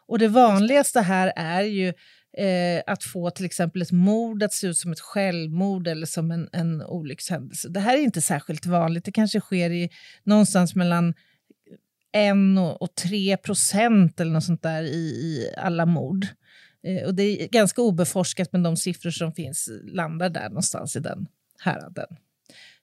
Och 0.07 0.19
det 0.19 0.27
vanligaste 0.27 1.01
här 1.01 1.33
är 1.35 1.61
ju 1.61 1.93
eh, 2.37 2.83
att 2.87 3.03
få 3.03 3.29
till 3.29 3.45
exempel 3.45 3.81
ett 3.81 3.91
mord 3.91 4.43
att 4.43 4.53
se 4.53 4.67
ut 4.67 4.77
som 4.77 4.91
ett 4.91 4.99
självmord 4.99 5.87
eller 5.87 6.05
som 6.05 6.31
en, 6.31 6.49
en 6.51 6.81
olyckshändelse. 6.81 7.69
Det 7.69 7.79
här 7.79 7.97
är 7.97 8.01
inte 8.01 8.21
särskilt 8.21 8.65
vanligt. 8.65 9.05
Det 9.05 9.11
kanske 9.11 9.39
sker 9.39 9.69
i 9.69 9.89
någonstans 10.23 10.75
mellan 10.75 11.13
1 12.13 12.33
och, 12.79 12.95
tre 12.95 13.37
3 13.37 13.37
procent 13.37 14.19
eller 14.19 14.31
något 14.31 14.43
sånt 14.43 14.63
där 14.63 14.83
i, 14.83 14.97
i 14.97 15.53
alla 15.57 15.85
mord. 15.85 16.27
Eh, 16.83 17.07
och 17.07 17.15
det 17.15 17.43
är 17.43 17.47
ganska 17.47 17.81
obeforskat, 17.81 18.51
men 18.51 18.63
de 18.63 18.77
siffror 18.77 19.11
som 19.11 19.33
finns 19.33 19.69
landar 19.83 20.29
där 20.29 20.49
någonstans 20.49 20.95
i 20.95 20.99
den 20.99 21.27
häraden. 21.59 22.07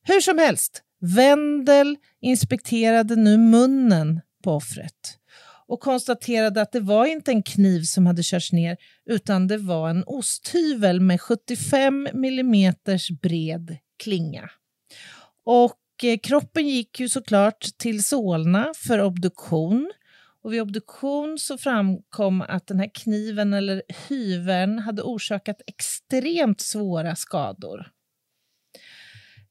Hur 0.02 0.20
som 0.20 0.38
helst, 0.38 0.82
Wendel 1.00 1.96
inspekterade 2.20 3.16
nu 3.16 3.38
munnen 3.38 4.20
på 4.44 4.52
offret 4.52 5.18
och 5.68 5.80
konstaterade 5.80 6.62
att 6.62 6.72
det 6.72 6.80
var 6.80 7.06
inte 7.06 7.30
en 7.30 7.42
kniv 7.42 7.82
som 7.82 8.06
hade 8.06 8.22
körts 8.22 8.52
ner 8.52 8.76
utan 9.06 9.46
det 9.46 9.58
var 9.58 9.90
en 9.90 10.04
osthyvel 10.06 11.00
med 11.00 11.20
75 11.20 12.06
mm 12.06 12.74
bred 13.22 13.76
klinga. 14.02 14.50
Och 15.44 16.04
eh, 16.04 16.18
kroppen 16.18 16.68
gick 16.68 17.00
ju 17.00 17.08
såklart 17.08 17.62
till 17.76 18.04
Solna 18.04 18.72
för 18.76 19.00
obduktion. 19.00 19.92
Och 20.42 20.52
vid 20.52 20.62
obduktion 20.62 21.38
så 21.38 21.58
framkom 21.58 22.42
att 22.42 22.66
den 22.66 22.80
här 22.80 22.90
kniven 22.94 23.54
eller 23.54 23.82
hyveln 24.08 24.78
hade 24.78 25.02
orsakat 25.02 25.60
extremt 25.66 26.60
svåra 26.60 27.16
skador. 27.16 27.90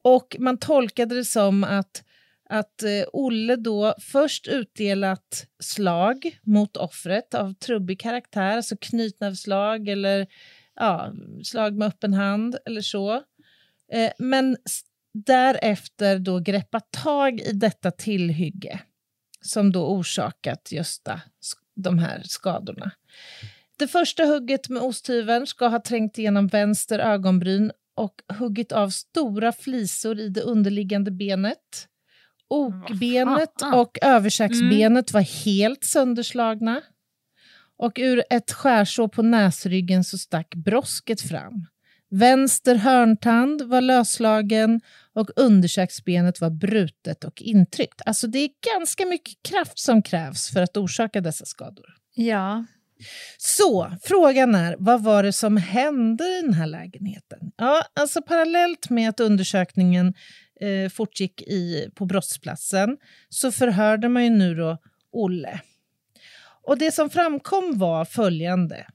Och 0.02 0.36
man 0.40 0.58
tolkade 0.58 1.16
det 1.16 1.26
som 1.26 1.64
att, 1.64 2.04
att 2.50 2.84
eh, 2.84 3.04
Olle 3.14 3.56
då 3.56 3.96
först 4.00 4.48
utdelat 4.48 5.48
slag 5.60 6.40
mot 6.44 6.78
offret 6.78 7.34
av 7.34 7.54
trubbig 7.54 8.00
karaktär, 8.00 8.58
alltså 8.58 8.76
knytnävsslag 8.82 9.88
eller 9.88 10.28
ja, 10.76 11.14
slag 11.44 11.78
med 11.78 11.88
öppen 11.88 12.14
hand 12.14 12.58
eller 12.66 12.82
så. 12.82 13.14
Eh, 13.92 14.12
men 14.18 14.58
därefter 15.14 16.20
då 16.20 16.40
greppat 16.40 16.92
tag 16.92 17.42
i 17.42 17.52
detta 17.52 17.92
tillhygge 17.92 18.80
som 19.42 19.72
då 19.72 19.88
orsakat 19.88 20.72
just 20.72 21.10
de 21.76 22.00
här 22.00 22.22
skadorna. 22.26 22.92
Det 23.78 23.88
första 23.88 24.26
hugget 24.26 24.70
med 24.70 24.82
osthyveln 24.82 25.48
ska 25.48 25.68
ha 25.68 25.82
trängt 25.82 26.18
igenom 26.18 26.48
vänster 26.48 27.00
ögonbryn 27.00 27.72
och 27.96 28.22
huggit 28.28 28.72
av 28.72 28.90
stora 28.90 29.52
flisor 29.52 30.20
i 30.20 30.30
det 30.30 30.42
underliggande 30.42 31.12
benet. 31.12 31.88
Okbenet 32.54 33.62
och 33.74 33.98
översäcksbenet 34.02 35.14
var 35.14 35.46
helt 35.46 35.84
sönderslagna. 35.84 36.82
Och 37.78 37.92
ur 37.96 38.24
ett 38.30 38.52
skärsår 38.52 39.08
på 39.08 39.22
näsryggen 39.22 40.04
så 40.04 40.18
stack 40.18 40.56
brosket 40.56 41.22
fram. 41.22 41.66
Vänster 42.10 42.76
hörntand 42.76 43.62
var 43.62 43.82
löslagen 43.82 44.82
och 45.16 45.30
underkäksbenet 45.36 46.42
var 46.42 46.50
brutet 46.50 47.24
och 47.24 47.42
intryckt. 47.42 48.02
Alltså 48.06 48.28
det 48.28 48.40
är 48.40 48.50
ganska 48.76 49.06
mycket 49.06 49.34
kraft 49.50 49.80
som 49.80 50.02
krävs 50.02 50.50
för 50.54 50.62
att 50.62 50.78
orsaka 50.78 51.22
dessa 51.22 51.46
skador. 51.46 51.86
Ja. 52.16 52.66
Så 53.38 53.92
frågan 54.04 54.56
är, 54.56 54.76
vad 54.80 55.04
var 55.04 55.24
det 55.24 55.34
som 55.34 55.58
hände 55.58 56.24
i 56.24 56.42
den 56.42 56.54
här 56.54 56.68
lägenheten? 56.68 57.40
Ja, 57.58 57.84
alltså 58.00 58.22
parallellt 58.22 58.90
med 58.90 59.10
att 59.10 59.20
undersökningen 59.20 60.14
eh, 60.64 60.90
fortgick 60.90 61.42
i, 61.42 61.90
på 61.96 62.06
brottsplatsen 62.06 62.98
så 63.30 63.52
förhörde 63.52 64.10
man 64.10 64.24
ju 64.24 64.30
nu 64.30 64.56
då 64.56 64.78
Olle. 65.12 65.62
Och 66.64 66.78
det 66.78 66.92
som 66.92 67.10
framkom 67.10 67.78
var 67.78 68.06
följande. 68.06 68.88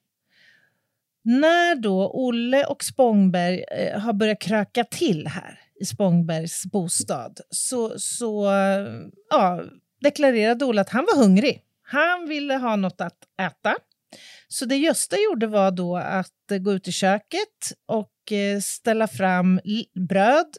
När 1.24 1.74
då 1.74 2.10
Olle 2.14 2.64
och 2.64 2.84
Spångberg 2.84 3.64
eh, 3.70 4.00
har 4.00 4.12
börjat 4.12 4.40
kröka 4.40 4.84
till 4.84 5.26
här 5.26 5.60
i 5.80 5.84
Spångbergs 5.84 6.66
bostad 6.66 7.40
så, 7.50 7.98
så 7.98 8.50
eh, 8.54 8.86
ja, 9.30 9.62
deklarerade 10.00 10.64
Olle 10.64 10.80
att 10.80 10.88
han 10.88 11.04
var 11.04 11.22
hungrig. 11.22 11.62
Han 11.82 12.28
ville 12.28 12.54
ha 12.54 12.76
något 12.76 13.00
att 13.00 13.18
äta. 13.40 13.76
Så 14.48 14.64
det 14.64 14.76
Gösta 14.76 15.16
gjorde 15.16 15.46
var 15.46 15.70
då 15.70 15.96
att 15.96 16.60
gå 16.60 16.72
ut 16.72 16.88
i 16.88 16.92
köket 16.92 17.72
och 17.86 18.32
eh, 18.32 18.60
ställa 18.60 19.08
fram 19.08 19.60
bröd, 20.08 20.56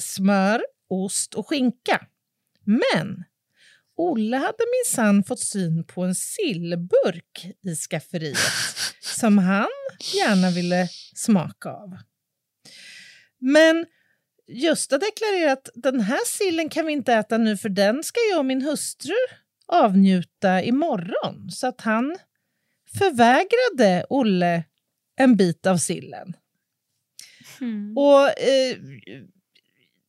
smör, 0.00 0.64
ost 0.88 1.34
och 1.34 1.48
skinka. 1.48 2.06
Men 2.64 3.24
Olle 3.96 4.36
hade 4.36 4.64
minsann 4.78 5.24
fått 5.24 5.40
syn 5.40 5.84
på 5.84 6.02
en 6.02 6.14
sillburk 6.14 7.46
i 7.62 7.74
skafferiet 7.74 8.38
som 9.00 9.38
han 9.38 9.68
gärna 10.14 10.50
ville 10.50 10.88
smaka 11.14 11.70
av. 11.70 11.96
Men 13.38 13.86
Gösta 14.46 14.98
deklarerade 14.98 15.52
att 15.52 15.68
den 15.74 16.00
här 16.00 16.26
sillen 16.26 16.68
kan 16.68 16.86
vi 16.86 16.92
inte 16.92 17.12
äta 17.12 17.38
nu 17.38 17.56
för 17.56 17.68
den 17.68 18.04
ska 18.04 18.20
jag 18.30 18.38
och 18.38 18.44
min 18.44 18.62
hustru 18.62 19.14
avnjuta 19.66 20.62
imorgon. 20.62 21.50
Så 21.50 21.66
att 21.66 21.80
han 21.80 22.16
förvägrade 22.98 24.06
Olle 24.08 24.64
en 25.16 25.36
bit 25.36 25.66
av 25.66 25.76
sillen. 25.76 26.36
Mm. 27.60 27.96
Och 27.96 28.42
eh, 28.42 28.76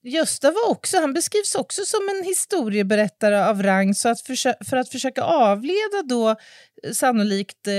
Gösta 0.06 0.52
var 0.52 0.70
också, 0.70 0.98
han 0.98 1.14
beskrivs 1.14 1.56
också 1.56 1.82
som 1.86 2.10
en 2.10 2.24
historieberättare 2.26 3.46
av 3.46 3.64
rang 3.64 3.96
så 3.96 4.10
att 4.10 4.22
för 4.70 4.78
att 4.78 4.90
försöka 4.90 5.24
avleda 5.24 6.02
då 6.06 6.30
eh, 6.30 6.92
sannolikt 6.94 7.68
eh, 7.68 7.74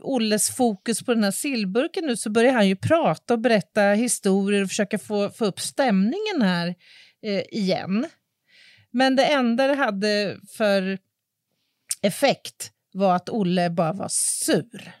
Olles 0.00 0.56
fokus 0.56 1.02
på 1.02 1.14
den 1.14 1.24
här 1.24 1.30
sillburken 1.30 2.06
nu 2.06 2.16
så 2.16 2.30
börjar 2.30 2.52
han 2.52 2.68
ju 2.68 2.76
prata 2.76 3.34
och 3.34 3.40
berätta 3.40 3.82
historier 3.82 4.62
och 4.62 4.68
försöka 4.68 4.98
få, 4.98 5.30
få 5.30 5.44
upp 5.44 5.60
stämningen 5.60 6.42
här 6.42 6.74
eh, 7.26 7.42
igen. 7.50 8.06
Men 8.90 9.16
det 9.16 9.24
enda 9.24 9.66
det 9.66 9.74
hade 9.74 10.36
för 10.56 10.98
effekt 12.02 12.70
var 12.92 13.16
att 13.16 13.28
Olle 13.28 13.70
bara 13.70 13.92
var 13.92 14.08
sur. 14.08 14.94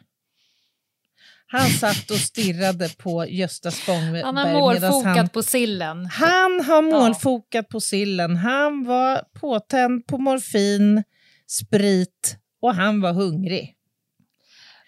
Han 1.58 1.70
satt 1.70 2.10
och 2.10 2.16
stirrade 2.16 2.88
på 2.88 3.26
Gösta 3.26 3.70
Spångberg. 3.70 4.22
Han 4.22 4.36
har 4.36 4.52
målfokat 4.52 5.16
han, 5.16 5.28
på 5.28 5.42
sillen. 5.42 6.06
Han 6.06 6.60
har 6.64 6.82
målfokat 6.82 7.44
ja. 7.50 7.62
på 7.62 7.80
sillen. 7.80 8.36
Han 8.36 8.84
var 8.84 9.22
påtänd 9.40 10.06
på 10.06 10.18
morfin, 10.18 11.02
sprit 11.46 12.36
och 12.62 12.74
han 12.74 13.00
var 13.00 13.12
hungrig. 13.12 13.74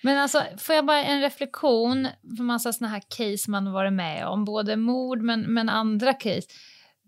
Men 0.03 0.19
alltså, 0.19 0.43
får 0.59 0.75
jag 0.75 0.87
bara 0.87 1.05
en 1.05 1.21
reflektion 1.21 2.09
för 2.37 2.43
massa 2.43 2.73
såna 2.73 2.91
här 2.91 3.03
case 3.17 3.51
man 3.51 3.73
varit 3.73 3.93
med 3.93 4.27
om, 4.27 4.45
både 4.45 4.77
mord 4.77 5.23
men, 5.23 5.41
men 5.41 5.69
andra 5.69 6.13
case. 6.13 6.47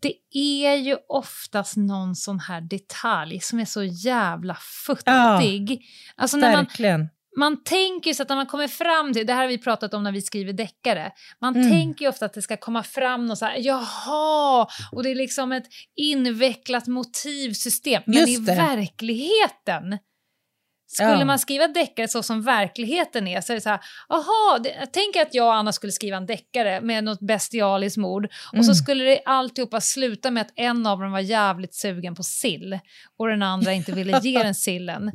Det 0.02 0.14
är 0.38 0.74
ju 0.74 0.96
oftast 1.09 1.76
någon 1.76 2.14
sån 2.14 2.40
här 2.40 2.61
detalj 2.61 3.40
som 3.40 3.61
är 3.61 3.64
så 3.64 3.84
jävla 3.84 4.56
futtig. 4.86 5.70
Ja, 5.70 5.76
alltså 6.16 6.40
verkligen. 6.40 7.00
Man, 7.00 7.09
man 7.39 7.62
tänker 7.64 8.14
så 8.14 8.22
att 8.22 8.28
när 8.28 8.36
man 8.36 8.47
kommer 8.47 8.68
fram 8.68 9.12
till, 9.12 9.26
det 9.26 9.32
här 9.32 9.41
har 9.41 9.49
vi 9.49 9.59
pratat 9.59 9.95
om 9.95 10.03
när 10.03 10.12
vi 10.12 10.22
skriver 10.22 10.53
deckare, 10.53 11.12
man 11.41 11.57
mm. 11.57 11.70
tänker 11.70 12.05
ju 12.05 12.09
ofta 12.09 12.26
att 12.26 12.32
det 12.32 12.43
ska 12.43 12.57
komma 12.57 12.82
fram 12.82 13.26
något 13.26 13.39
så 13.39 13.45
här, 13.45 13.57
jaha, 13.59 14.66
och 14.93 15.03
det 15.03 15.11
är 15.11 15.14
liksom 15.14 15.53
ett 15.53 15.66
invecklat 15.97 16.86
motivsystem. 16.86 18.03
Men 18.07 18.28
i 18.28 18.36
verkligheten 18.36 19.99
skulle 20.91 21.18
ja. 21.18 21.24
man 21.24 21.39
skriva 21.39 21.68
deckare 21.68 22.09
så 22.09 22.22
som 22.22 22.43
verkligheten 22.43 23.28
är 23.28 23.41
så 23.41 23.53
är 23.53 23.55
det 23.55 23.61
så 23.61 23.68
här, 23.68 23.80
aha, 24.09 24.61
jag 24.80 24.93
tänker 24.93 25.22
att 25.22 25.34
jag 25.34 25.47
och 25.47 25.55
Anna 25.55 25.72
skulle 25.72 25.93
skriva 25.93 26.16
en 26.16 26.26
deckare 26.26 26.80
med 26.80 27.05
något 27.05 27.20
bestialiskt 27.20 27.97
mord 27.97 28.24
och 28.24 28.64
så 28.64 28.70
mm. 28.70 28.74
skulle 28.74 29.05
det 29.05 29.22
alltihopa 29.24 29.80
sluta 29.80 30.30
med 30.30 30.41
att 30.41 30.53
en 30.55 30.86
av 30.86 31.01
dem 31.01 31.12
var 31.12 31.20
jävligt 31.20 31.74
sugen 31.74 32.14
på 32.14 32.22
sill 32.22 32.78
och 33.18 33.28
den 33.28 33.43
andra 33.43 33.72
inte 33.72 33.93
ville 33.93 34.20
ge 34.22 34.43
den 34.43 34.55
sillen. 34.68 35.12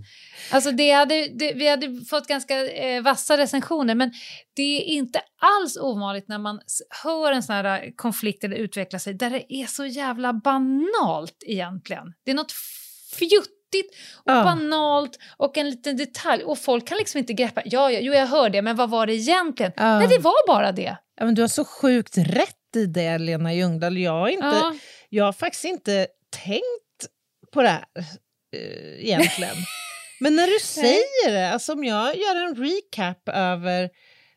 Alltså 0.51 0.71
det 0.71 0.91
hade, 0.91 1.27
det, 1.27 1.53
vi 1.53 1.69
hade 1.69 2.05
fått 2.09 2.27
ganska 2.27 2.65
eh, 2.65 3.01
vassa 3.01 3.37
recensioner 3.37 3.95
men 3.95 4.11
det 4.55 4.77
är 4.77 4.85
inte 4.85 5.21
alls 5.41 5.77
ovanligt 5.77 6.27
när 6.27 6.39
man 6.39 6.61
hör 7.03 7.31
en 7.31 7.43
sån 7.43 7.55
här 7.55 7.95
konflikt 7.95 8.43
eller 8.43 8.55
utveckla 8.55 8.99
sig 8.99 9.13
där 9.13 9.29
det 9.29 9.53
är 9.53 9.67
så 9.67 9.85
jävla 9.85 10.33
banalt 10.33 11.43
egentligen. 11.45 12.13
Det 12.25 12.31
är 12.31 12.35
något 12.35 12.53
fjutt 13.19 13.62
futtigt 13.73 13.95
och 14.15 14.31
ja. 14.31 14.43
banalt 14.43 15.19
och 15.37 15.57
en 15.57 15.69
liten 15.69 15.97
detalj. 15.97 16.43
Och 16.43 16.59
folk 16.59 16.87
kan 16.87 16.97
liksom 16.97 17.19
inte 17.19 17.33
greppa. 17.33 17.61
Ja, 17.65 17.91
ja, 17.91 17.99
jo, 18.01 18.13
jag 18.13 18.27
hör 18.27 18.49
det, 18.49 18.61
men 18.61 18.75
vad 18.75 18.89
var 18.89 19.07
det 19.07 19.13
egentligen? 19.13 19.71
Ja. 19.75 19.99
Nej, 19.99 20.07
det 20.07 20.19
var 20.19 20.47
bara 20.47 20.71
det. 20.71 20.97
Ja, 21.19 21.25
men 21.25 21.35
du 21.35 21.41
har 21.41 21.47
så 21.47 21.65
sjukt 21.65 22.17
rätt 22.17 22.75
i 22.75 22.85
det, 22.85 23.17
Lena 23.17 23.53
Ljungdahl. 23.53 23.97
Jag 23.97 24.11
har, 24.11 24.27
inte, 24.27 24.45
ja. 24.45 24.75
jag 25.09 25.25
har 25.25 25.33
faktiskt 25.33 25.65
inte 25.65 26.07
tänkt 26.43 26.63
på 27.53 27.61
det 27.61 27.67
här 27.67 27.85
uh, 27.97 29.05
egentligen. 29.05 29.55
men 30.19 30.35
när 30.35 30.47
du 30.47 30.59
säger 30.59 31.31
det, 31.31 31.49
alltså 31.49 31.73
om 31.73 31.83
jag 31.83 32.15
gör 32.15 32.35
en 32.35 32.55
recap 32.55 33.29
över 33.29 33.89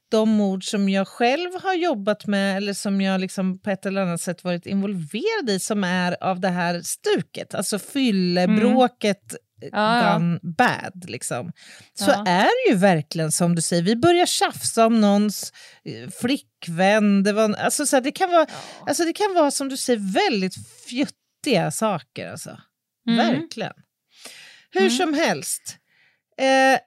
de 0.09 0.31
mord 0.31 0.65
som 0.65 0.89
jag 0.89 1.09
själv 1.09 1.51
har 1.63 1.75
jobbat 1.75 2.27
med 2.27 2.57
eller 2.57 2.73
som 2.73 3.01
jag 3.01 3.21
liksom 3.21 3.59
på 3.59 3.71
ett 3.71 3.87
eller 3.87 4.03
annat 4.03 4.21
sätt 4.21 4.45
varit 4.45 4.67
involverad 4.67 5.51
i 5.51 5.59
som 5.61 5.85
är 5.85 6.25
av 6.25 6.41
det 6.41 6.49
här 6.49 6.81
stuket, 6.83 7.55
alltså 7.55 7.79
fyllebråket 7.79 9.31
mm. 9.63 9.73
ja, 9.73 10.21
ja. 10.21 10.39
bad, 10.43 11.11
liksom. 11.11 11.53
så 11.95 12.11
ja. 12.11 12.25
är 12.27 12.67
det 12.67 12.73
ju 12.73 12.79
verkligen 12.79 13.33
som 13.33 13.55
du 13.55 13.63
säger, 13.63 13.83
vi 13.83 13.97
börjar 13.97 14.27
tjafsa 14.27 14.87
om 14.87 15.01
någons 15.01 15.53
eh, 15.85 16.11
flickvän. 16.11 17.23
Det, 17.23 17.33
var, 17.33 17.55
alltså, 17.55 17.87
så 17.87 17.97
här, 17.97 18.01
det, 18.01 18.13
kan 18.13 18.31
vara, 18.31 18.47
alltså, 18.87 19.05
det 19.05 19.13
kan 19.13 19.35
vara 19.35 19.51
som 19.51 19.69
du 19.69 19.77
säger 19.77 20.13
väldigt 20.13 20.55
fjuttiga 20.89 21.71
saker. 21.71 22.31
Alltså. 22.31 22.59
Mm. 23.09 23.17
Verkligen. 23.17 23.73
Hur 24.71 24.81
mm. 24.81 24.91
som 24.91 25.15
helst, 25.15 25.77
eh, 26.39 26.81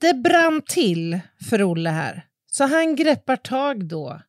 det 0.00 0.14
brann 0.14 0.62
till 0.62 1.20
för 1.50 1.62
Olle 1.62 1.90
här. 1.90 2.24
Så 2.56 2.64
han 2.64 2.96
greppar 2.96 3.36
tag 3.36 3.84
då 3.84 4.20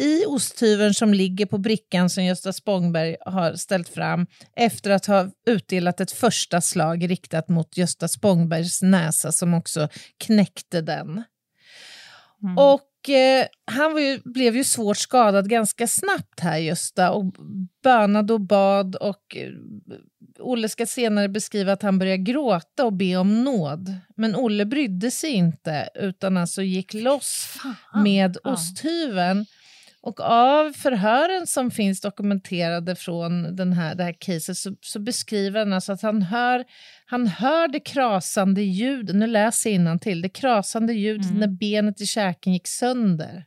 i 0.00 0.24
osthyveln 0.26 0.94
som 0.94 1.14
ligger 1.14 1.46
på 1.46 1.58
brickan 1.58 2.10
som 2.10 2.24
Gösta 2.24 2.52
Spångberg 2.52 3.16
har 3.20 3.54
ställt 3.54 3.88
fram 3.88 4.26
efter 4.56 4.90
att 4.90 5.06
ha 5.06 5.30
utdelat 5.46 6.00
ett 6.00 6.10
första 6.12 6.60
slag 6.60 7.10
riktat 7.10 7.48
mot 7.48 7.76
Gösta 7.76 8.08
Spångbergs 8.08 8.82
näsa 8.82 9.32
som 9.32 9.54
också 9.54 9.88
knäckte 10.18 10.80
den. 10.80 11.22
Mm. 12.42 12.58
Och 12.58 12.80
eh, 13.08 13.46
han 13.64 13.96
ju, 13.96 14.20
blev 14.24 14.56
ju 14.56 14.64
svårt 14.64 14.96
skadad 14.96 15.48
ganska 15.48 15.86
snabbt 15.86 16.40
här 16.40 16.58
Gösta 16.58 17.10
och 17.10 17.24
bönade 17.82 18.32
och 18.32 18.40
bad 18.40 18.96
och 18.96 19.36
eh, 19.36 19.50
Olle 20.38 20.68
ska 20.68 20.86
senare 20.86 21.28
beskriva 21.28 21.72
att 21.72 21.82
han 21.82 21.98
började 21.98 22.22
gråta 22.22 22.84
och 22.84 22.92
be 22.92 23.16
om 23.16 23.44
nåd. 23.44 23.94
Men 24.16 24.36
Olle 24.36 24.64
brydde 24.64 25.10
sig 25.10 25.30
inte 25.30 25.88
utan 25.94 26.36
alltså 26.36 26.62
gick 26.62 26.94
loss 26.94 27.58
Fan. 27.62 28.02
med 28.02 28.36
ja. 28.44 28.52
osthyveln. 28.52 29.46
Och 30.02 30.20
av 30.20 30.72
förhören 30.72 31.46
som 31.46 31.70
finns 31.70 32.00
dokumenterade 32.00 32.94
från 32.94 33.56
den 33.56 33.72
här, 33.72 33.94
det 33.94 34.04
här 34.04 34.16
caset 34.18 34.56
så, 34.56 34.76
så 34.80 35.00
beskriver 35.00 35.58
han 35.58 35.72
alltså 35.72 35.92
att 35.92 36.02
han 36.02 36.22
hör, 36.22 36.64
han 37.06 37.26
hör 37.26 37.68
det 37.68 37.80
krasande 37.80 38.62
ljudet, 38.62 39.16
nu 39.16 39.26
läser 39.26 39.70
jag 39.70 40.00
till 40.00 40.22
det 40.22 40.28
krasande 40.28 40.92
ljudet 40.92 41.26
mm. 41.26 41.40
när 41.40 41.48
benet 41.48 42.00
i 42.00 42.06
käken 42.06 42.52
gick 42.52 42.66
sönder. 42.66 43.44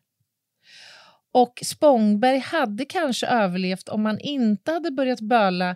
Och 1.33 1.59
Spångberg 1.63 2.39
hade 2.39 2.85
kanske 2.85 3.27
överlevt 3.27 3.89
om 3.89 4.05
han 4.05 4.19
inte 4.19 4.71
hade 4.71 4.91
börjat 4.91 5.21
böla 5.21 5.69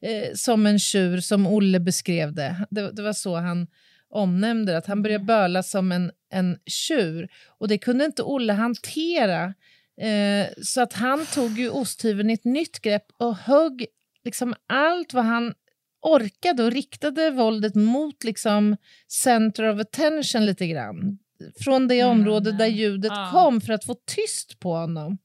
eh, 0.00 0.34
som 0.34 0.66
en 0.66 0.78
tjur, 0.78 1.20
som 1.20 1.46
Olle 1.46 1.80
beskrev 1.80 2.34
det. 2.34 2.66
det. 2.70 2.92
det. 2.92 3.02
var 3.02 3.12
så 3.12 3.36
han 3.36 3.66
omnämnde 4.10 4.76
att 4.76 4.86
han 4.86 5.02
började 5.02 5.22
mm. 5.22 5.26
böla 5.26 5.62
som 5.62 5.92
en, 5.92 6.10
en 6.30 6.58
tjur. 6.66 7.28
Och 7.58 7.68
det 7.68 7.78
kunde 7.78 8.04
inte 8.04 8.22
Olle 8.22 8.52
hantera. 8.52 9.54
Eh, 10.00 10.46
så 10.62 10.80
att 10.80 10.92
han 10.92 11.26
tog 11.26 11.58
ju 11.58 11.70
osthyveln 11.70 12.30
i 12.30 12.32
ett 12.32 12.44
nytt 12.44 12.80
grepp 12.80 13.06
och 13.18 13.36
högg 13.36 13.86
liksom 14.24 14.54
allt 14.66 15.12
vad 15.12 15.24
han 15.24 15.54
orkade 16.02 16.64
och 16.64 16.72
riktade 16.72 17.30
våldet 17.30 17.74
mot 17.74 18.24
liksom 18.24 18.76
center 19.08 19.74
of 19.74 19.80
attention 19.80 20.46
lite 20.46 20.66
grann 20.66 21.18
från 21.64 21.88
det 21.88 22.00
mm, 22.00 22.20
område 22.20 22.52
där 22.52 22.66
ljudet 22.66 23.12
ja. 23.14 23.28
kom 23.32 23.60
för 23.60 23.72
att 23.72 23.84
få 23.84 23.94
tyst 23.94 24.60
på 24.60 24.72
honom. 24.72 25.18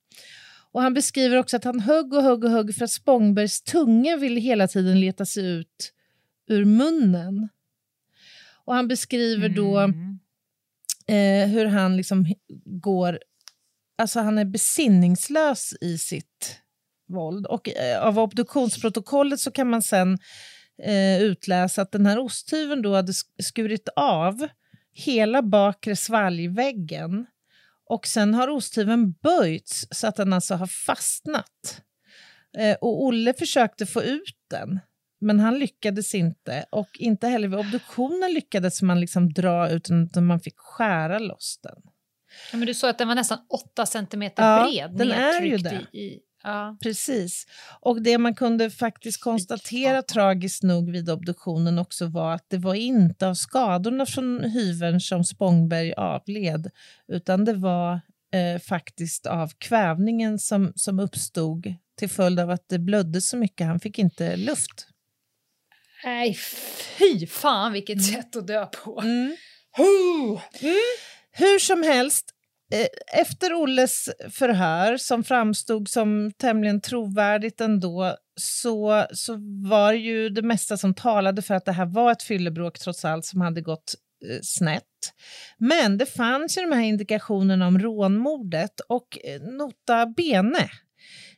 Och 0.72 0.82
Han 0.82 0.94
beskriver 0.94 1.38
också 1.38 1.58
att 1.58 1.64
han 1.64 1.80
högg 1.80 2.14
och 2.14 2.24
högg 2.24 2.44
och 2.44 2.50
högg 2.50 2.76
för 2.76 2.86
att 2.86 2.92
Spångbergs 2.92 3.64
tunga 3.64 4.18
ville 4.18 4.40
hela 4.40 4.68
tiden 4.68 5.00
leta 5.00 5.26
sig 5.26 5.46
ut 5.46 5.94
ur 6.48 6.66
munnen. 6.66 7.50
Och 8.66 8.76
Han 8.76 8.88
beskriver 8.88 9.50
mm. 9.50 9.56
då 9.56 9.80
eh, 11.14 11.48
hur 11.48 11.66
han 11.66 11.98
liksom 11.98 12.26
går... 12.66 13.20
Alltså 14.02 14.20
han 14.20 14.38
är 14.38 14.46
besinningslös 14.46 15.74
i 15.82 15.98
sitt 15.98 16.62
våld. 17.08 17.46
Och 17.46 17.70
eh, 17.70 18.02
av 18.02 18.20
obduktionsprotokollet 18.20 19.40
så 19.40 19.52
kan 19.52 19.70
man 19.70 19.82
sen 19.82 20.18
eh, 20.84 21.22
utläsa 21.22 21.82
att 21.82 21.92
den 21.92 22.06
här 22.06 22.20
osthyveln 22.20 22.82
då 22.82 22.96
hade 22.96 23.14
skurit 23.44 23.90
av 23.96 24.48
hela 24.94 25.42
bakre 25.42 25.96
svalgväggen 25.96 27.26
och 27.86 28.08
sen 28.08 28.34
har 28.34 28.48
osthyveln 28.48 29.12
böjts 29.12 29.88
så 29.92 30.08
att 30.08 30.16
den 30.16 30.34
alltså 30.34 30.56
har 30.56 30.68
fastnat. 30.68 31.82
Eh, 32.58 32.78
och 32.82 33.04
Olle 33.04 33.34
försökte 33.34 33.86
få 33.86 34.04
ut 34.04 34.38
den, 34.50 34.80
men 35.20 35.40
han 35.40 35.60
lyckades 35.60 36.16
inte. 36.16 36.66
Och 36.70 36.90
inte 37.00 37.28
heller 37.28 37.48
vid 37.48 37.60
obduktionen 37.60 38.34
lyckades 38.34 38.82
man 38.82 39.00
liksom 39.00 39.34
dra 39.34 39.70
ut 39.70 39.84
den, 39.84 40.04
utan 40.04 40.26
man 40.26 40.40
fick 40.40 40.58
skära 40.58 41.20
loss 41.20 41.60
den. 41.64 41.82
Ja, 42.52 42.58
men 42.58 42.68
du 42.68 42.74
sa 42.74 42.90
att 42.90 42.98
den 42.98 43.08
var 43.08 43.16
nästan 43.16 43.38
8 43.50 43.86
centimeter 43.86 44.44
Ja, 44.44 44.70
bred, 44.72 44.92
den 44.98 45.12
är 45.12 45.42
ju 45.42 45.58
det. 45.58 45.86
i... 45.94 46.20
ja. 46.44 46.78
Precis. 46.82 47.46
Och 47.82 48.02
det 48.02 48.18
man 48.18 48.36
kunde 48.36 48.70
faktiskt 48.70 49.22
konstatera 49.22 50.02
tragiskt 50.02 50.64
nog 50.64 50.92
vid 50.92 51.10
obduktionen 51.10 51.80
också 51.80 52.06
var 52.06 52.34
att 52.34 52.50
det 52.50 52.58
var 52.58 52.74
inte 52.74 53.28
av 53.28 53.34
skadorna 53.34 54.06
från 54.06 54.44
hyveln 54.44 55.00
som 55.00 55.24
Spångberg 55.24 55.94
avled, 55.94 56.72
utan 57.08 57.46
det 57.46 57.54
var 57.54 57.94
eh, 58.34 58.62
faktiskt 58.62 59.26
av 59.26 59.52
kvävningen 59.58 60.40
som, 60.40 60.74
som 60.76 61.00
uppstod 61.00 61.74
till 61.98 62.10
följd 62.10 62.40
av 62.40 62.50
att 62.50 62.70
det 62.70 62.80
blödde 62.80 63.22
så 63.22 63.38
mycket. 63.38 63.68
Han 63.68 63.80
fick 63.80 64.00
inte 64.00 64.36
luft. 64.36 64.88
Nej, 66.04 66.34
fy 66.98 67.28
fan 67.28 67.74
vilket 67.74 68.04
sätt 68.04 68.36
att 68.36 68.48
dö 68.48 68.66
på. 68.66 69.02
Mm. 69.02 69.36
Huh. 69.78 70.42
Hur 71.32 71.60
som 71.60 71.84
helst, 71.84 72.26
eh, 72.74 73.20
efter 73.22 73.54
Olles 73.54 74.10
förhör, 74.30 74.98
som 74.98 75.24
framstod 75.24 75.90
som 75.90 76.32
tämligen 76.38 76.82
trovärdigt 76.82 77.62
ändå, 77.62 78.16
så, 78.40 79.06
så 79.14 79.38
var 79.70 79.94
ju 79.94 80.30
det 80.30 80.42
mesta 80.42 80.78
som 80.78 80.94
talade 80.94 81.42
för 81.42 81.54
att 81.54 81.66
det 81.66 81.72
här 81.72 81.86
var 81.86 82.12
ett 82.12 82.24
fyllebråk 82.24 82.80
trots 82.80 83.06
allt 83.06 83.26
som 83.26 83.42
hade 83.42 83.62
gått 83.62 83.96
eh, 84.30 84.40
snett. 84.42 84.84
Men 85.58 85.98
det 85.98 86.06
fanns 86.06 86.58
ju 86.58 86.62
de 86.62 86.72
här 86.72 86.84
indikationerna 86.84 87.68
om 87.68 87.80
rånmordet 87.80 88.80
och 88.80 89.18
eh, 89.24 89.42
nota 89.42 90.06
bene. 90.06 90.70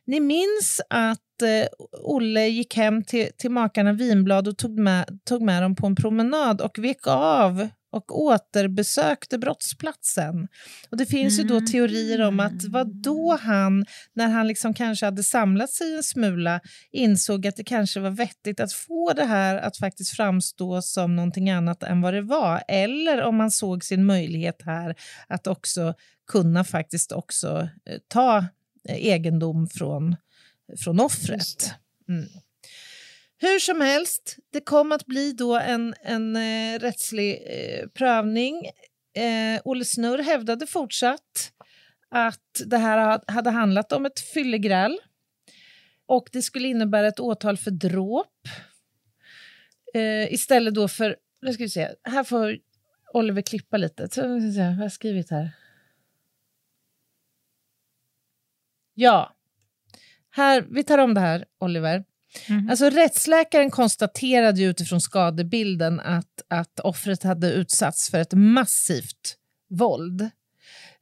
Ni 0.06 0.20
minns 0.20 0.80
att 0.90 1.42
eh, 1.42 1.66
Olle 2.02 2.46
gick 2.46 2.76
hem 2.76 3.04
till, 3.04 3.28
till 3.38 3.50
makarna 3.50 3.92
Vinblad 3.92 4.48
och 4.48 4.58
tog 4.58 4.78
med, 4.78 5.18
tog 5.28 5.42
med 5.42 5.62
dem 5.62 5.76
på 5.76 5.86
en 5.86 5.96
promenad 5.96 6.60
och 6.60 6.78
vek 6.78 7.06
av 7.06 7.68
och 7.94 8.22
återbesökte 8.22 9.38
brottsplatsen. 9.38 10.48
Och 10.90 10.96
det 10.96 11.06
finns 11.06 11.38
ju 11.38 11.42
då 11.42 11.60
teorier 11.60 12.20
om 12.20 12.40
att 12.40 12.64
vad 12.64 12.94
då 13.02 13.36
han, 13.36 13.84
när 14.14 14.28
han 14.28 14.48
liksom 14.48 14.74
kanske 14.74 15.06
hade 15.06 15.22
samlat 15.22 15.70
sig 15.70 15.96
en 15.96 16.02
smula, 16.02 16.60
insåg 16.92 17.46
att 17.46 17.56
det 17.56 17.64
kanske 17.64 18.00
var 18.00 18.10
vettigt 18.10 18.60
att 18.60 18.72
få 18.72 19.12
det 19.12 19.24
här 19.24 19.56
att 19.56 19.76
faktiskt 19.76 20.16
framstå 20.16 20.82
som 20.82 21.16
någonting 21.16 21.50
annat 21.50 21.82
än 21.82 22.00
vad 22.00 22.14
det 22.14 22.22
var. 22.22 22.62
Eller 22.68 23.22
om 23.22 23.36
man 23.36 23.50
såg 23.50 23.84
sin 23.84 24.06
möjlighet 24.06 24.62
här 24.64 24.94
att 25.28 25.46
också 25.46 25.94
kunna 26.26 26.64
faktiskt 26.64 27.12
också 27.12 27.68
eh, 27.86 27.98
ta 28.08 28.38
eh, 28.88 29.06
egendom 29.06 29.68
från, 29.68 30.16
från 30.78 31.00
offret. 31.00 31.74
Mm. 32.08 32.24
Hur 33.38 33.58
som 33.58 33.80
helst, 33.80 34.36
det 34.52 34.60
kom 34.60 34.92
att 34.92 35.06
bli 35.06 35.32
då 35.32 35.58
en, 35.58 35.94
en 36.02 36.36
eh, 36.36 36.78
rättslig 36.78 37.42
eh, 37.46 37.88
prövning. 37.88 38.66
Eh, 39.16 39.60
Olle 39.64 39.84
Snurr 39.84 40.22
hävdade 40.22 40.66
fortsatt 40.66 41.52
att 42.08 42.62
det 42.66 42.76
här 42.76 43.20
hade 43.32 43.50
handlat 43.50 43.92
om 43.92 44.06
ett 44.06 44.20
fyllegräl 44.20 44.98
och 46.06 46.28
det 46.32 46.42
skulle 46.42 46.68
innebära 46.68 47.08
ett 47.08 47.20
åtal 47.20 47.56
för 47.56 47.70
dråp 47.70 48.48
eh, 49.94 50.32
istället 50.32 50.74
då 50.74 50.88
för... 50.88 51.16
Nu 51.40 51.52
ska 51.52 51.62
vi 51.62 51.70
se, 51.70 51.88
här 52.02 52.24
får 52.24 52.58
Oliver 53.12 53.42
klippa 53.42 53.76
lite. 53.76 54.02
Så, 54.02 54.10
ska 54.10 54.26
vi 54.26 54.52
se, 54.52 54.60
vad 54.60 54.74
har 54.74 54.82
jag 54.82 54.92
skrivit 54.92 55.30
här? 55.30 55.50
Ja. 58.94 59.36
Här, 60.30 60.66
vi 60.70 60.84
tar 60.84 60.98
om 60.98 61.14
det 61.14 61.20
här, 61.20 61.44
Oliver. 61.58 62.04
Mm-hmm. 62.46 62.70
Alltså, 62.70 62.90
rättsläkaren 62.90 63.70
konstaterade 63.70 64.60
ju 64.60 64.70
utifrån 64.70 65.00
skadebilden 65.00 66.00
att, 66.00 66.42
att 66.48 66.80
offret 66.80 67.22
hade 67.22 67.52
utsatts 67.52 68.10
för 68.10 68.18
ett 68.18 68.32
massivt 68.32 69.36
våld. 69.70 70.30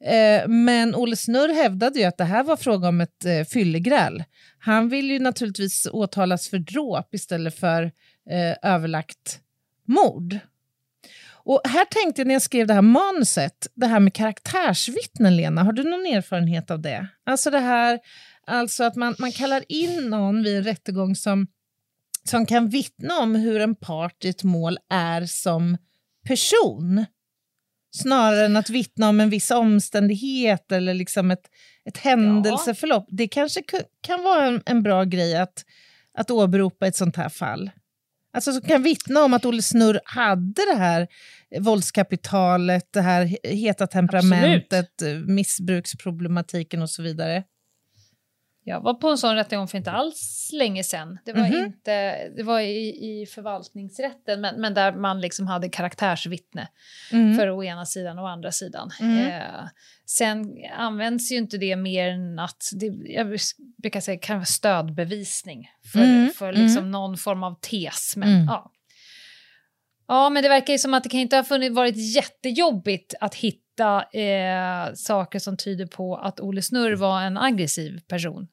Eh, 0.05 0.49
men 0.49 0.95
Olle 0.95 1.17
Snurr 1.17 1.55
hävdade 1.55 1.99
ju 1.99 2.05
att 2.05 2.19
det 2.19 2.25
här 2.25 2.45
var 2.45 2.57
fråga 2.57 2.89
om 2.89 3.01
ett 3.01 3.25
eh, 3.25 3.45
fyllegräl. 3.45 4.25
Han 4.59 4.89
vill 4.89 5.11
ju 5.11 5.19
naturligtvis 5.19 5.87
åtalas 5.93 6.49
för 6.49 6.59
dråp 6.59 7.15
istället 7.15 7.59
för 7.59 7.83
eh, 8.31 8.71
överlagt 8.73 9.41
mord. 9.89 10.39
Och 11.45 11.61
här 11.65 11.85
tänkte 11.85 12.21
jag 12.21 12.27
när 12.27 12.35
jag 12.35 12.43
skrev 12.43 12.67
det 12.67 12.75
här 12.75 12.83
manuset, 12.83 13.67
det 13.75 13.87
här 13.87 14.01
med 14.01 14.15
karaktärsvittnen, 14.15 15.37
Lena, 15.37 15.63
har 15.63 15.73
du 15.73 15.83
någon 15.83 16.07
erfarenhet 16.07 16.71
av 16.71 16.81
det? 16.81 17.07
Alltså 17.27 17.51
det 17.51 17.59
här, 17.59 17.99
alltså 18.47 18.85
att 18.85 18.97
man, 18.97 19.15
man 19.19 19.33
kallar 19.33 19.65
in 19.69 20.11
någon 20.11 20.43
vid 20.43 20.57
en 20.57 20.65
rättegång 20.65 21.17
som, 21.17 21.47
som 22.29 22.47
kan 22.47 22.69
vittna 22.69 23.19
om 23.19 23.35
hur 23.35 23.61
en 23.61 23.75
part 23.75 24.25
i 24.25 24.29
ett 24.29 24.45
mål 24.45 24.79
är 24.91 25.27
som 25.27 25.77
person. 26.29 27.05
Snarare 27.95 28.45
än 28.45 28.57
att 28.57 28.71
vittna 28.71 29.09
om 29.09 29.21
en 29.21 29.31
viss 29.31 29.51
omständighet 29.51 30.73
eller 30.73 30.95
liksom 30.95 31.31
ett, 31.31 31.47
ett 31.85 31.99
händelseförlopp. 31.99 33.07
Det 33.11 33.29
kanske 33.29 33.63
kan 34.01 34.23
vara 34.23 34.45
en, 34.47 34.63
en 34.67 34.83
bra 34.83 35.05
grej 35.05 35.37
att, 35.37 35.65
att 36.19 36.31
åberopa 36.31 36.87
ett 36.87 36.97
sånt 36.97 37.17
här 37.17 37.29
fall. 37.29 37.71
Alltså 38.35 38.53
som 38.53 38.63
kan 38.63 38.83
vittna 38.83 39.23
om 39.23 39.35
att 39.35 39.45
Olle 39.45 39.63
Snurr 39.63 40.01
hade 40.05 40.63
det 40.73 40.79
här 40.79 41.09
våldskapitalet, 41.61 42.89
det 42.93 43.01
här 43.01 43.25
he- 43.25 43.49
heta 43.55 43.87
temperamentet, 43.87 45.03
eh, 45.03 45.09
missbruksproblematiken 45.15 46.83
och 46.83 46.91
så 46.91 47.03
vidare. 47.03 47.45
Jag 48.65 48.81
var 48.81 48.95
på 48.95 49.09
en 49.09 49.19
sån 49.19 49.35
rättegång 49.35 49.69
för 49.69 49.79
inte 49.79 49.91
alls 49.91 50.51
länge 50.53 50.85
sedan. 50.85 51.19
Det 51.25 51.33
var, 51.33 51.49
Mhm. 51.49 51.65
inte, 51.65 52.29
det 52.37 52.43
var 52.43 52.61
i, 52.61 53.21
i 53.23 53.27
förvaltningsrätten, 53.27 54.41
men, 54.41 54.61
men 54.61 54.75
där 54.75 54.93
man 54.93 55.21
liksom 55.21 55.47
hade 55.47 55.69
karaktärsvittne 55.69 56.69
Mm. 57.13 57.37
för 57.39 57.51
å 57.51 57.65
ena 57.65 57.87
sidan 57.87 58.19
och 58.19 58.25
å 58.25 58.29
andra 58.29 58.53
sidan. 58.53 58.91
Mm. 59.01 59.27
Eh, 59.27 59.65
sen 60.07 60.57
används 60.77 61.33
ju 61.33 61.37
inte 61.37 61.59
det 61.59 61.77
mer 61.77 62.09
än 62.09 62.39
att, 62.39 62.65
det, 62.73 62.87
jag 63.13 63.39
brukar 63.83 64.01
säga 64.01 64.19
kan 64.19 64.37
vara 64.37 64.45
stödbevisning 64.47 65.69
för, 65.93 65.99
Mm, 66.05 66.31
för 66.31 66.53
liksom 66.53 66.91
någon 66.91 67.17
form 67.17 67.43
av 67.43 67.55
tes. 67.61 68.17
Men, 68.17 68.29
Mm. 68.29 68.45
ja. 68.47 68.73
ja, 70.09 70.31
men 70.31 70.43
det 70.43 70.49
verkar 70.49 70.73
ju 70.73 70.79
som 70.79 70.95
att 70.95 71.03
det 71.03 71.09
kan 71.09 71.21
inte 71.21 71.37
ha 71.37 71.45
funnits, 71.45 71.77
varit 71.77 72.15
jättejobbigt 72.15 73.15
att 73.21 73.35
hitta 73.35 73.62
eh, 73.81 74.93
saker 74.95 75.39
som 75.39 75.57
tyder 75.57 75.87
på 75.87 76.17
att 76.17 76.41
Olle 76.41 76.63
Snurr 76.63 76.97
var 76.97 77.23
en 77.23 77.39
aggressiv 77.39 78.01
person. 78.09 78.49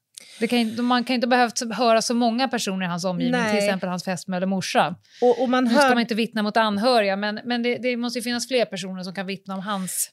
Kan, 0.50 0.86
man 0.86 1.04
kan 1.04 1.14
inte 1.14 1.28
ha 1.28 1.30
behövt 1.30 1.74
höra 1.74 2.02
så 2.02 2.14
många 2.14 2.48
personer 2.48 2.86
i 2.86 2.90
hans 2.90 3.06
omgivning, 3.06 3.42
Nej. 3.42 3.50
till 3.50 3.60
exempel 3.60 3.90
hans 3.90 4.04
fästmö 4.04 4.38
eller 4.38 4.48
morsa. 4.48 4.96
Och, 5.22 5.42
och 5.42 5.50
man 5.50 5.64
Nu 5.64 5.70
ska 5.70 5.80
hör... 5.80 5.90
man 5.90 6.00
inte 6.00 6.16
vittna 6.16 6.44
mot 6.44 6.58
anhöriga, 6.58 7.16
men, 7.16 7.40
men 7.46 7.64
det, 7.64 7.78
det 7.78 7.98
måste 7.98 8.20
ju 8.20 8.24
finnas 8.24 8.48
fler 8.48 8.66
personer 8.66 9.04
som 9.04 9.16
kan 9.16 9.26
vittna 9.26 9.54
om 9.54 9.60
hans 9.60 10.12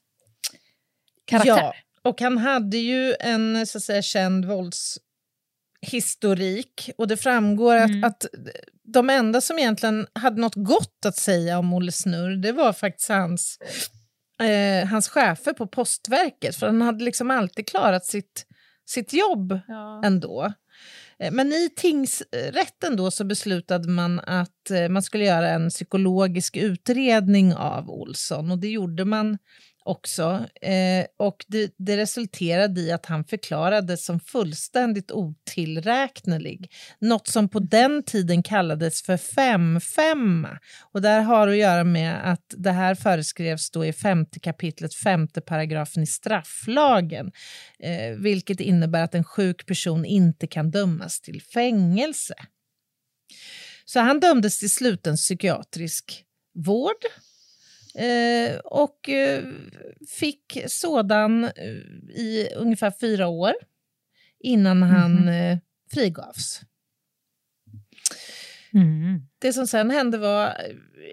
karaktär. 1.24 1.56
Ja, 1.56 1.74
och 2.02 2.20
han 2.20 2.38
hade 2.38 2.76
ju 2.76 3.14
en 3.20 3.66
så 3.66 3.78
att 3.78 3.84
säga, 3.84 4.02
känd 4.02 4.44
våldshistorik 4.44 6.90
och 6.98 7.08
det 7.08 7.16
framgår 7.16 7.76
Mm. 7.76 8.04
att, 8.04 8.24
att 8.24 8.30
de 8.84 9.10
enda 9.10 9.40
som 9.40 9.58
egentligen 9.58 10.06
hade 10.12 10.40
något 10.40 10.54
gott 10.54 11.06
att 11.06 11.16
säga 11.16 11.58
om 11.58 11.74
Olle 11.74 11.92
Snurr, 11.92 12.36
det 12.36 12.52
var 12.52 12.72
faktiskt 12.72 13.08
hans, 13.08 13.58
eh, 14.42 14.88
hans 14.88 15.08
chefer 15.08 15.52
på 15.52 15.66
Postverket, 15.66 16.56
för 16.56 16.66
han 16.66 16.82
hade 16.82 17.04
liksom 17.04 17.30
alltid 17.30 17.68
klarat 17.68 18.04
sitt, 18.06 18.46
sitt 18.86 19.12
jobb 19.12 19.60
Ja. 19.68 20.02
ändå. 20.04 20.52
Eh, 21.18 21.32
Men 21.32 21.52
i 21.52 21.70
tingsrätten 21.76 22.96
då 22.96 23.10
så 23.10 23.24
beslutade 23.24 23.88
man 23.88 24.20
att 24.20 24.70
eh, 24.70 24.88
man 24.88 25.02
skulle 25.02 25.24
göra 25.24 25.48
en 25.50 25.70
psykologisk 25.70 26.56
utredning 26.56 27.54
av 27.54 27.90
Olsson 27.90 28.50
och 28.50 28.58
det 28.58 28.68
gjorde 28.68 29.04
man 29.04 29.38
också. 29.86 30.46
Eh, 30.62 31.06
och 31.18 31.44
det, 31.48 31.74
det 31.78 31.96
resulterade 31.96 32.80
i 32.80 32.92
att 32.92 33.06
han 33.06 33.24
förklarades 33.24 34.04
som 34.04 34.20
fullständigt 34.20 35.10
otillräknelig. 35.10 36.72
Något 36.98 37.28
som 37.28 37.48
på 37.48 37.58
den 37.58 38.02
tiden 38.02 38.42
kallades 38.42 39.02
för 39.02 39.16
5-5. 39.16 40.58
Och 40.92 41.02
där 41.02 41.20
har 41.20 41.48
att 41.48 41.56
göra 41.56 41.84
med 41.84 42.32
att 42.32 42.54
det 42.56 42.72
här 42.72 42.94
föreskrevs 42.94 43.70
då 43.70 43.84
i 43.84 43.92
femte 43.92 44.40
kapitlet, 44.40 44.94
femte 44.94 45.40
paragrafen 45.40 46.02
i 46.02 46.06
strafflagen. 46.06 47.32
Eh, 47.78 48.16
vilket 48.18 48.60
innebär 48.60 49.02
att 49.02 49.14
en 49.14 49.24
sjuk 49.24 49.66
person 49.66 50.04
inte 50.04 50.46
kan 50.46 50.70
dömas 50.70 51.20
till 51.20 51.42
fängelse. 51.42 52.34
Så 53.84 54.00
han 54.00 54.20
dömdes 54.20 54.58
till 54.58 54.70
sluten 54.70 55.16
psykiatrisk 55.16 56.24
vård. 56.54 57.04
Eh, 57.98 58.56
och 58.58 59.08
eh, 59.08 59.44
fick 60.08 60.62
sådan 60.66 61.44
eh, 61.44 61.52
i 62.20 62.48
ungefär 62.56 62.92
fyra 63.00 63.28
år 63.28 63.52
innan 64.40 64.82
han 64.82 65.12
Mhm. 65.12 65.28
eh, 65.28 65.58
frigavs. 65.94 66.60
Mm. 68.76 69.20
Det 69.38 69.52
som 69.52 69.66
sen 69.66 69.90
hände 69.90 70.18
var 70.18 70.46
eh, 70.46 70.52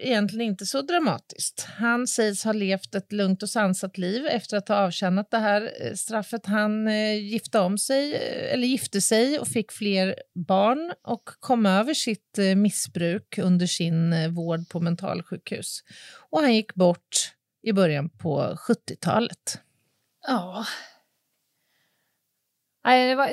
egentligen 0.02 0.46
inte 0.50 0.66
så 0.66 0.82
dramatiskt. 0.82 1.66
Han 1.78 2.06
sägs 2.06 2.44
ha 2.44 2.52
levt 2.52 2.94
ett 2.94 3.12
lugnt 3.12 3.42
och 3.42 3.50
sansat 3.50 3.98
liv 3.98 4.26
efter 4.26 4.56
att 4.56 4.68
ha 4.68 4.76
avtjänat 4.76 5.30
det 5.30 5.38
här 5.38 5.72
eh, 5.80 5.94
straffet. 5.94 6.46
Han 6.46 6.88
eh, 6.88 7.14
gifte 7.14 7.58
om 7.58 7.78
sig, 7.78 8.14
eller 8.52 8.66
gifte 8.66 9.00
sig 9.00 9.38
och 9.38 9.48
fick 9.48 9.72
fler 9.72 10.14
barn 10.34 10.92
och 11.02 11.24
kom 11.40 11.66
över 11.66 11.94
sitt 11.94 12.38
missbruk 12.56 13.38
under 13.38 13.66
sin 13.66 14.34
vård 14.34 14.68
på 14.68 14.80
mentalsjukhus. 14.80 15.80
Och 16.30 16.40
han 16.40 16.54
gick 16.54 16.74
bort 16.74 17.32
i 17.62 17.72
början 17.72 18.08
på 18.10 18.56
70-talet. 18.68 19.60
Ja. 20.26 20.66
Nej, 22.84 23.08
det 23.08 23.14
var 23.14 23.26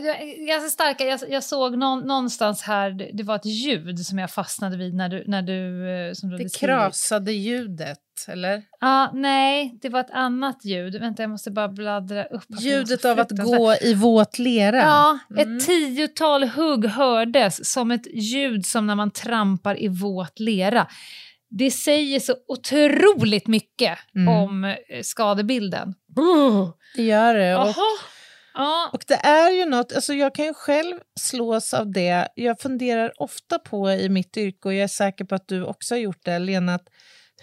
ganska 0.48 0.70
starka. 0.70 1.04
Jag, 1.06 1.20
jag 1.30 1.44
såg 1.44 1.78
någon, 1.78 2.00
någonstans 2.08 2.62
här, 2.62 3.10
det, 3.14 3.24
var 3.24 3.36
ett 3.36 3.46
ljud 3.46 4.00
som 4.00 4.20
jag 4.20 4.32
fastnade 4.32 4.78
vid 4.78 4.94
när 4.94 5.10
du... 5.10 5.24
När 5.28 5.42
du 5.42 5.90
eh, 6.08 6.14
som 6.14 6.30
du 6.30 6.38
Det 6.38 6.58
krasade 6.58 7.32
ljudet, 7.34 7.98
eller? 8.28 8.62
Ja, 8.80 9.12
nej, 9.14 9.78
det 9.82 9.90
var 9.90 10.00
ett 10.00 10.12
annat 10.12 10.66
ljud. 10.66 11.00
Vänta, 11.00 11.24
jag 11.24 11.30
måste 11.30 11.52
bara 11.52 11.68
bläddra 11.68 12.26
upp. 12.26 12.44
Ljudet 12.60 13.06
av 13.06 13.20
att 13.20 13.32
gå 13.32 13.76
i 13.82 13.94
våt 13.94 14.40
lera. 14.40 14.78
Ja, 14.78 15.20
Mm. 15.30 15.58
ett 15.58 15.66
tiotal 15.66 16.44
hugg 16.44 16.86
hördes 16.86 17.72
som 17.74 17.92
ett 17.92 18.08
ljud 18.14 18.66
som 18.66 18.88
när 18.88 18.96
man 18.96 19.12
trampar 19.12 19.84
i 19.84 19.88
våt 19.88 20.40
lera. 20.40 20.88
Det 21.50 21.72
säger 21.72 22.20
så 22.20 22.36
otroligt 22.48 23.48
mycket 23.48 23.98
Mm. 24.16 24.28
om 24.28 24.64
eh, 24.64 24.76
skadebilden. 25.04 25.94
Det 26.96 27.04
gör 27.04 27.36
det. 27.36 27.56
Och. 27.58 27.76
Ja, 28.54 28.90
Och 28.94 29.04
det 29.08 29.26
är 29.26 29.52
ju 29.52 29.66
något, 29.66 29.94
alltså 29.94 30.14
jag 30.14 30.36
kan 30.36 30.46
ju 30.46 30.54
själv 30.54 30.96
slås 31.20 31.74
av 31.74 31.92
det. 31.92 32.28
Jag 32.36 32.60
funderar 32.60 33.22
ofta 33.22 33.60
på 33.60 33.92
i 33.92 34.10
mitt 34.10 34.38
yrke, 34.38 34.68
och 34.68 34.74
jag 34.74 34.84
är 34.84 34.88
säker 34.88 35.26
på 35.26 35.36
att 35.36 35.48
du 35.48 35.64
också 35.66 35.94
har 35.96 36.00
gjort 36.00 36.26
det, 36.26 36.40
Lena, 36.40 36.76
att 36.76 36.88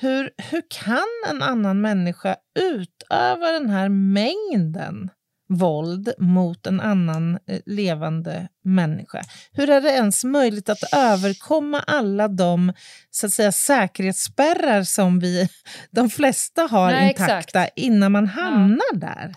hur, 0.01 0.31
hur 0.51 0.63
kan 0.71 1.31
en 1.31 1.43
annan 1.43 1.81
människa 1.81 2.37
utöva 2.59 3.53
den 3.53 3.71
här 3.71 3.89
mängden 3.89 5.11
våld 5.49 6.13
mot 6.19 6.67
en 6.67 6.81
annan 6.81 7.39
eh, 7.47 7.61
levande 7.67 8.49
människa? 8.65 9.23
Hur 9.53 9.71
är 9.71 9.81
det 9.81 9.91
ens 9.91 10.25
möjligt 10.25 10.69
att 10.69 10.93
överkomma 10.95 11.81
alla 11.81 12.29
de 12.29 12.73
så 13.11 13.27
att 13.27 13.33
säga, 13.33 13.53
säkerhetsspärrar 13.53 14.83
som 14.83 15.19
vi, 15.19 15.49
de 15.91 16.11
flesta 16.11 16.63
har 16.63 16.91
Nej, 16.91 17.09
intakta 17.09 17.39
exakt. 17.39 17.79
innan 17.79 18.13
man 18.13 18.27
hamnar 18.27 18.95
där? 18.95 19.35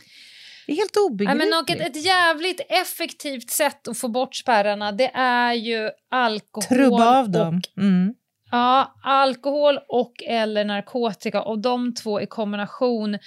Det 0.72 0.76
är 0.76 0.78
helt 0.78 0.98
obegripligt. 0.98 1.38
men 1.38 1.60
och 1.60 1.70
ett, 1.72 1.96
ett 1.98 2.06
jävligt 2.06 2.62
effektivt 2.70 3.50
sätt 3.50 3.88
att 3.88 3.98
få 3.98 4.08
bort 4.08 4.36
spärrarna 4.36 4.92
det 4.92 5.12
är 5.14 5.54
ju 5.54 5.90
alkohol 6.12 6.64
Trubba 6.64 7.20
av 7.20 7.26
och 7.26 7.32
dem. 7.32 7.62
Mm. 7.78 8.14
Ja, 8.52 8.96
alkohol 9.04 9.80
och 9.88 10.14
eller 10.28 10.66
narkotika 10.66 11.42
och 11.42 11.60
de 11.60 11.94
två 11.94 12.22
i 12.22 12.26
kombination. 12.26 13.18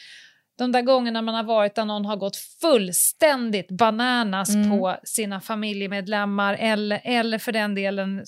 De 0.59 0.73
där 0.73 0.83
gångerna 0.83 1.23
man 1.23 1.35
har 1.35 1.43
varit 1.43 1.75
där 1.75 1.85
någon 1.85 2.05
har 2.05 2.17
gått 2.17 2.37
fullständigt 2.37 3.71
bananas 3.71 4.55
Mm. 4.55 4.71
på 4.71 4.97
sina 5.05 5.41
familjemedlemmar 5.41 6.57
eller, 6.61 7.01
eller 7.05 7.39
för 7.39 7.53
den 7.53 7.75
delen 7.75 8.19
eh, 8.19 8.25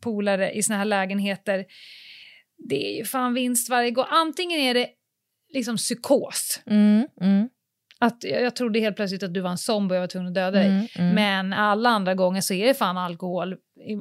polare 0.00 0.52
i 0.52 0.62
såna 0.62 0.78
här 0.78 0.84
lägenheter. 0.84 1.64
Det 2.68 2.92
är 2.92 2.98
ju 2.98 3.04
fan 3.04 3.34
vinst 3.34 3.70
varje 3.70 3.90
gång. 3.90 4.06
Antingen 4.08 4.60
är 4.60 4.74
det 4.74 4.88
liksom 5.54 5.76
psykos. 5.76 6.60
Mm, 6.66 7.06
mm, 7.20 7.48
Att 8.00 8.24
jag, 8.24 8.56
trodde 8.56 8.80
helt 8.80 8.96
plötsligt 8.96 9.22
att 9.22 9.34
du 9.34 9.40
var 9.40 9.50
en 9.50 9.58
zombie 9.58 9.92
och 9.92 9.96
jag 9.96 10.00
var 10.02 10.06
tvungen 10.08 10.28
att 10.28 10.34
döda 10.34 10.50
dig. 10.58 10.66
mm, 10.66 10.86
mm, 10.96 11.14
Men 11.14 11.52
alla 11.52 11.88
andra 11.90 12.14
gånger 12.14 12.40
så 12.40 12.54
är 12.54 12.66
det 12.66 12.74
fan 12.74 12.98
alkohol 12.98 13.52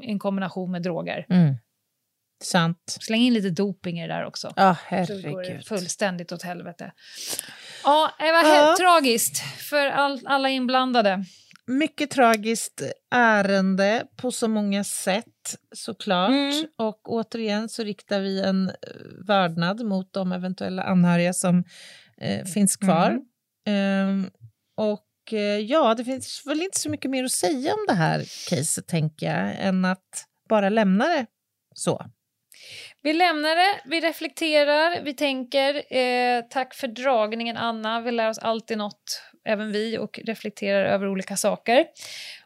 i 0.04 0.12
en 0.12 0.20
kombination 0.20 0.72
med 0.72 0.82
droger. 0.82 1.26
mm. 1.30 1.56
Sant. 2.44 2.98
Släng 3.02 3.22
in 3.22 3.34
lite 3.34 3.50
doping 3.50 4.00
i 4.00 4.08
det 4.08 4.14
där 4.14 4.26
också. 4.26 4.54
Ja, 4.56 4.76
Så 4.76 4.96
går 4.96 5.22
det 5.22 5.28
herregud. 5.30 5.68
fullständigt 5.68 6.32
åt 6.32 6.44
helvete. 6.44 6.92
Ja, 7.84 8.12
det 8.20 8.32
var 8.32 8.44
Ja. 8.56 8.76
tragiskt 8.80 9.40
för 9.70 9.88
all, 9.88 10.20
alla 10.26 10.50
inblandade. 10.50 11.24
Mycket 11.68 12.10
tragiskt 12.12 12.82
ärende 13.16 14.04
på 14.16 14.32
så 14.32 14.48
många 14.48 14.84
sätt, 14.84 15.56
såklart. 15.76 16.30
Mm. 16.30 16.66
Och 16.78 17.12
återigen 17.14 17.70
så 17.70 17.84
riktar 17.84 18.20
vi 18.20 18.42
en 18.42 18.70
eh, 18.70 18.74
vördnad 19.28 19.86
mot 19.86 20.14
de 20.14 20.32
eventuella 20.32 20.84
anhöriga 20.84 21.34
som 21.34 21.64
eh, 22.18 22.46
finns 22.46 22.76
kvar. 22.78 23.10
Mm. 23.10 23.22
Um, 23.68 24.30
och 24.78 25.34
eh, 25.34 25.60
ja, 25.60 25.94
det 25.96 26.04
finns 26.04 26.44
väl 26.46 26.62
inte 26.62 26.80
så 26.80 26.90
mycket 26.90 27.12
mer 27.12 27.24
att 27.24 27.32
säga 27.32 27.74
om 27.74 27.86
det 27.88 27.94
här 27.94 28.20
caset, 28.50 28.88
tänker 28.88 29.26
jag, 29.26 29.56
än 29.60 29.86
att 29.86 30.26
bara 30.50 30.70
lämna 30.70 31.08
det 31.08 31.26
så. 31.76 32.06
Vi 33.02 33.14
lämnar 33.14 33.56
det, 33.56 33.82
vi 33.86 34.00
reflekterar, 34.00 35.02
vi 35.04 35.14
tänker. 35.14 35.96
Eh, 35.98 36.42
tack 36.50 36.74
för 36.74 36.88
dragningen, 36.88 37.58
Anna. 37.58 38.02
Vi 38.02 38.12
lär 38.12 38.30
oss 38.30 38.38
alltid 38.38 38.78
något, 38.78 39.22
även 39.46 39.72
vi, 39.72 39.98
och 39.98 40.20
reflekterar 40.24 40.86
över 40.86 41.08
olika 41.08 41.38
saker. 41.38 41.86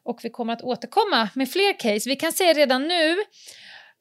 Och 0.03 0.19
vi 0.23 0.29
kommer 0.29 0.53
att 0.53 0.61
återkomma 0.61 1.29
med 1.35 1.51
fler 1.51 1.79
case. 1.79 2.09
Vi 2.09 2.15
kan 2.15 2.31
säga 2.31 2.53
redan 2.53 2.87
nu 2.87 3.15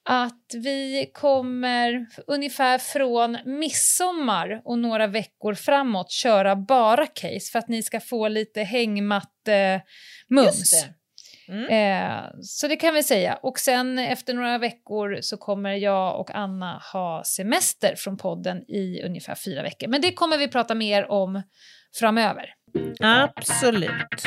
att 0.09 0.55
vi 0.55 1.11
kommer 1.15 2.07
ungefär 2.27 2.79
från 2.79 3.39
midsommar 3.45 4.63
och 4.65 4.79
några 4.79 5.07
veckor 5.07 5.55
framåt 5.55 6.11
köra 6.11 6.57
bara 6.57 7.07
case 7.07 7.51
för 7.53 7.59
att 7.59 7.69
ni 7.69 7.83
ska 7.83 8.01
få 8.01 8.29
lite 8.29 8.63
hängmatte-mums. 8.63 10.87
Mm. 11.49 11.69
Eh, 11.69 12.31
så 12.43 12.69
det 12.69 12.77
kan 12.77 12.95
vi 12.95 13.03
säga. 13.03 13.39
Och 13.43 13.59
sen 13.59 13.99
efter 13.99 14.35
några 14.35 14.59
veckor 14.59 15.19
så 15.21 15.37
kommer 15.37 15.73
jag 15.73 16.21
och 16.21 16.31
Anna 16.35 16.83
ha 16.93 17.23
semester 17.25 17.95
från 17.97 18.17
podden 18.17 18.71
i 18.71 19.03
ungefär 19.05 19.35
fyra 19.35 19.63
veckor. 19.63 19.89
Men 19.89 20.01
det 20.01 20.13
kommer 20.13 20.39
vi 20.39 20.49
prata 20.49 20.75
mer 20.75 21.11
om 21.11 21.43
framöver. 21.99 22.55
Absolut. 23.01 24.27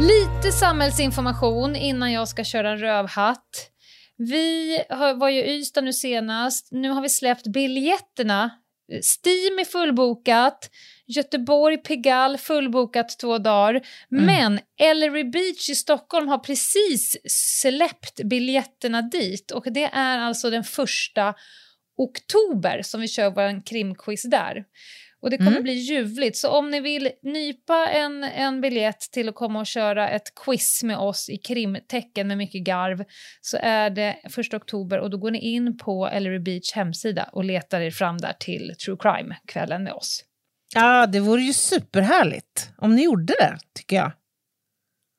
Lite 0.00 0.52
samhällsinformation 0.52 1.76
innan 1.76 2.12
jag 2.12 2.28
ska 2.28 2.44
köra 2.44 2.70
en 2.70 2.78
rövhatt. 2.78 3.70
Vi 4.16 4.78
var 5.16 5.28
ju 5.28 5.44
i 5.44 5.58
Ystad 5.58 5.80
nu 5.80 5.92
senast. 5.92 6.68
Nu 6.70 6.90
har 6.90 7.02
vi 7.02 7.08
släppt 7.08 7.46
biljetterna. 7.46 8.50
Steam 8.88 9.58
är 9.58 9.64
fullbokat. 9.64 10.70
Göteborg, 11.06 11.76
Pigalle 11.76 12.38
fullbokat 12.38 13.18
två 13.18 13.38
dagar. 13.38 13.82
Men 14.08 14.60
Ellery 14.80 15.24
Beach 15.24 15.70
i 15.70 15.74
Stockholm 15.74 16.28
har 16.28 16.38
precis 16.38 17.16
släppt 17.60 18.24
biljetterna 18.24 19.02
dit. 19.02 19.50
Och 19.50 19.72
det 19.72 19.84
är 19.84 20.18
alltså 20.18 20.50
den 20.50 20.64
första 20.64 21.34
oktober 21.96 22.82
som 22.82 23.00
vi 23.00 23.08
kör 23.08 23.30
vår 23.30 23.66
krimquiz 23.66 24.22
där. 24.22 24.64
Och 25.24 25.30
det 25.30 25.36
kommer 25.36 25.50
Mm. 25.50 25.62
bli 25.62 25.72
ljuvligt. 25.72 26.36
Så 26.36 26.50
om 26.50 26.70
ni 26.70 26.80
vill 26.80 27.10
nypa 27.22 27.86
en, 27.88 28.24
en 28.24 28.60
biljett 28.60 29.00
till 29.00 29.28
att 29.28 29.34
komma 29.34 29.60
och 29.60 29.66
köra 29.66 30.10
ett 30.10 30.34
quiz 30.44 30.82
med 30.82 30.98
oss 30.98 31.28
i 31.28 31.36
krimtecken 31.36 32.28
med 32.28 32.38
mycket 32.38 32.64
garv 32.64 33.04
så 33.40 33.56
är 33.60 33.90
det 33.90 34.16
1 34.38 34.54
oktober 34.54 34.98
och 34.98 35.10
då 35.10 35.18
går 35.18 35.30
ni 35.30 35.38
in 35.38 35.78
på 35.78 36.06
Ellery 36.06 36.38
Beach 36.38 36.72
hemsida 36.72 37.28
och 37.32 37.44
letar 37.44 37.80
er 37.80 37.90
fram 37.90 38.18
där 38.18 38.32
till 38.40 38.74
True 38.84 38.96
Crime-kvällen 39.00 39.84
med 39.84 39.92
oss. 39.92 40.24
Ja, 40.74 41.06
det 41.06 41.20
vore 41.20 41.42
ju 41.42 41.52
superhärligt 41.52 42.70
om 42.78 42.94
ni 42.96 43.04
gjorde 43.04 43.34
det, 43.38 43.58
tycker 43.74 43.96
jag. 43.96 44.12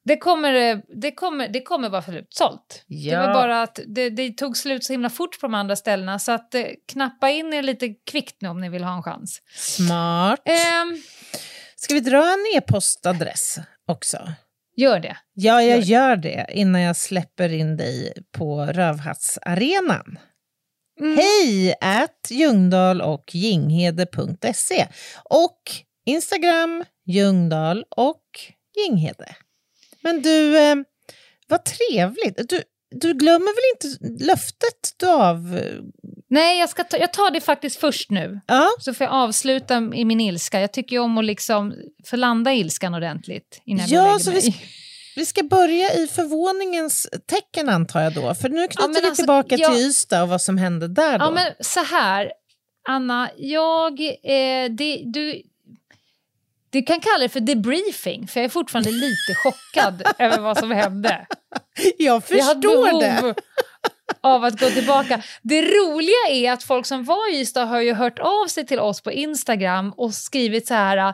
Det 0.06 0.18
kommer, 0.18 0.54
eh, 0.54 0.78
det 1.02 1.12
kommer, 1.12 1.48
det 1.48 1.62
kommer 1.62 1.90
vara 1.90 2.02
slutsålt. 2.02 2.84
Det 2.88 2.96
Ja. 2.96 3.20
var 3.28 3.34
bara 3.34 3.62
att 3.62 3.80
det, 3.88 4.10
det 4.10 4.32
tog 4.38 4.58
slut 4.58 4.84
så 4.84 4.94
himla 4.94 5.10
fort 5.10 5.40
på 5.40 5.48
de 5.48 5.54
andra 5.54 5.76
ställena 5.76 6.20
så 6.20 6.32
att 6.32 6.56
eh, 6.56 6.64
knappa 6.92 7.30
in 7.30 7.54
er 7.54 7.62
lite 7.64 7.90
kvickt 7.90 8.42
nu 8.42 8.50
om 8.50 8.62
ni 8.62 8.70
vill 8.70 8.84
ha 8.84 8.96
en 8.96 9.04
chans. 9.04 9.42
Smart. 9.56 10.42
Ehm, 10.46 11.02
Ska 11.76 11.94
vi 11.94 12.00
dra 12.00 12.34
en 12.34 12.58
e-postadress 12.58 13.58
också? 13.88 14.18
Gör 14.78 15.00
det. 15.00 15.18
Ja, 15.34 15.62
jag 15.64 15.80
Gör 15.80 16.16
det. 16.16 16.30
gör 16.30 16.46
det 16.46 16.48
innan 16.54 16.82
jag 16.82 16.96
släpper 16.96 17.54
in 17.54 17.78
dig 17.78 18.14
på 18.38 18.66
Rövhattsarenan. 18.66 20.18
Mm. 21.00 21.18
Hej 21.18 21.76
at 21.82 22.28
Ljungdahl 22.30 23.02
och 23.02 23.24
Ginghede.se 23.36 24.88
och 25.30 25.60
Instagram 26.06 26.84
Ljungdahl 27.06 27.86
och 27.90 28.22
Ginghede. 28.78 29.36
Men 30.06 30.22
du, 30.22 30.58
eh, 30.58 30.76
vad 31.48 31.66
trevligt. 31.66 32.50
Du, 32.50 32.62
du 32.96 33.14
glömmer 33.14 33.46
väl 33.56 33.92
inte 33.94 34.26
löftet 34.26 34.94
du 34.98 35.08
av... 35.10 35.60
Nej, 36.30 36.60
jag, 36.60 36.70
ska 36.70 36.84
ta, 36.84 36.98
jag 36.98 37.14
tar 37.14 37.32
det 37.32 37.42
faktiskt 37.42 37.80
först 37.80 38.12
nu. 38.12 38.40
Ja, 38.48 38.68
Så 38.80 38.94
får 38.94 39.06
jag 39.06 39.14
avsluta 39.14 39.78
i 39.94 40.06
min 40.06 40.22
ilska. 40.22 40.60
Jag 40.62 40.74
tycker 40.74 40.96
ju 40.96 41.00
om 41.00 41.18
att 41.18 41.26
liksom 41.26 41.74
förlanda 42.06 42.54
ilskan 42.54 42.94
ordentligt 42.94 43.62
innan 43.66 43.86
Ja, 43.88 43.96
jag 44.08 44.20
lägger 44.26 44.42
vi 44.42 44.50
mig. 44.50 44.62
vi 45.16 45.26
ska 45.26 45.44
börja 45.44 45.94
i 45.94 46.08
förvåningens 46.08 47.08
tecken 47.28 47.70
antar 47.70 48.02
jag 48.02 48.14
då. 48.14 48.36
För 48.36 48.50
nu 48.50 48.68
knyter 48.68 48.82
men 48.88 48.94
vi 48.94 49.08
alltså, 49.08 49.16
tillbaka 49.22 49.56
jag- 49.56 49.76
till 49.76 49.82
Ystad 49.86 50.22
och 50.24 50.30
vad 50.30 50.42
som 50.42 50.58
hände 50.58 50.88
där 50.88 51.20
då. 51.20 51.26
Ja, 51.26 51.32
men 51.32 51.52
så 51.60 51.80
här, 51.84 52.32
Anna, 52.90 53.30
jag... 53.38 54.02
Eh, 54.02 54.70
det, 54.78 55.02
du, 55.06 55.42
du 56.76 56.84
kan 56.84 57.00
kalla 57.00 57.18
det 57.20 57.30
för 57.30 57.40
debriefing, 57.40 58.28
för 58.28 58.40
jag 58.40 58.46
är 58.46 58.50
fortfarande 58.50 58.92
lite 58.92 59.36
chockad 59.44 60.04
över 60.20 60.38
vad 60.40 60.58
som 60.58 60.72
hände. 60.72 61.28
jag 61.98 62.16
Jag 62.16 62.24
förstår 62.24 63.00
det. 63.02 63.20
behov 63.22 63.34
av 64.24 64.44
att 64.44 64.60
gå 64.60 64.70
tillbaka. 64.70 65.22
Det 65.44 65.62
roliga 65.62 66.28
är 66.32 66.52
att 66.52 66.64
folk 66.64 66.86
som 66.86 67.04
var 67.04 67.34
i 67.34 67.40
Ystad 67.40 67.66
har 67.66 67.82
ju 67.82 67.94
hört 67.94 68.20
av 68.20 68.48
sig 68.48 68.66
till 68.68 68.80
oss 68.80 69.02
på 69.02 69.12
Instagram 69.12 69.94
och 69.98 70.14
skrivit 70.14 70.68
så 70.68 70.74
här 70.74 71.14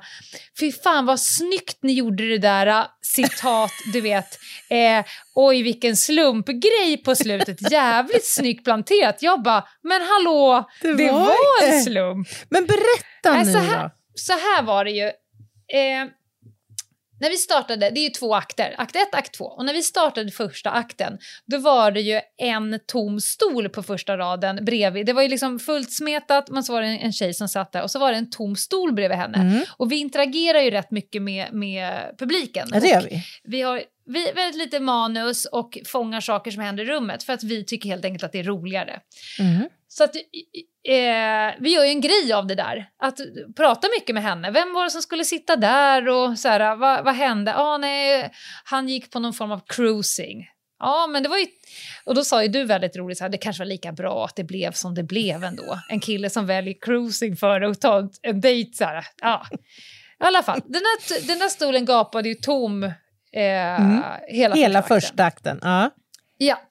Fy 0.59 0.71
fan 0.71 1.05
vad 1.05 1.19
snyggt 1.19 1.77
ni 1.83 1.93
gjorde 1.93 2.27
det 2.29 2.37
där, 2.37 2.85
citat, 3.01 3.71
du 3.93 4.01
vet. 4.01 4.27
Eh, 4.69 5.05
Oj 5.35 5.61
vilken 5.63 5.95
slumpgrej 5.97 6.97
på 7.05 7.15
slutet, 7.15 7.71
jävligt 7.71 8.25
snyggt 8.27 8.63
planterat. 8.63 9.17
Jag 9.21 9.41
bara, 9.43 9.63
men 9.83 10.01
hallå, 10.01 10.69
Det 10.81 10.93
det, 10.93 11.11
var 11.11 11.19
var, 11.19 11.61
det. 11.65 11.73
en 11.75 11.81
slump. 11.83 12.27
Men 12.49 12.65
berätta 12.65 13.43
nu 13.43 13.51
så 13.51 13.57
här- 13.57 13.83
då. 13.83 13.89
Så 14.15 14.33
här 14.33 14.63
var 14.63 14.85
det 14.85 14.91
ju. 14.91 15.11
Eh, 15.73 16.11
när 17.21 17.29
vi 17.29 17.37
startade, 17.37 17.89
det 17.89 17.99
är 17.99 18.03
ju 18.03 18.09
två 18.09 18.35
akter, 18.35 18.75
akt 18.77 18.95
1, 18.95 19.15
akt 19.15 19.33
2. 19.33 19.45
Och 19.45 19.65
när 19.65 19.73
vi 19.73 19.81
startade 19.81 20.31
första 20.31 20.71
akten, 20.71 21.17
då 21.45 21.57
var 21.57 21.91
det 21.91 22.01
ju 22.01 22.21
en 22.37 22.79
tom 22.87 23.19
stol 23.19 23.69
på 23.69 23.83
första 23.83 24.17
raden 24.17 24.65
bredvid. 24.65 25.05
Det 25.05 25.13
var 25.13 25.21
ju 25.21 25.27
liksom 25.27 25.59
fullt 25.59 25.91
smetat, 25.91 26.49
men 26.49 26.63
så 26.63 26.73
var 26.73 26.81
det 26.81 26.87
en, 26.87 26.99
en 26.99 27.13
tjej 27.13 27.33
som 27.33 27.47
satt 27.47 27.71
där 27.71 27.83
och 27.83 27.91
så 27.91 27.99
var 27.99 28.11
det 28.11 28.17
en 28.17 28.29
tom 28.29 28.55
stol 28.55 28.93
bredvid 28.93 29.17
henne. 29.17 29.37
Mm. 29.37 29.63
Och 29.77 29.91
vi 29.91 29.95
interagerar 29.95 30.59
ju 30.59 30.71
rätt 30.71 30.91
mycket 30.91 31.21
med, 31.21 31.53
med 31.53 32.15
publiken. 32.17 32.67
Ja, 32.73 32.79
det 32.79 32.87
gör 32.87 33.01
vi. 33.01 33.23
vi 33.43 33.61
har 33.61 33.83
vi, 34.05 34.31
väldigt 34.35 34.61
lite 34.63 34.79
manus 34.79 35.45
och 35.45 35.77
fångar 35.85 36.21
saker 36.21 36.51
som 36.51 36.63
händer 36.63 36.83
i 36.83 36.87
rummet 36.87 37.23
för 37.23 37.33
att 37.33 37.43
vi 37.43 37.65
tycker 37.65 37.89
helt 37.89 38.05
enkelt 38.05 38.23
att 38.23 38.31
det 38.31 38.39
är 38.39 38.43
roligare. 38.43 38.99
Mm. 39.39 39.69
Så 39.87 40.03
att, 40.03 40.15
eh, 40.87 41.55
vi 41.59 41.73
gör 41.73 41.83
ju 41.83 41.89
en 41.89 42.01
grej 42.01 42.33
av 42.33 42.47
det 42.47 42.55
där. 42.55 42.85
Att 42.99 43.19
prata 43.55 43.87
mycket 43.99 44.15
med 44.15 44.23
henne. 44.23 44.51
Vem 44.51 44.73
var 44.73 44.83
det 44.83 44.89
som 44.91 45.01
skulle 45.01 45.25
sitta 45.25 45.55
där 45.55 46.07
och 46.07 46.39
så 46.39 46.47
här, 46.47 46.75
vad, 46.75 47.03
vad 47.05 47.15
hände? 47.15 47.55
Ah, 47.55 47.77
nej, 47.77 48.31
han 48.63 48.89
gick 48.89 49.11
på 49.11 49.19
någon 49.19 49.33
form 49.33 49.51
av 49.51 49.61
cruising. 49.67 50.47
Ja, 50.79 51.07
men 51.07 51.23
det 51.23 51.29
var 51.29 51.37
ju... 51.37 51.45
Och 52.05 52.15
då 52.15 52.23
sa 52.23 52.41
ju 52.43 52.47
du 52.47 52.63
väldigt 52.65 52.95
roligt 52.97 53.17
så 53.17 53.23
här, 53.23 53.29
det 53.29 53.37
kanske 53.37 53.61
var 53.61 53.65
lika 53.67 53.91
bra 53.91 54.25
att 54.25 54.35
det 54.35 54.43
blev 54.43 54.71
som 54.71 54.95
det 54.95 55.03
blev 55.03 55.43
ändå. 55.43 55.79
En 55.89 55.99
kille 55.99 56.29
som 56.29 56.45
väljer 56.47 56.75
cruising 56.81 57.35
för 57.35 57.61
att 57.61 57.81
ta 57.81 58.09
en, 58.21 58.41
dejt 58.41 58.73
så 58.73 58.85
här. 58.85 59.05
Ja. 59.21 59.45
I 60.19 60.23
alla 60.23 60.43
fall, 60.43 60.61
den 60.65 60.81
där, 60.81 61.27
den 61.27 61.39
där 61.39 61.47
stolen 61.49 61.85
gapade 61.85 62.29
ju 62.29 62.35
tom 62.35 62.83
eh, 62.83 62.91
hela, 64.27 64.55
Hela 64.55 64.81
första 64.81 64.85
akten. 64.85 65.01
första 65.01 65.23
akten. 65.23 65.59
Ja. 65.61 65.89
Ja. 66.37 66.61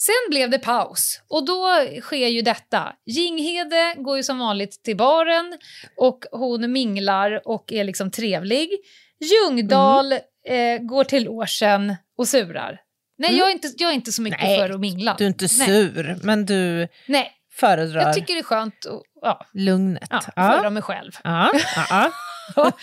Sen 0.00 0.14
blev 0.30 0.50
det 0.50 0.58
paus 0.58 1.20
och 1.28 1.46
då 1.46 1.66
sker 2.00 2.28
ju 2.28 2.42
detta. 2.42 2.92
Jinghede 3.06 3.94
går 3.96 4.16
ju 4.16 4.22
som 4.22 4.38
vanligt 4.38 4.82
till 4.84 4.96
baren 4.96 5.58
och 5.96 6.24
hon 6.32 6.72
minglar 6.72 7.40
och 7.48 7.72
är 7.72 7.84
liksom 7.84 8.10
trevlig. 8.10 8.70
Ljungdahl 9.20 10.12
eh, 10.12 10.78
går 10.80 11.04
till 11.04 11.24
logen 11.24 11.96
och 12.18 12.28
surar. 12.28 12.80
Nej, 13.18 13.36
jag, 13.36 13.48
är 13.48 13.52
inte, 13.52 13.72
jag 13.78 13.90
är 13.90 13.94
inte 13.94 14.12
så 14.12 14.22
mycket 14.22 14.40
Nej, 14.42 14.58
för 14.58 14.70
att 14.70 14.80
mingla. 14.80 15.14
Du 15.18 15.24
är 15.24 15.28
inte 15.28 15.48
Nej. 15.58 15.66
sur, 15.66 16.18
men 16.22 16.46
du 16.46 16.88
Nej, 17.06 17.32
föredrar 17.54 18.00
jag 18.00 18.14
tycker 18.14 18.34
det 18.34 18.40
är 18.40 18.44
skönt 18.44 18.86
att 18.86 19.02
ja, 19.22 19.46
lugnet. 19.54 20.08
ja, 20.10 20.20
Ja. 20.36 20.52
föra 20.52 20.70
mig 20.70 20.82
själv. 20.82 21.12
Ja, 21.24 21.50
ja, 21.76 22.12
ja. 22.56 22.72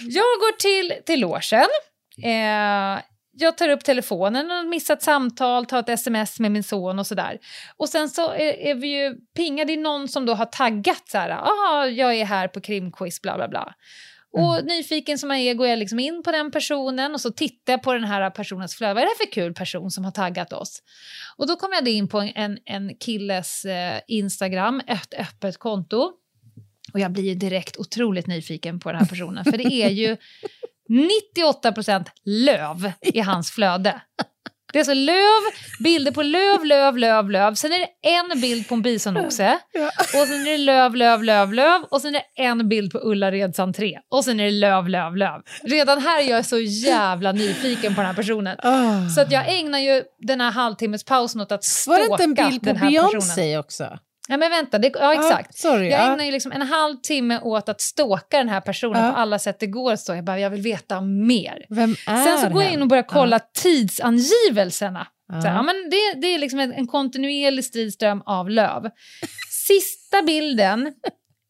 Jag 0.00 0.24
går 0.40 0.56
till, 0.58 0.92
till 1.06 1.20
logen. 1.20 1.68
Eh, 2.22 3.02
jag 3.36 3.58
tar 3.58 3.68
upp 3.68 3.84
telefonen 3.84 4.50
och 4.50 4.66
missat 4.66 5.02
samtal, 5.02 5.66
tar 5.66 5.80
ett 5.80 5.88
sms 5.88 6.40
med 6.40 6.52
min 6.52 6.64
son 6.64 6.98
och 6.98 7.06
sådär. 7.06 7.38
Och 7.76 7.88
sen 7.88 8.08
så 8.08 8.30
är, 8.30 8.52
är 8.58 8.74
vi 8.74 8.88
ju 8.88 9.14
pingade 9.36 9.72
i 9.72 9.76
någon 9.76 10.08
som 10.08 10.26
då 10.26 10.34
har 10.34 10.46
taggat 10.46 11.08
så 11.08 11.18
här, 11.18 11.30
ah, 11.30 11.86
jag 11.86 12.14
är 12.14 12.24
här 12.24 12.48
på 12.48 12.60
krimquiz, 12.60 13.22
bla 13.22 13.36
bla 13.36 13.48
bla. 13.48 13.74
Och 14.36 14.64
nyfiken 14.64 15.18
som 15.18 15.30
jag 15.30 15.40
är 15.40 15.54
går 15.54 15.66
jag 15.66 15.78
liksom 15.78 15.98
in 15.98 16.22
på 16.22 16.32
den 16.32 16.50
personen 16.50 17.14
och 17.14 17.20
så 17.20 17.30
tittar 17.30 17.72
jag 17.72 17.82
på 17.82 17.92
den 17.92 18.04
här 18.04 18.30
personens 18.30 18.74
flöde. 18.74 18.94
Vad 18.94 19.02
är 19.02 19.06
det 19.06 19.26
för 19.26 19.32
kul 19.32 19.54
person 19.54 19.90
som 19.90 20.04
har 20.04 20.12
taggat 20.12 20.52
oss? 20.52 20.82
Och 21.36 21.46
då 21.46 21.56
kommer 21.56 21.74
jag 21.74 21.88
in 21.88 22.08
på 22.08 22.30
en, 22.34 22.58
en 22.64 22.96
killes 22.96 23.64
eh, 23.64 24.00
Instagram, 24.08 24.82
ett 24.86 25.14
öppet 25.18 25.58
konto. 25.58 26.12
Och 26.92 27.00
jag 27.00 27.12
blir 27.12 27.24
ju 27.24 27.34
direkt 27.34 27.76
otroligt 27.76 28.26
nyfiken 28.26 28.80
på 28.80 28.92
den 28.92 29.00
här 29.00 29.06
personen. 29.06 29.44
För 29.44 29.58
det 29.58 29.72
är 29.72 29.90
ju 29.90 30.16
98% 30.88 32.04
löv 32.24 32.92
i 33.00 33.20
hans 33.20 33.50
flöde. 33.50 34.00
Det 34.74 34.78
är 34.78 34.80
alltså 34.80 34.94
löv, 34.94 35.42
bilder 35.80 36.12
på 36.12 36.22
löv, 36.22 36.64
löv, 36.64 36.96
löv, 36.96 37.30
löv. 37.30 37.54
Sen 37.54 37.72
är 37.72 37.78
det 37.78 38.08
en 38.08 38.40
bild 38.40 38.68
på 38.68 38.74
en 38.74 38.82
bisonoxe. 38.82 39.58
Och 40.00 40.26
sen 40.26 40.46
är 40.46 40.50
det 40.50 40.58
löv, 40.58 40.94
löv, 40.94 41.22
löv, 41.24 41.52
löv. 41.52 41.82
Och 41.90 42.00
sen 42.00 42.14
är 42.14 42.18
det 42.18 42.42
en 42.42 42.68
bild 42.68 42.92
på 42.92 42.98
Ullareds 42.98 43.58
entré. 43.58 43.98
Och 44.10 44.24
sen 44.24 44.40
är 44.40 44.44
det 44.44 44.50
löv, 44.50 44.88
löv, 44.88 45.16
löv. 45.16 45.42
Redan 45.62 46.00
här 46.02 46.22
är 46.22 46.30
jag 46.30 46.46
så 46.46 46.58
jävla 46.58 47.32
nyfiken 47.32 47.94
på 47.94 48.00
den 48.00 48.06
här 48.06 48.14
personen. 48.14 48.56
Ah. 48.62 49.08
Så 49.08 49.20
att 49.20 49.32
jag 49.32 49.58
ägnar 49.58 49.78
ju 49.78 50.02
den 50.18 50.40
här 50.40 50.50
halvtimmes 50.50 51.04
pausen 51.04 51.40
åt 51.40 51.52
att 51.52 51.64
Var 51.86 51.98
det 51.98 52.04
stalka 52.04 52.24
inte 52.24 52.42
en 52.42 52.48
bild 52.48 52.60
på 52.60 52.66
den 52.66 52.76
här 52.76 52.90
personen. 52.90 53.10
Beyoncé 53.10 53.58
också? 53.58 53.98
Ja 54.28 54.36
men 54.36 54.50
vänta, 54.50 54.78
det, 54.78 54.92
ja 54.94 55.14
exakt. 55.14 55.50
Ah, 55.50 55.52
sorry, 55.52 55.88
Jag 55.88 56.00
ja. 56.00 56.12
ägnar 56.12 56.24
ju 56.24 56.30
liksom 56.30 56.52
en 56.52 56.62
halvtimme 56.62 57.40
åt 57.40 57.68
att 57.68 57.80
stalka 57.80 58.38
den 58.38 58.48
här 58.48 58.60
personen 58.60 59.04
Ja. 59.04 59.10
på 59.12 59.16
alla 59.16 59.38
sätt 59.38 59.56
det 59.60 59.66
går. 59.66 59.96
Så 59.96 60.14
jag 60.14 60.24
bara, 60.24 60.38
jag 60.40 60.50
vill 60.50 60.62
veta 60.62 61.00
mer. 61.00 61.66
Vem 61.68 61.96
är 62.06 62.24
Sen 62.24 62.38
så 62.38 62.48
går 62.48 62.62
jag 62.62 62.72
in 62.72 62.82
och 62.82 62.88
börjar 62.88 63.02
kolla 63.02 63.38
tidsangivelserna. 63.38 65.06
Ja. 65.32 65.40
Så, 65.42 65.48
ja, 65.48 65.62
men 65.62 65.74
det, 65.90 66.20
det 66.20 66.34
är 66.34 66.38
liksom 66.38 66.58
en, 66.60 66.72
en 66.72 66.86
kontinuerlig 66.86 67.64
stridström 67.64 68.22
av 68.26 68.50
löv. 68.50 68.90
Sista 69.50 70.22
bilden 70.22 70.92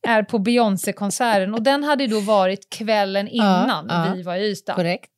är 0.07 0.22
på 0.22 0.39
Beyoncé-konserten 0.39 1.55
och 1.55 1.62
den 1.62 1.85
hade 1.85 2.07
då 2.07 2.20
varit 2.20 2.70
kvällen 2.70 3.29
innan 3.29 3.87
ja. 3.89 4.12
vi 4.16 4.22
var 4.22 4.37
i 4.37 4.51
Ystad. 4.51 4.75
Korrekt. 4.75 5.11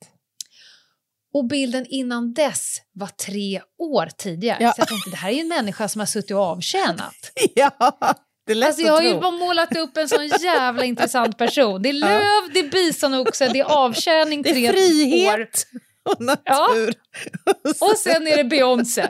Och 1.37 1.47
bilden 1.47 1.87
innan 1.89 2.35
dess 2.35 2.77
var 2.93 3.07
tre 3.07 3.61
år 3.79 4.09
tidigare. 4.19 4.59
Ja. 4.61 4.73
Så 4.73 4.81
jag 4.81 4.89
tänkte, 4.89 5.11
det 5.11 5.17
här 5.17 5.29
är 5.31 5.35
ju 5.35 5.41
en 5.41 5.49
människa 5.49 5.89
som 5.89 5.99
har 5.99 6.07
suttit 6.07 6.31
och 6.31 6.41
avtjänat. 6.43 7.15
Ja, 7.55 7.71
det 8.47 8.53
är 8.53 8.57
lätt 8.57 8.67
Alltså 8.67 8.83
jag 8.83 8.93
har 8.93 9.03
ju 9.03 9.21
bara 9.21 9.31
målat 9.31 9.77
upp 9.77 9.97
en 9.97 10.09
sån 10.09 10.27
jävla 10.27 10.85
intressant 10.85 11.39
person. 11.39 11.83
Det 11.83 11.89
är 11.89 11.93
löv, 11.93 12.53
det 12.55 12.61
är 12.61 12.71
bisonoxe, 12.71 13.49
det 13.53 13.61
är 13.61 13.65
avtjäning 13.65 14.43
Det 14.43 14.51
är 14.51 14.73
tre 14.73 15.29
år. 15.29 15.49
Och 16.07 16.21
natur. 16.21 16.95
Och 17.81 17.97
sen 17.97 18.27
är 18.27 18.37
det 18.37 18.45
Beyoncé. 18.45 19.07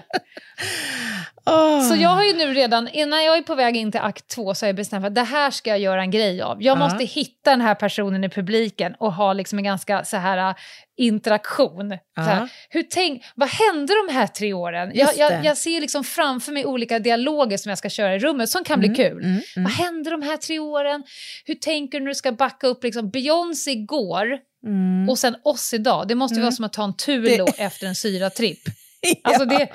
Ah. 1.49 1.81
Så 1.81 1.97
jag 1.97 2.09
har 2.09 2.25
ju 2.25 2.33
nu 2.33 2.55
redan, 2.55 2.89
innan 2.89 3.25
jag 3.25 3.37
är 3.37 3.43
på 3.43 3.55
väg 3.55 3.77
in 3.77 3.93
till 3.93 4.01
akt 4.01 4.29
två 4.29 4.55
så 4.55 4.65
har 4.65 4.69
jag 4.69 4.77
bestämt 4.77 5.03
för 5.03 5.07
att 5.09 5.15
det 5.15 5.23
här 5.23 5.51
ska 5.51 5.71
jag 5.71 5.79
göra 5.79 6.01
en 6.01 6.11
grej 6.11 6.43
av. 6.43 6.63
Jag 6.63 6.77
Ja. 6.79 6.79
måste 6.79 7.05
hitta 7.05 7.51
den 7.51 7.61
här 7.61 7.75
personen 7.75 8.25
i 8.25 8.29
publiken 8.29 8.95
och 8.99 9.13
ha 9.13 9.33
liksom 9.33 9.59
en 9.59 9.65
ganska 9.65 10.05
så 10.05 10.17
här 10.17 10.49
äh, 10.51 10.55
interaktion. 10.97 11.99
Så 12.15 12.21
här, 12.23 12.41
Ja. 12.41 12.49
hur 12.71 12.83
tänk, 12.83 13.25
vad 13.35 13.49
hände 13.49 13.93
de 14.07 14.15
här 14.15 14.27
tre 14.27 14.53
åren? 14.53 14.91
Jag, 14.95 15.09
jag, 15.17 15.45
jag 15.45 15.57
ser 15.57 15.81
liksom 15.81 16.05
framför 16.05 16.53
mig 16.53 16.65
olika 16.67 16.99
dialoger 16.99 17.57
som 17.57 17.69
jag 17.71 17.79
ska 17.79 17.89
köra 17.89 18.15
i 18.15 18.19
rummet 18.19 18.49
som 18.49 18.65
kan 18.65 18.81
bli 18.81 18.89
kul. 18.89 19.25
mm, 19.25 19.31
mm. 19.31 19.43
Vad 19.65 19.73
hände 19.73 20.11
de 20.11 20.23
här 20.23 20.37
tre 20.37 20.59
åren? 20.59 21.03
Hur 21.45 21.55
tänker 21.55 21.99
du 21.99 22.05
när 22.05 22.11
du 22.11 22.15
ska 22.15 22.33
backa 22.33 22.67
upp 22.67 22.85
liksom 22.85 23.11
Beyoncé 23.11 23.71
igår 23.71 24.39
Mm. 24.67 25.09
och 25.09 25.19
sen 25.19 25.37
oss 25.45 25.75
idag? 25.75 26.09
Det 26.09 26.15
måste 26.15 26.35
Mm. 26.35 26.43
vara 26.43 26.53
som 26.53 26.65
att 26.65 26.73
ta 26.73 26.85
en 26.85 26.97
tur 26.97 27.39
då 27.39 27.47
efter 27.57 27.87
en 27.87 27.95
syratripp. 27.95 28.61
Alltså 29.23 29.45
ja. 29.45 29.59
det... 29.59 29.69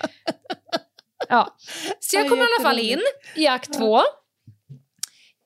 Ja. 1.30 1.58
Så 2.00 2.16
jag 2.16 2.26
Ja, 2.26 2.30
kommer 2.30 2.44
i 2.44 2.48
alla 2.60 2.70
fall 2.70 2.80
in 2.80 3.00
i 3.36 3.48
akt 3.48 3.74
två. 3.74 4.02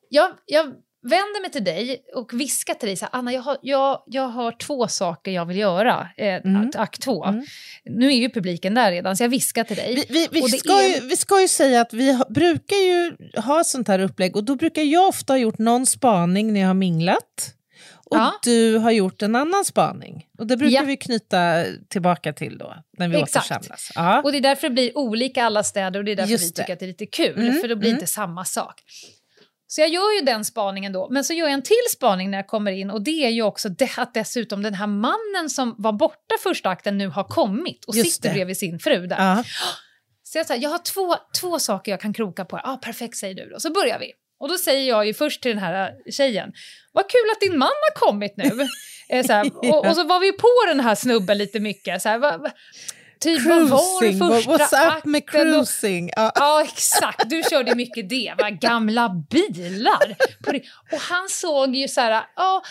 Jag, 0.09 0.31
jag 0.45 0.63
vänder 1.09 1.41
mig 1.41 1.51
till 1.51 1.63
dig 1.63 2.03
och 2.15 2.33
viskar 2.33 2.73
till 2.73 2.87
dig 2.87 2.95
så 2.97 3.05
här, 3.05 3.15
Anna, 3.19 3.33
jag 3.33 3.41
har, 3.41 3.57
jag, 3.61 4.03
jag 4.07 4.27
har 4.27 4.51
två 4.51 4.87
saker 4.87 5.31
jag 5.31 5.45
vill 5.45 5.57
göra 5.57 6.07
eh, 6.17 6.33
Mm. 6.35 6.71
akt 6.75 7.01
två. 7.01 7.25
Mm. 7.25 7.45
Nu 7.85 8.07
är 8.07 8.11
ju 8.17 8.29
publiken 8.29 8.73
där 8.73 8.91
redan, 8.91 9.17
så 9.17 9.23
jag 9.23 9.29
viskar 9.29 9.63
till 9.63 9.75
dig. 9.77 9.95
Vi, 9.95 10.05
vi, 10.09 10.27
vi, 10.31 10.41
det 10.41 10.57
ska 10.57 10.81
är- 10.83 10.87
ju, 11.01 11.07
vi 11.07 11.15
ska 11.17 11.41
ju 11.41 11.47
säga 11.47 11.81
att 11.81 11.93
vi 11.93 12.11
ha, 12.11 12.25
brukar 12.29 12.75
ju 12.75 13.17
ha 13.41 13.63
sånt 13.63 13.87
här 13.87 13.99
upplägg 13.99 14.35
och 14.35 14.43
då 14.43 14.55
brukar 14.55 14.81
jag 14.81 15.07
ofta 15.07 15.33
ha 15.33 15.37
gjort 15.37 15.57
någon 15.57 15.85
spaning 15.85 16.53
när 16.53 16.59
jag 16.59 16.67
har 16.67 16.73
minglat. 16.73 17.54
Och 18.05 18.17
Ja. 18.17 18.33
du 18.43 18.77
har 18.77 18.91
gjort 18.91 19.21
en 19.21 19.35
annan 19.35 19.65
spaning. 19.65 20.25
Och 20.39 20.47
det 20.47 20.57
brukar 20.57 20.75
Ja. 20.75 20.81
vi 20.83 20.97
knyta 20.97 21.63
tillbaka 21.89 22.33
till 22.33 22.57
då, 22.57 22.75
när 22.97 23.07
vi 23.07 23.21
Exakt. 23.21 23.51
återsamlas. 23.51 23.91
Ja. 23.95 24.21
Och 24.21 24.31
det 24.31 24.37
är 24.37 24.41
därför 24.41 24.69
det 24.69 24.73
blir 24.73 24.97
olika 24.97 25.43
alla 25.43 25.63
städer 25.63 25.99
och 25.99 26.05
det 26.05 26.11
är 26.11 26.15
därför 26.15 26.31
Just 26.31 26.43
vi 26.43 26.49
det. 26.49 26.55
tycker 26.61 26.73
att 26.73 26.79
det 26.79 26.85
är 26.85 26.87
lite 26.87 27.05
kul, 27.05 27.39
Mm, 27.39 27.61
för 27.61 27.67
då 27.67 27.75
blir 27.75 27.89
mm. 27.89 27.97
inte 27.99 28.07
samma 28.11 28.45
sak. 28.45 28.81
Så 29.67 29.81
jag 29.81 29.89
gör 29.89 30.19
ju 30.19 30.25
den 30.25 30.45
spaningen 30.45 30.93
då, 30.93 31.07
men 31.11 31.23
så 31.23 31.33
gör 31.33 31.45
jag 31.45 31.53
en 31.53 31.61
till 31.61 31.75
spaning 31.91 32.31
när 32.31 32.37
jag 32.37 32.47
kommer 32.47 32.71
in 32.71 32.89
och 32.91 33.01
det 33.01 33.25
är 33.25 33.29
ju 33.29 33.41
också 33.41 33.69
det, 33.69 33.89
att 33.97 34.13
dessutom 34.13 34.61
den 34.63 34.73
här 34.73 34.87
mannen 34.87 35.49
som 35.49 35.75
var 35.77 35.91
borta 35.93 36.35
första 36.43 36.69
akten 36.69 36.97
nu 36.97 37.07
har 37.07 37.23
kommit 37.23 37.85
och 37.85 37.95
Just 37.95 38.11
sitter 38.15 38.29
det. 38.29 38.33
bredvid 38.35 38.57
sin 38.57 38.79
fru 38.79 39.07
där. 39.07 39.17
Ja. 39.35 39.43
Så 40.23 40.37
jag, 40.37 40.47
så 40.47 40.53
här, 40.53 40.59
jag 40.61 40.69
har 40.69 40.77
två, 40.77 41.15
två 41.41 41.59
saker 41.59 41.91
jag 41.91 42.01
kan 42.01 42.13
kroka 42.13 42.45
på. 42.45 42.57
Ah, 42.63 42.77
perfekt, 42.77 43.17
säger 43.17 43.35
du 43.35 43.49
då. 43.49 43.59
Så 43.59 43.71
börjar 43.71 43.99
vi. 43.99 44.11
Och 44.39 44.49
då 44.49 44.57
säger 44.57 44.89
jag 44.89 45.05
ju 45.05 45.13
först 45.13 45.41
till 45.41 45.51
den 45.51 45.59
här 45.59 46.11
tjejen, 46.11 46.53
vad 46.91 47.09
kul 47.09 47.29
att 47.31 47.41
din 47.41 47.57
man 47.57 47.67
har 47.67 48.07
kommit 48.07 48.37
nu. 48.37 48.67
eh, 49.09 49.25
så 49.25 49.33
här, 49.33 49.51
och, 49.55 49.87
och 49.87 49.95
så 49.95 50.03
var 50.03 50.19
vi 50.19 50.31
på 50.31 50.67
den 50.67 50.79
här 50.79 50.95
snubben 50.95 51.37
lite 51.37 51.59
mycket. 51.59 52.01
Så 52.01 52.09
här, 52.09 52.17
va, 52.17 52.37
va, 52.37 52.51
typ, 53.19 53.41
vad 53.45 53.69
var 53.69 53.99
Cruising, 53.99 54.19
vad- 54.19 54.43
första 54.43 54.57
what's 54.77 54.97
up 54.97 55.05
med 55.05 55.29
cruising? 55.29 56.11
Ja. 56.15 56.31
Ja, 56.35 56.63
exakt. 56.63 57.29
Du 57.29 57.43
körde 57.49 57.75
mycket 57.75 58.09
det. 58.09 58.33
Va? 58.37 58.49
Gamla 58.49 59.09
bilar. 59.29 60.15
Och 60.91 60.99
han 60.99 61.29
såg 61.29 61.75
ju 61.75 61.87
så 61.87 62.01
här... 62.01 62.23
Ja, 62.35 62.61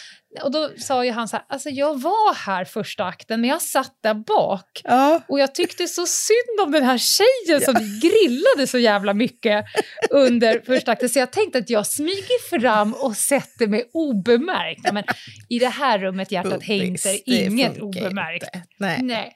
och 0.43 0.51
då 0.51 0.71
sa 0.79 1.05
ju 1.05 1.11
han 1.11 1.29
så 1.29 1.37
här, 1.37 1.47
alltså 1.49 1.69
jag 1.71 2.01
var 2.01 2.35
här 2.35 2.65
första 2.65 3.05
akten 3.05 3.41
men 3.41 3.51
jag 3.51 3.63
satt 3.63 3.93
där 4.03 4.15
bak. 4.15 4.81
Ja. 4.85 5.21
Och 5.29 5.41
jag 5.41 5.55
tyckte 5.55 5.87
så 5.87 6.07
synd 6.07 6.61
om 6.63 6.73
den 6.73 6.83
här 6.83 6.99
tjejen 6.99 7.61
som 7.61 7.75
grillade 7.75 8.67
så 8.67 8.79
jävla 8.79 9.15
mycket 9.15 9.65
under 10.11 10.61
första 10.67 10.93
akten. 10.93 11.09
Så 11.09 11.19
jag 11.19 11.31
tänkte 11.33 11.59
att 11.59 11.71
jag 11.71 11.87
smyger 11.87 12.61
fram 12.61 12.93
och 12.95 13.17
sätter 13.17 13.67
mig 13.67 13.91
obemärkt. 13.93 14.93
Men 14.93 15.05
i 15.49 15.59
det 15.59 15.69
här 15.69 15.99
rummet, 15.99 16.33
hjärtat 16.33 16.63
hängs, 16.63 17.07
är 17.07 17.11
Bubbis, 17.11 17.25
det 17.27 17.33
inget 17.45 17.79
obemärkt. 17.79 18.45
inte. 18.45 18.63
Nej. 18.79 18.99
Nej. 19.03 19.35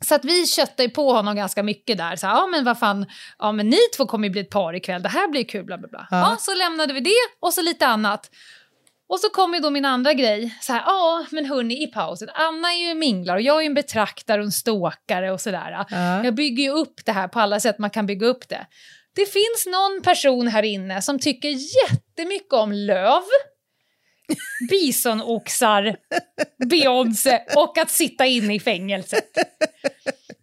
Så 0.00 0.14
att 0.14 0.24
vi 0.24 0.46
köttade 0.46 0.88
på 0.88 1.12
honom 1.12 1.36
ganska 1.36 1.62
mycket 1.62 1.98
där. 1.98 2.16
Så, 2.16 2.26
här, 2.26 2.34
ja 2.34 2.46
men 2.46 2.64
vad 2.64 2.78
fan, 2.78 3.06
ja 3.38 3.52
men 3.52 3.70
ni 3.70 3.78
två 3.96 4.06
kommer 4.06 4.28
ju 4.28 4.32
bli 4.32 4.40
ett 4.40 4.50
par 4.50 4.74
ikväll, 4.74 5.02
det 5.02 5.08
här 5.08 5.28
blir 5.28 5.44
kul, 5.44 5.64
bla 5.64 5.78
bla 5.78 5.88
bla. 5.88 6.06
Ja. 6.10 6.20
Ja. 6.20 6.36
så 6.40 6.54
lämnade 6.54 6.92
vi 6.92 7.00
det 7.00 7.10
och 7.40 7.52
så 7.52 7.62
lite 7.62 7.86
annat. 7.86 8.30
Och 9.08 9.20
så 9.20 9.28
kom 9.28 9.54
ju 9.54 9.60
då 9.60 9.70
min 9.70 9.84
andra 9.84 10.12
grej, 10.12 10.58
så 10.60 10.72
här, 10.72 10.82
ja 10.86 11.24
men 11.30 11.44
hörni 11.46 11.82
i 11.82 11.86
pausen, 11.86 12.28
Anna 12.34 12.72
är 12.72 12.88
ju 12.88 12.94
minglar 12.94 13.34
och 13.34 13.40
jag 13.42 13.56
är 13.56 13.60
ju 13.60 13.66
en 13.66 13.74
betraktare 13.74 14.40
och 14.40 14.44
en 14.44 14.52
ståkare 14.52 15.32
och 15.32 15.40
sådär. 15.40 15.86
Ja. 15.90 16.24
Jag 16.24 16.34
bygger 16.34 16.64
ju 16.64 16.70
upp 16.70 17.04
det 17.04 17.12
här 17.12 17.28
på 17.28 17.40
alla 17.40 17.60
sätt 17.60 17.78
man 17.78 17.90
kan 17.90 18.06
bygga 18.06 18.26
upp 18.26 18.48
det. 18.48 18.66
Det 19.14 19.26
finns 19.26 19.66
någon 19.66 20.02
person 20.02 20.48
här 20.48 20.62
inne 20.62 21.02
som 21.02 21.18
tycker 21.18 21.48
jättemycket 21.48 22.52
om 22.52 22.72
löv, 22.72 23.22
bisonoxar, 24.70 25.96
Beyoncé 26.70 27.40
och 27.56 27.78
att 27.78 27.90
sitta 27.90 28.26
inne 28.26 28.54
i 28.54 28.60
fängelset. 28.60 29.30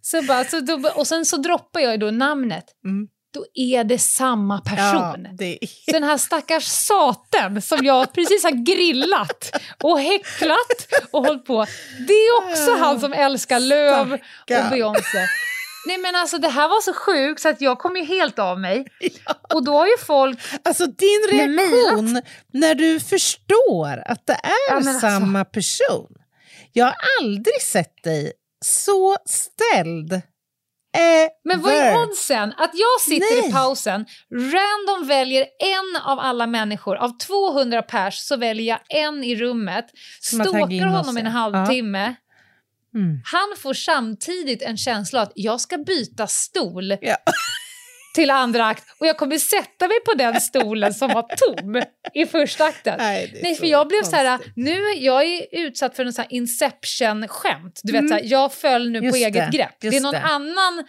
Så 0.02 0.22
bara, 0.22 0.44
så 0.44 0.60
då, 0.60 0.90
och 0.96 1.08
sen 1.08 1.26
så 1.26 1.38
droppar 1.38 1.80
jag 1.80 2.00
då 2.00 2.12
namnet. 2.12 2.66
Mm. 2.86 3.08
Då 3.34 3.46
är 3.54 3.84
det 3.84 4.00
samma 4.00 4.62
Ja, 4.66 4.72
person. 4.76 5.28
det 5.38 5.64
är... 5.64 5.68
Så 5.86 5.92
den 5.92 6.04
här 6.04 6.18
stackars 6.18 6.64
saten 6.66 7.62
som 7.62 7.86
jag 7.86 8.14
precis 8.14 8.44
har 8.44 8.66
grillat 8.66 9.64
och 9.84 10.00
häcklat 10.00 10.88
och 11.12 11.26
hållit 11.26 11.46
på. 11.46 11.66
Det 12.08 12.14
är 12.14 12.38
också 12.38 12.76
han 12.76 13.00
som 13.00 13.14
älskar 13.14 13.60
löv 13.60 14.14
och. 14.14 14.70
Beyoncé. 14.72 15.28
Nej 15.86 15.98
men 15.98 16.16
alltså 16.16 16.38
det 16.38 16.50
här 16.50 16.68
var 16.68 16.82
så 16.82 16.94
sjukt 16.94 17.42
så 17.42 17.50
att 17.50 17.62
jag 17.62 17.80
kom 17.80 17.96
ju 17.96 18.04
helt 18.04 18.40
av 18.40 18.60
mig. 18.60 18.86
Och 19.54 19.64
då 19.64 19.78
har 19.78 19.86
ju 19.88 19.98
folk... 19.98 20.40
Alltså 20.64 20.86
din 20.86 21.22
reaktion 21.32 22.22
när 22.54 22.76
du 22.76 23.00
förstår 23.00 24.04
att 24.06 24.28
det 24.28 24.34
är 24.34 24.70
Ja, 24.70 24.76
alltså- 24.76 25.00
samma 25.00 25.46
person. 25.46 26.08
Jag 26.74 26.86
har 26.86 26.96
aldrig 27.22 27.62
sett 27.62 28.04
dig 28.04 28.34
så 28.66 29.18
ställd. 29.26 30.22
Men 31.44 31.62
vad 31.62 31.74
är 31.74 31.92
Ever. 31.92 32.04
oddsen 32.04 32.54
att 32.58 32.72
jag 32.74 33.02
sitter 33.02 33.42
Nej. 33.42 33.50
i 33.50 33.52
pausen, 33.52 34.06
random 34.32 35.08
väljer 35.08 35.46
en 35.60 36.02
av 36.02 36.20
alla 36.20 36.48
människor, 36.48 36.96
av 36.96 37.18
200 37.18 37.82
pers 37.82 38.18
så 38.18 38.38
väljer 38.38 38.66
jag 38.66 38.80
en 39.06 39.24
i 39.24 39.36
rummet, 39.36 39.86
stalkar 40.22 40.86
honom 40.86 41.18
i 41.18 41.20
en 41.20 41.26
ja. 41.26 41.32
halvtimme. 41.32 42.16
Mm. 42.96 43.20
Han 43.26 43.58
får 43.58 43.74
samtidigt 43.74 44.62
en 44.62 44.78
känsla 44.78 45.22
att 45.22 45.32
jag 45.36 45.62
ska 45.62 45.78
byta 45.78 46.28
stol 46.28 46.98
Ja. 47.02 47.18
till 48.16 48.30
andra 48.32 48.66
akt 48.66 48.84
och 49.00 49.08
jag 49.08 49.18
kommer 49.18 49.38
sätta 49.38 49.88
mig 49.88 49.98
på 50.06 50.14
den 50.14 50.42
stolen 50.42 50.94
som 50.94 51.10
var 51.14 51.22
tom 51.38 51.82
i 52.14 52.26
första 52.26 52.66
akten. 52.66 52.96
Nej, 52.98 53.40
Nej, 53.44 53.56
för 53.56 53.66
jag 53.66 53.88
blev 53.88 54.04
så 54.04 54.16
här, 54.16 54.38
konstigt. 54.38 54.54
nu 54.56 54.80
jag 54.94 55.24
är 55.26 55.46
utsatt 55.52 55.96
för 55.96 56.06
en 56.06 56.14
sån 56.14 56.26
inception-skämt. 56.30 57.80
Du 57.84 57.92
vet, 57.92 58.00
Mm. 58.00 58.10
så 58.10 58.16
här, 58.16 58.22
jag 58.26 58.54
föll 58.54 58.90
nu 58.90 59.00
på 59.00 59.06
Just 59.06 59.16
eget 59.18 59.52
det, 59.52 59.58
grepp. 59.58 59.76
Det 59.80 59.88
är 59.88 60.02
någon 60.02 60.12
det. 60.14 60.22
annan 60.22 60.84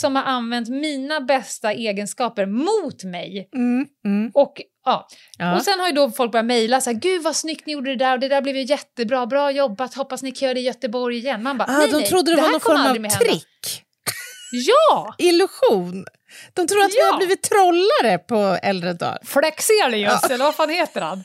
som 0.00 0.16
har 0.16 0.22
använt 0.22 0.68
mina 0.68 1.20
bästa 1.20 1.72
egenskaper 1.72 2.46
mot 2.46 3.04
mig. 3.04 3.48
Mm, 3.54 3.86
mm. 4.04 4.30
Och, 4.34 4.60
ja. 4.84 5.08
Ja. 5.38 5.56
och 5.56 5.62
sen 5.62 5.80
har 5.80 5.86
ju 5.86 5.92
då 5.92 6.10
folk 6.10 6.32
börjat 6.32 6.46
mejla 6.46 6.80
så 6.80 6.90
här, 6.90 6.98
gud 6.98 7.22
vad 7.22 7.36
snyggt 7.36 7.66
ni 7.66 7.72
gjorde 7.72 7.90
det 7.90 7.96
där 8.04 8.12
och 8.12 8.20
det 8.20 8.28
där 8.28 8.42
blev 8.42 8.56
ju 8.56 8.62
jättebra, 8.62 9.26
bra 9.26 9.50
jobbat, 9.50 9.94
hoppas 9.94 10.22
ni 10.22 10.32
kan 10.32 10.46
göra 10.46 10.54
det 10.54 10.60
i 10.60 10.64
Göteborg 10.64 11.16
igen. 11.18 11.42
Man 11.42 11.58
bara, 11.58 11.68
ah, 11.68 11.78
nej, 11.78 11.90
de 11.90 11.96
nej, 11.96 12.06
trodde 12.06 12.30
det, 12.30 12.36
var 12.36 12.42
här 12.42 12.50
någon 12.52 12.60
form 12.60 12.80
av 12.80 13.00
mer 13.00 13.10
hända." 13.10 13.24
trick. 13.24 13.82
Ja! 14.52 15.14
Illusion. 15.18 16.06
De 16.54 16.66
tror 16.66 16.84
att 16.84 16.90
vi 16.90 16.98
Ja. 16.98 17.10
har 17.10 17.16
blivit 17.18 17.42
trollare 17.42 18.18
på 18.18 18.58
äldre 18.62 18.92
dagar. 18.92 19.18
Flexelius, 19.24 20.24
eller 20.30 20.44
vad 20.44 20.54
fan 20.54 20.70
heter 20.70 21.00
han? 21.00 21.24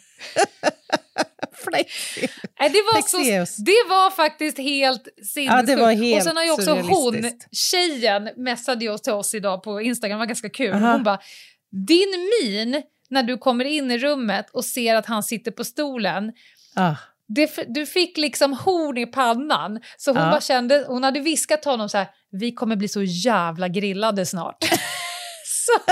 Flexi. 1.63 2.27
Nej, 2.59 2.69
det, 2.69 2.81
var 2.93 3.01
så, 3.01 3.17
Flexius. 3.17 3.55
det 3.55 3.83
var 3.89 4.11
faktiskt 4.11 4.57
helt 4.57 5.07
sinnessjukt. 5.33 6.03
Ja, 6.03 6.17
och 6.17 6.23
sen 6.23 6.37
har 6.37 6.43
ju 6.43 6.51
också 6.51 6.71
hon, 6.73 7.31
tjejen, 7.51 8.29
messade 8.37 8.85
ju 8.85 8.97
till 8.97 9.13
oss 9.13 9.33
idag 9.35 9.63
på 9.63 9.81
Instagram, 9.81 10.15
det 10.17 10.19
var 10.19 10.25
ganska 10.25 10.49
kul. 10.49 10.73
Aha. 10.73 10.91
Hon 10.91 11.03
bara, 11.03 11.19
din 11.87 12.29
min 12.43 12.81
när 13.09 13.23
du 13.23 13.37
kommer 13.37 13.65
in 13.65 13.91
i 13.91 13.97
rummet 13.97 14.49
och 14.53 14.65
ser 14.65 14.95
att 14.95 15.05
han 15.05 15.23
sitter 15.23 15.51
på 15.51 15.63
stolen, 15.63 16.31
Ah. 16.75 16.95
det, 17.27 17.51
du 17.67 17.85
fick 17.85 18.17
liksom 18.17 18.53
horn 18.53 18.97
i 18.97 19.05
pannan. 19.05 19.79
Så 19.97 20.11
hon 20.11 20.21
Ja. 20.23 20.29
bara 20.31 20.41
kände, 20.41 20.85
hon 20.87 21.03
hade 21.03 21.19
viskat 21.19 21.61
till 21.61 21.71
honom 21.71 21.89
så 21.89 21.97
här, 21.97 22.07
vi 22.31 22.51
kommer 22.51 22.75
bli 22.75 22.87
så 22.87 23.01
jävla 23.03 23.67
grillade 23.67 24.25
snart. 24.25 24.57
så, 25.49 25.91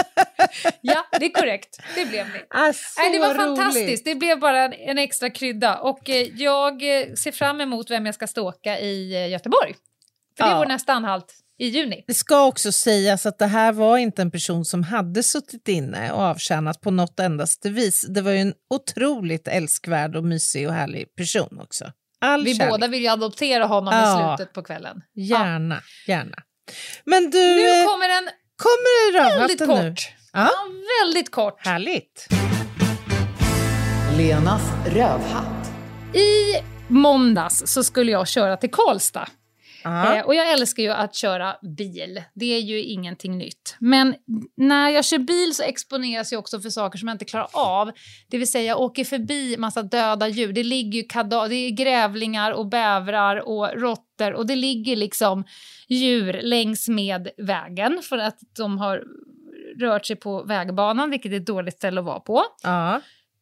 ja, 0.82 1.06
det 1.20 1.26
är 1.26 1.30
korrekt. 1.34 1.78
Det 1.96 2.06
blev 2.06 2.26
vi. 2.26 2.40
Ah, 2.50 2.74
så 2.74 3.02
Nej, 3.02 3.12
det 3.12 3.20
var 3.20 3.28
roligt. 3.34 3.38
fantastiskt. 3.60 4.06
Det 4.06 4.16
blev 4.16 4.40
bara 4.40 4.64
en, 4.66 4.74
en 4.74 4.98
extra 4.98 5.30
krydda. 5.30 5.78
Och 5.78 6.10
eh, 6.10 6.28
jag 6.36 7.00
eh, 7.00 7.14
ser 7.14 7.32
fram 7.32 7.62
emot 7.62 7.92
vem 7.92 8.06
jag 8.06 8.16
ska 8.16 8.28
ståka 8.28 8.80
i 8.80 9.14
eh, 9.16 9.30
Göteborg. 9.30 9.76
För 10.38 10.44
det 10.44 10.50
är 10.50 10.54
Ja. 10.54 10.58
vår 10.60 10.66
nästa 10.66 10.94
anhalt 10.94 11.34
i 11.60 11.68
juni. 11.68 12.04
Det 12.08 12.14
ska 12.14 12.46
också 12.46 12.72
sägas 12.72 13.26
att 13.26 13.38
det 13.40 13.46
här 13.48 13.72
var 13.72 13.98
inte 13.98 14.22
en 14.22 14.32
person 14.32 14.66
som 14.66 14.84
hade 14.84 15.24
suttit 15.24 15.68
inne 15.68 16.12
och 16.12 16.22
avtjänat 16.22 16.82
på 16.82 16.92
något 16.92 17.20
endaste 17.20 17.70
vis. 17.70 18.06
Det 18.10 18.22
var 18.22 18.32
ju 18.32 18.38
en 18.40 18.54
otroligt 18.70 19.48
älskvärd 19.48 20.16
och 20.16 20.24
mysig 20.24 20.68
och 20.68 20.74
härlig 20.74 21.16
person 21.16 21.60
också. 21.62 21.92
All 22.22 22.44
Vi 22.44 22.56
kärlek. 22.56 22.72
båda 22.72 22.88
vill 22.88 23.02
ju 23.02 23.08
adoptera 23.08 23.66
honom 23.66 23.94
Ja. 23.94 24.34
i 24.34 24.38
slutet 24.38 24.54
på 24.54 24.64
kvällen. 24.64 25.02
Gärna, 25.16 25.82
gärna. 26.08 26.38
Men 27.06 27.24
du, 27.32 27.38
Nu 27.56 27.80
eh, 27.80 27.86
kommer 27.86 28.10
en 28.10 28.30
kommer 28.58 29.14
väldigt 29.14 29.62
rövhatten 29.62 29.86
nu? 29.86 29.92
kort. 29.92 30.10
Ja. 30.34 30.40
Ja, 30.40 30.52
väldigt 31.06 31.32
kort. 31.32 31.66
Härligt. 31.66 32.28
Lenas 34.18 34.62
rövhatt. 34.86 35.72
I 36.14 36.64
måndags 36.88 37.64
så 37.66 37.84
skulle 37.84 38.12
jag 38.12 38.28
köra 38.28 38.58
till 38.58 38.72
Karlstad. 38.72 39.28
Eh, 40.18 40.26
och 40.26 40.36
jag 40.36 40.52
älskar 40.52 40.84
ju 40.84 40.90
att 40.90 41.16
köra 41.16 41.56
bil. 41.78 42.24
Det 42.34 42.54
är 42.56 42.60
ju 42.60 42.84
ingenting 42.84 43.38
nytt. 43.38 43.76
Men 43.80 44.16
när 44.58 44.90
jag 44.90 45.06
kör 45.06 45.18
bil 45.18 45.56
så 45.56 45.64
exponeras 45.64 46.32
jag 46.32 46.40
också 46.40 46.60
för 46.60 46.70
saker 46.70 46.98
som 47.00 47.08
jag 47.08 47.16
inte 47.16 47.26
klarar 47.26 47.48
av. 47.54 47.92
Det 48.30 48.38
vill 48.38 48.52
säga 48.52 48.64
jag 48.66 48.80
åker 48.82 49.04
förbi 49.06 49.56
massa 49.58 49.82
döda 49.84 50.28
djur. 50.28 50.54
Det 50.54 50.64
ligger 50.64 51.00
ju 51.02 51.04
kada- 51.08 51.48
det 51.48 51.56
är 51.56 51.70
grävlingar 51.72 52.52
och 52.52 52.66
bävrar 52.70 53.48
och 53.48 53.70
råttor 53.82 54.34
och 54.34 54.46
det 54.48 54.56
ligger 54.56 54.96
liksom 54.96 55.44
djur 55.88 56.40
längs 56.44 56.88
med 56.90 57.28
vägen 57.38 58.00
för 58.04 58.18
att 58.18 58.40
de 58.58 58.78
har 58.78 59.04
rört 59.80 60.06
sig 60.06 60.16
på 60.16 60.44
vägbanan, 60.44 61.10
vilket 61.10 61.32
är 61.32 61.36
ett 61.38 61.46
dåligt 61.46 61.74
ställe 61.76 62.00
att 62.00 62.06
vara 62.06 62.20
på. 62.20 62.44
Ja. 62.64 63.02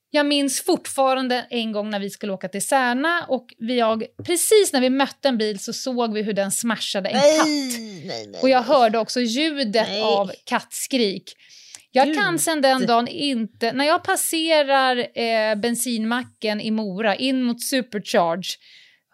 Jag 0.10 0.26
minns 0.26 0.62
fortfarande 0.62 1.46
en 1.50 1.72
gång 1.72 1.90
när 1.90 2.00
vi 2.00 2.10
skulle 2.10 2.34
åka 2.34 2.48
till 2.48 2.68
Särna 2.68 3.26
och 3.28 3.46
vi, 3.58 3.78
jag, 3.78 4.04
precis 4.26 4.74
när 4.74 4.82
vi 4.82 4.90
mötte 4.90 5.28
en 5.28 5.38
bil 5.38 5.60
så 5.60 5.74
såg 5.74 6.14
vi 6.14 6.22
hur 6.22 6.34
den 6.34 6.52
smashade 6.52 7.10
en 7.10 7.22
katt. 7.22 7.48
nej, 7.48 8.28
nej. 8.28 8.42
Och 8.42 8.50
jag 8.50 8.62
hörde 8.62 8.98
också 8.98 9.22
ljudet 9.22 9.88
Nej. 9.88 10.02
av 10.02 10.32
kattskrik. 10.46 11.34
Jag 11.92 12.08
Gud. 12.08 12.16
kan 12.18 12.40
sen 12.40 12.62
den 12.62 12.86
dagen 12.86 13.08
inte... 13.08 13.72
När 13.72 13.86
jag 13.86 14.04
passerar 14.04 15.20
eh, 15.20 15.56
bensinmacken 15.56 16.62
i 16.62 16.72
Mora 16.72 17.16
in 17.16 17.44
mot 17.44 17.62
Supercharge 17.64 18.58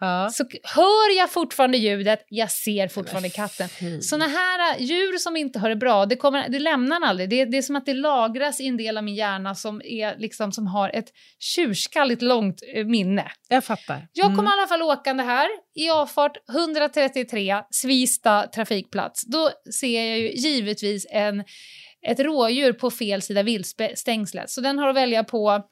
Ja. 0.02 0.30
så 0.32 0.44
hör 0.62 1.16
jag 1.18 1.30
fortfarande 1.30 1.78
ljudet, 1.78 2.24
jag 2.28 2.50
ser 2.50 2.88
fortfarande 2.88 3.28
katten. 3.30 3.68
Såna 4.02 4.26
här 4.26 4.74
äh, 4.76 4.82
djur 4.82 5.18
som 5.18 5.36
inte 5.36 5.58
har 5.58 5.68
det 5.68 5.76
bra, 5.76 6.06
det, 6.06 6.16
kommer, 6.16 6.48
det 6.48 6.58
lämnar 6.58 7.00
aldrig. 7.00 7.30
Det, 7.30 7.44
det 7.44 7.58
är 7.58 7.62
som 7.62 7.76
att 7.76 7.86
det 7.86 7.94
lagras 7.94 8.60
i 8.60 8.66
en 8.66 8.76
del 8.76 8.98
av 8.98 9.04
min 9.04 9.14
hjärna 9.14 9.54
som, 9.54 9.82
är 9.84 10.16
liksom, 10.18 10.52
som 10.52 10.66
har 10.66 10.88
ett 10.90 11.08
tjurskalligt 11.40 12.22
långt 12.22 12.62
eh, 12.74 12.84
minne. 12.86 13.30
Jag 13.48 13.64
fattar. 13.64 14.08
Jag 14.12 14.26
kom 14.26 14.42
Mm. 14.42 14.46
i 14.46 14.50
alla 14.58 14.66
fall 14.66 14.82
åkande 14.82 15.22
här 15.22 15.48
i 15.74 15.90
avfart 15.90 16.36
133, 16.50 17.62
Svista 17.70 18.46
trafikplats. 18.46 19.22
Då 19.26 19.50
ser 19.80 20.08
jag 20.08 20.18
ju 20.18 20.32
givetvis 20.32 21.06
en, 21.10 21.44
ett 22.08 22.20
rådjur 22.20 22.72
på 22.72 22.90
fel 22.90 23.22
sida 23.22 23.42
viltstängslet. 23.42 24.50
Så 24.50 24.60
den 24.60 24.78
har 24.78 24.88
att 24.88 24.96
välja 24.96 25.24
på 25.24 25.62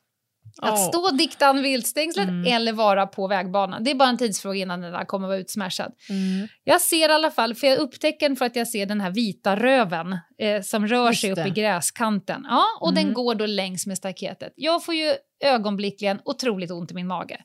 att 0.62 0.70
Åh. 0.72 0.88
stå 0.88 1.10
diktan 1.10 1.62
viltstängslet 1.62 2.28
Mm. 2.28 2.52
eller 2.52 2.72
vara 2.72 3.06
på 3.06 3.28
vägbanan. 3.28 3.84
Det 3.84 3.90
är 3.90 3.94
bara 3.94 4.08
en 4.08 4.18
tidsfråga 4.18 4.58
innan 4.60 4.80
den 4.80 4.92
där 4.92 5.04
kommer 5.04 5.28
vara 5.28 5.38
utsmashad. 5.38 5.92
Mm. 6.08 6.48
Jag 6.64 6.80
ser 6.80 7.08
i 7.08 7.12
alla 7.12 7.30
fall, 7.30 7.54
för 7.54 7.66
jag 7.66 7.78
upptäcker 7.78 8.28
den 8.28 8.36
för 8.36 8.44
att 8.46 8.56
jag 8.56 8.68
ser 8.68 8.86
den 8.86 9.00
här 9.00 9.10
vita 9.10 9.56
röven 9.56 10.12
eh, 10.38 10.62
som 10.62 10.86
rör 10.86 11.08
Just 11.08 11.20
sig 11.20 11.30
upp 11.32 11.36
det. 11.36 11.46
i 11.46 11.50
gräskanten. 11.50 12.46
Ja, 12.50 12.64
och 12.80 12.94
den 12.94 13.02
Mm. 13.02 13.14
går 13.14 13.34
då 13.34 13.46
längs 13.46 13.86
med 13.86 13.96
staketet. 13.98 14.52
Jag 14.56 14.84
får 14.84 14.94
ju 14.94 15.12
ögonblickligen 15.44 16.20
otroligt 16.24 16.70
ont 16.70 16.90
i 16.90 16.94
min 16.94 17.06
mage. 17.06 17.40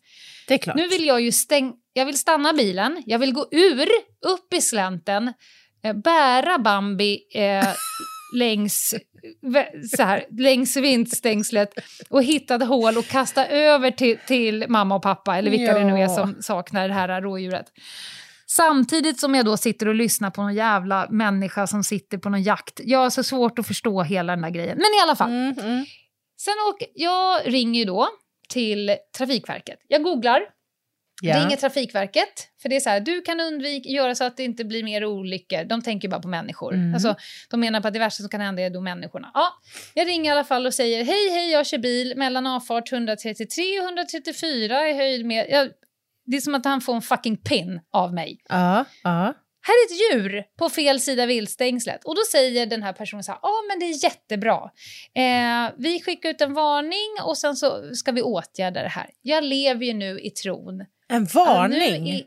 Det 0.48 0.54
är 0.54 0.58
klart. 0.58 0.76
Nu 0.76 0.88
vill 0.88 1.06
jag 1.06 1.22
ju 1.22 1.32
stäng 1.32 1.74
jag 1.94 2.06
vill 2.06 2.18
stanna 2.18 2.54
bilen, 2.54 3.04
jag 3.06 3.20
vill 3.20 3.34
gå 3.34 3.48
ur, 3.52 3.88
upp 4.28 4.54
i 4.54 4.62
slänten, 4.62 5.34
eh, 5.84 5.94
bära 5.94 6.58
Bambi 6.60 7.20
eh, 7.36 7.68
längs, 8.34 8.96
så 9.98 10.04
här, 10.04 10.26
längs 10.30 10.78
vindstängslet 10.78 11.70
och 12.10 12.24
hitta 12.24 12.56
ett 12.56 12.68
hål 12.68 12.98
och 12.98 13.06
kasta 13.06 13.48
över 13.48 13.92
till, 13.92 14.18
till 14.28 14.66
mamma 14.68 14.96
och 14.96 15.02
pappa, 15.02 15.38
eller 15.38 15.52
vilka 15.52 15.74
det 15.74 15.84
nu 15.86 15.94
är 15.94 15.98
Ja. 15.98 16.16
som 16.16 16.36
saknar 16.42 16.88
det 16.88 16.94
här 16.94 17.22
rådjuret. 17.22 17.66
Samtidigt 18.48 19.20
som 19.20 19.36
jag 19.36 19.46
då 19.46 19.58
sitter 19.58 19.88
och 19.88 19.96
lyssnar 19.96 20.30
på 20.32 20.42
någon 20.42 20.56
jävla 20.56 21.08
människa 21.10 21.68
som 21.68 21.84
sitter 21.84 22.18
på 22.18 22.30
någon 22.30 22.44
jakt. 22.44 22.80
Jag 22.84 23.00
har 23.00 23.10
så 23.10 23.24
svårt 23.24 23.60
att 23.60 23.68
förstå 23.68 24.04
hela 24.04 24.34
den 24.34 24.42
där 24.42 24.50
grejen. 24.50 24.78
Men 24.78 24.86
i 25.00 25.04
alla 25.04 25.16
fall. 25.16 25.30
Mm, 25.30 25.60
mm. 25.60 25.86
Sen 26.38 26.54
åker, 26.70 26.88
jag 26.94 27.42
ringer 27.46 27.80
ju 27.80 27.86
då 27.86 28.08
till 28.50 28.96
Trafikverket. 29.18 29.80
Jag 29.88 30.04
googlar, 30.04 30.42
Ja. 31.22 31.40
ringer 31.40 31.58
Trafikverket. 31.58 32.48
För 32.62 32.70
det 32.70 32.76
är 32.76 32.80
så 32.80 32.90
här, 32.90 33.00
du 33.00 33.22
kan 33.22 33.40
undvika, 33.40 33.90
göra 33.90 34.16
så 34.16 34.24
att 34.24 34.38
det 34.38 34.44
inte 34.44 34.66
blir 34.66 34.84
mer 34.84 35.06
olyckor. 35.06 35.64
De 35.64 35.82
tänker 35.82 36.10
bara 36.10 36.22
på 36.22 36.28
människor. 36.28 36.74
Mm. 36.74 36.94
Alltså, 36.94 37.16
de 37.50 37.60
menar 37.60 37.82
på 37.82 37.88
att 37.88 37.94
det 37.94 38.00
värsta 38.00 38.22
som 38.22 38.30
kan 38.30 38.42
hända 38.42 38.62
är 38.62 38.70
då 38.70 38.82
människorna. 38.82 39.32
Ja, 39.34 39.48
jag 39.94 40.08
ringer 40.08 40.32
i 40.32 40.34
alla 40.34 40.44
fall 40.44 40.66
och 40.66 40.74
säger, 40.74 41.04
hej 41.04 41.30
hej 41.30 41.52
jag 41.52 41.68
kör 41.68 41.78
bil 41.78 42.14
mellan 42.18 42.48
avfart 42.48 42.92
133 42.92 43.80
och 43.80 43.86
134 43.86 44.90
i 44.90 44.94
höjd 44.94 45.26
med... 45.26 45.48
Jag, 45.50 45.70
det 46.26 46.38
är 46.38 46.42
som 46.42 46.56
att 46.56 46.66
han 46.66 46.82
får 46.82 46.96
en 46.96 47.02
fucking 47.02 47.38
pin 47.38 47.82
av 47.94 48.14
mig. 48.14 48.42
Ja, 48.50 48.86
ja. 49.04 49.34
Här 49.68 49.74
är 49.74 49.86
ett 49.86 50.00
djur 50.02 50.44
på 50.58 50.70
fel 50.70 51.00
sida 51.00 51.26
viltstängslet. 51.26 52.06
Och 52.06 52.16
då 52.16 52.22
säger 52.32 52.66
den 52.66 52.84
här 52.84 52.94
personen 52.94 53.24
så 53.24 53.32
här, 53.32 53.40
ja 53.42 53.54
men 53.70 53.80
det 53.80 53.86
är 53.86 54.04
jättebra. 54.04 54.70
Eh, 55.16 55.74
vi 55.78 56.02
skickar 56.02 56.30
ut 56.30 56.42
en 56.42 56.54
varning 56.54 57.24
och 57.24 57.38
sen 57.38 57.56
så 57.56 57.96
ska 57.96 58.12
vi 58.12 58.22
åtgärda 58.22 58.82
det 58.82 58.90
här. 58.90 59.10
Jag 59.22 59.44
lever 59.44 59.86
ju 59.86 59.94
nu 59.94 60.20
i 60.20 60.30
tron. 60.30 60.86
En 61.08 61.26
varning? 61.26 62.10
i- 62.10 62.26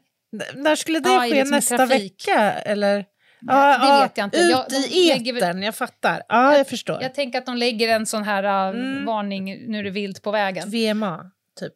När 0.54 0.76
skulle 0.76 1.00
det 1.00 1.08
Ja, 1.08 1.20
ske? 1.20 1.28
liksom 1.28 1.50
Nästa 1.50 1.76
trafik. 1.76 2.02
vecka? 2.28 2.52
Eller? 2.52 3.04
det 3.40 4.02
vet 4.02 4.16
jag 4.18 4.24
inte. 4.26 4.38
Ut 4.38 4.50
Jag- 4.50 4.72
i 4.90 5.10
etern, 5.10 5.62
jag 5.62 5.74
fattar. 5.76 6.22
Ja, 6.28 6.56
jag 6.56 6.68
förstår. 6.68 7.02
Jag 7.02 7.14
tänker 7.14 7.38
att 7.38 7.46
de 7.46 7.56
lägger 7.56 7.88
en 7.88 8.06
sån 8.06 8.22
här 8.22 8.44
uh, 8.74 8.80
Mm. 8.80 9.04
varning, 9.04 9.64
nu 9.70 9.78
är 9.78 9.82
det 9.84 9.90
vilt 9.90 10.22
på 10.22 10.30
vägen. 10.30 10.70
VMA, 10.70 11.30
typ. 11.60 11.74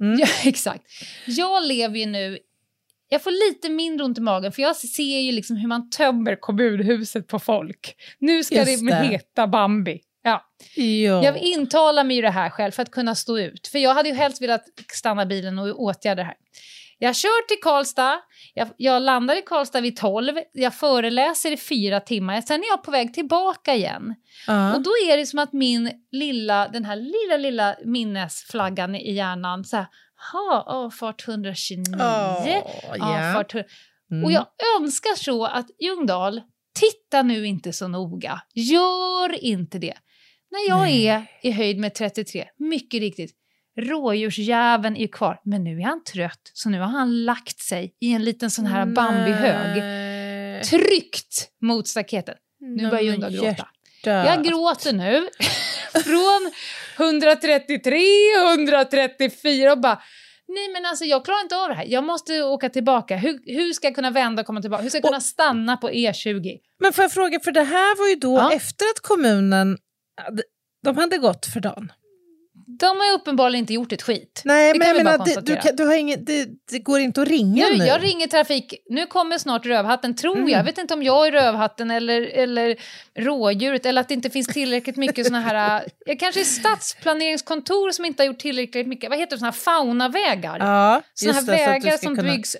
Mm. 0.00 0.18
Ja, 0.20 0.26
exakt. 0.44 0.82
Jag 1.26 1.66
lever 1.66 1.98
ju 1.98 2.06
nu... 2.06 2.38
Jag 3.08 3.22
får 3.22 3.30
lite 3.50 3.68
mindre 3.68 4.04
ont 4.04 4.18
i 4.18 4.20
magen 4.20 4.52
för 4.52 4.62
jag 4.62 4.76
ser 4.76 5.20
ju 5.20 5.32
liksom 5.32 5.56
hur 5.56 5.68
man 5.68 5.90
tömmer 5.90 6.36
kommunhuset 6.36 7.26
på 7.28 7.38
folk. 7.38 7.94
Nu 8.18 8.44
ska 8.44 8.54
Just 8.54 8.80
det 8.86 8.90
det. 8.90 9.06
heta 9.06 9.46
Bambi. 9.46 10.00
Ja. 10.24 10.44
Ja. 10.76 11.24
Jag 11.24 11.38
intalar 11.38 12.04
mig 12.04 12.16
ju 12.16 12.22
det 12.22 12.30
här 12.30 12.50
själv 12.50 12.72
för 12.72 12.82
att 12.82 12.90
kunna 12.90 13.14
stå 13.14 13.38
ut. 13.38 13.66
För 13.66 13.78
jag 13.78 13.94
hade 13.94 14.08
ju 14.08 14.14
helst 14.14 14.42
velat 14.42 14.64
stanna 14.92 15.26
bilen 15.26 15.58
och 15.58 15.80
åtgärda 15.80 16.22
det 16.22 16.26
här. 16.26 16.36
Jag 16.98 17.16
kör 17.16 17.46
till 17.48 17.56
Karlstad, 17.62 18.20
jag, 18.54 18.68
jag 18.76 19.02
landar 19.02 19.38
i 19.38 19.42
Karlstad 19.42 19.80
vid 19.80 19.96
12, 19.96 20.32
jag 20.52 20.74
föreläser 20.74 21.52
i 21.52 21.56
fyra 21.56 22.00
timmar, 22.00 22.40
sen 22.40 22.60
är 22.60 22.68
jag 22.68 22.82
på 22.82 22.90
väg 22.90 23.14
tillbaka 23.14 23.74
igen. 23.74 24.14
Ja. 24.46 24.74
Och 24.74 24.82
då 24.82 24.90
är 24.90 25.16
det 25.16 25.26
som 25.26 25.38
att 25.38 25.52
min 25.52 25.90
lilla, 26.12 26.68
den 26.68 26.84
här 26.84 26.96
lilla, 26.96 27.36
lilla 27.36 27.76
minnesflaggan 27.84 28.94
i 28.94 29.12
hjärnan, 29.12 29.64
så 29.64 29.76
här, 29.76 29.86
ha, 30.32 30.62
avfart 30.66 31.28
129, 31.28 31.84
Åh, 31.94 32.48
ja. 32.98 33.28
avfart 33.28 33.54
100. 33.54 33.68
Mm. 34.10 34.24
Och 34.24 34.32
jag 34.32 34.46
önskar 34.80 35.16
så 35.16 35.44
att 35.44 35.66
Ljungdahl, 35.80 36.42
titta 36.80 37.22
nu 37.22 37.46
inte 37.46 37.72
så 37.72 37.88
noga, 37.88 38.40
gör 38.54 39.44
inte 39.44 39.78
det. 39.78 39.94
När 40.54 40.68
jag 40.68 40.80
Nej. 40.80 41.06
är 41.06 41.26
i 41.42 41.50
höjd 41.50 41.78
med 41.78 41.94
33, 41.94 42.44
mycket 42.58 43.00
riktigt, 43.00 43.30
rådjursjäveln 43.80 44.96
är 44.96 45.00
ju 45.00 45.08
kvar, 45.08 45.40
men 45.44 45.64
nu 45.64 45.80
är 45.80 45.84
han 45.84 46.04
trött, 46.04 46.50
så 46.52 46.68
nu 46.68 46.80
har 46.80 46.86
han 46.86 47.24
lagt 47.24 47.58
sig 47.58 47.96
i 48.00 48.12
en 48.12 48.24
liten 48.24 48.50
sån 48.50 48.66
här 48.66 48.86
Bambi-hög, 48.86 49.82
tryckt 50.64 51.48
mot 51.62 51.88
staketet. 51.88 52.36
Nu 52.60 52.82
Nej, 52.82 52.90
börjar 52.90 53.02
Ljungdahl 53.04 53.32
gråta. 53.32 53.68
Jag 54.04 54.44
gråter 54.44 54.92
nu. 54.92 55.28
Från 56.04 56.52
133, 57.06 58.00
134 58.54 59.72
och 59.72 59.80
bara... 59.80 60.02
Nej 60.48 60.68
men 60.72 60.86
alltså 60.86 61.04
jag 61.04 61.24
klarar 61.24 61.40
inte 61.42 61.56
av 61.56 61.68
det 61.68 61.74
här. 61.74 61.84
Jag 61.88 62.04
måste 62.04 62.42
åka 62.42 62.68
tillbaka. 62.68 63.16
Hur, 63.16 63.40
hur 63.46 63.72
ska 63.72 63.86
jag 63.86 63.94
kunna 63.94 64.10
vända 64.10 64.40
och 64.40 64.46
komma 64.46 64.60
tillbaka? 64.60 64.82
Hur 64.82 64.90
ska 64.90 64.96
jag 64.96 65.04
kunna 65.04 65.20
stanna 65.20 65.76
på 65.76 65.90
E 65.92 66.10
E20? 66.12 66.58
Men 66.80 66.92
får 66.92 67.02
jag 67.04 67.12
fråga, 67.12 67.40
för 67.40 67.52
det 67.52 67.62
här 67.62 67.98
var 67.98 68.08
ju 68.08 68.14
då 68.14 68.36
Ja. 68.36 68.52
efter 68.52 68.84
att 68.84 69.00
kommunen 69.00 69.78
de 70.84 70.96
hade 70.96 71.18
gått 71.18 71.46
för 71.46 71.60
dagen. 71.60 71.92
De 72.80 72.86
har 72.86 73.06
ju 73.06 73.12
uppenbarligen 73.12 73.62
inte 73.62 73.72
gjort 73.74 73.92
ett 73.92 74.02
skit. 74.02 74.42
Nej, 74.44 74.72
Det 74.72 74.78
men 74.78 74.88
jag 74.88 74.96
menar, 74.96 75.24
det, 75.24 75.40
du, 75.40 75.56
kan, 75.56 75.76
du 75.76 75.84
har 75.86 75.94
ingen, 75.94 76.24
det, 76.24 76.48
det 76.70 76.78
går 76.78 77.00
inte 77.00 77.22
att 77.22 77.28
ringa 77.28 77.66
nu. 77.68 77.78
Nu, 77.78 77.84
jag 77.84 78.02
ringer 78.02 78.26
trafik. 78.26 78.74
Nu 78.90 79.06
kommer 79.06 79.38
snart 79.38 79.66
Rövhatten, 79.66 80.16
tror 80.16 80.36
Mm. 80.36 80.48
jag. 80.48 80.58
Jag 80.58 80.64
vet 80.64 80.78
inte 80.78 80.94
om 80.94 81.02
jag 81.02 81.26
är 81.26 81.32
Rövhatten 81.32 81.90
eller, 81.90 82.22
eller 82.22 82.76
rådjuret 83.18 83.86
eller 83.86 84.00
att 84.00 84.08
det 84.08 84.14
inte 84.14 84.30
finns 84.30 84.46
tillräckligt 84.46 84.96
mycket 84.96 85.26
såna 85.26 85.40
här... 85.40 85.84
Jag 86.06 86.20
kanske 86.20 86.40
är 86.40 86.44
stadsplaneringskontor 86.44 87.90
som 87.90 88.04
inte 88.04 88.22
har 88.22 88.26
gjort 88.26 88.38
tillräckligt 88.38 88.86
mycket. 88.88 89.10
Vad 89.10 89.18
heter 89.18 89.36
det? 89.36 89.38
Såna 89.38 89.50
här 89.50 89.58
faunavägar. 89.58 90.58
Ja, 90.58 91.02
Såna 91.14 91.32
här 91.32 91.42
vägar 91.46 91.96
som 91.96 92.16
kunna- 92.16 92.32
byggs... 92.32 92.56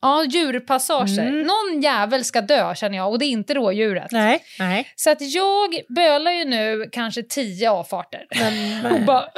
Ja, 0.00 0.24
djurpassager. 0.24 1.22
Mm. 1.26 1.42
Någon 1.42 1.82
jävel 1.82 2.24
ska 2.24 2.40
dö 2.40 2.74
känner 2.74 2.96
jag 2.98 3.10
och 3.10 3.18
det 3.18 3.24
är 3.24 3.30
inte 3.30 3.54
rådjuret. 3.54 4.10
Nej, 4.12 4.44
nej. 4.58 4.92
Så 4.96 5.10
att 5.10 5.20
jag 5.20 5.80
bölar 5.88 6.30
ju 6.32 6.44
nu 6.44 6.88
kanske 6.92 7.22
tio 7.22 7.70
avfarter. 7.70 8.26
Men, 8.40 8.86
Och 8.92 9.00
bara 9.00 9.28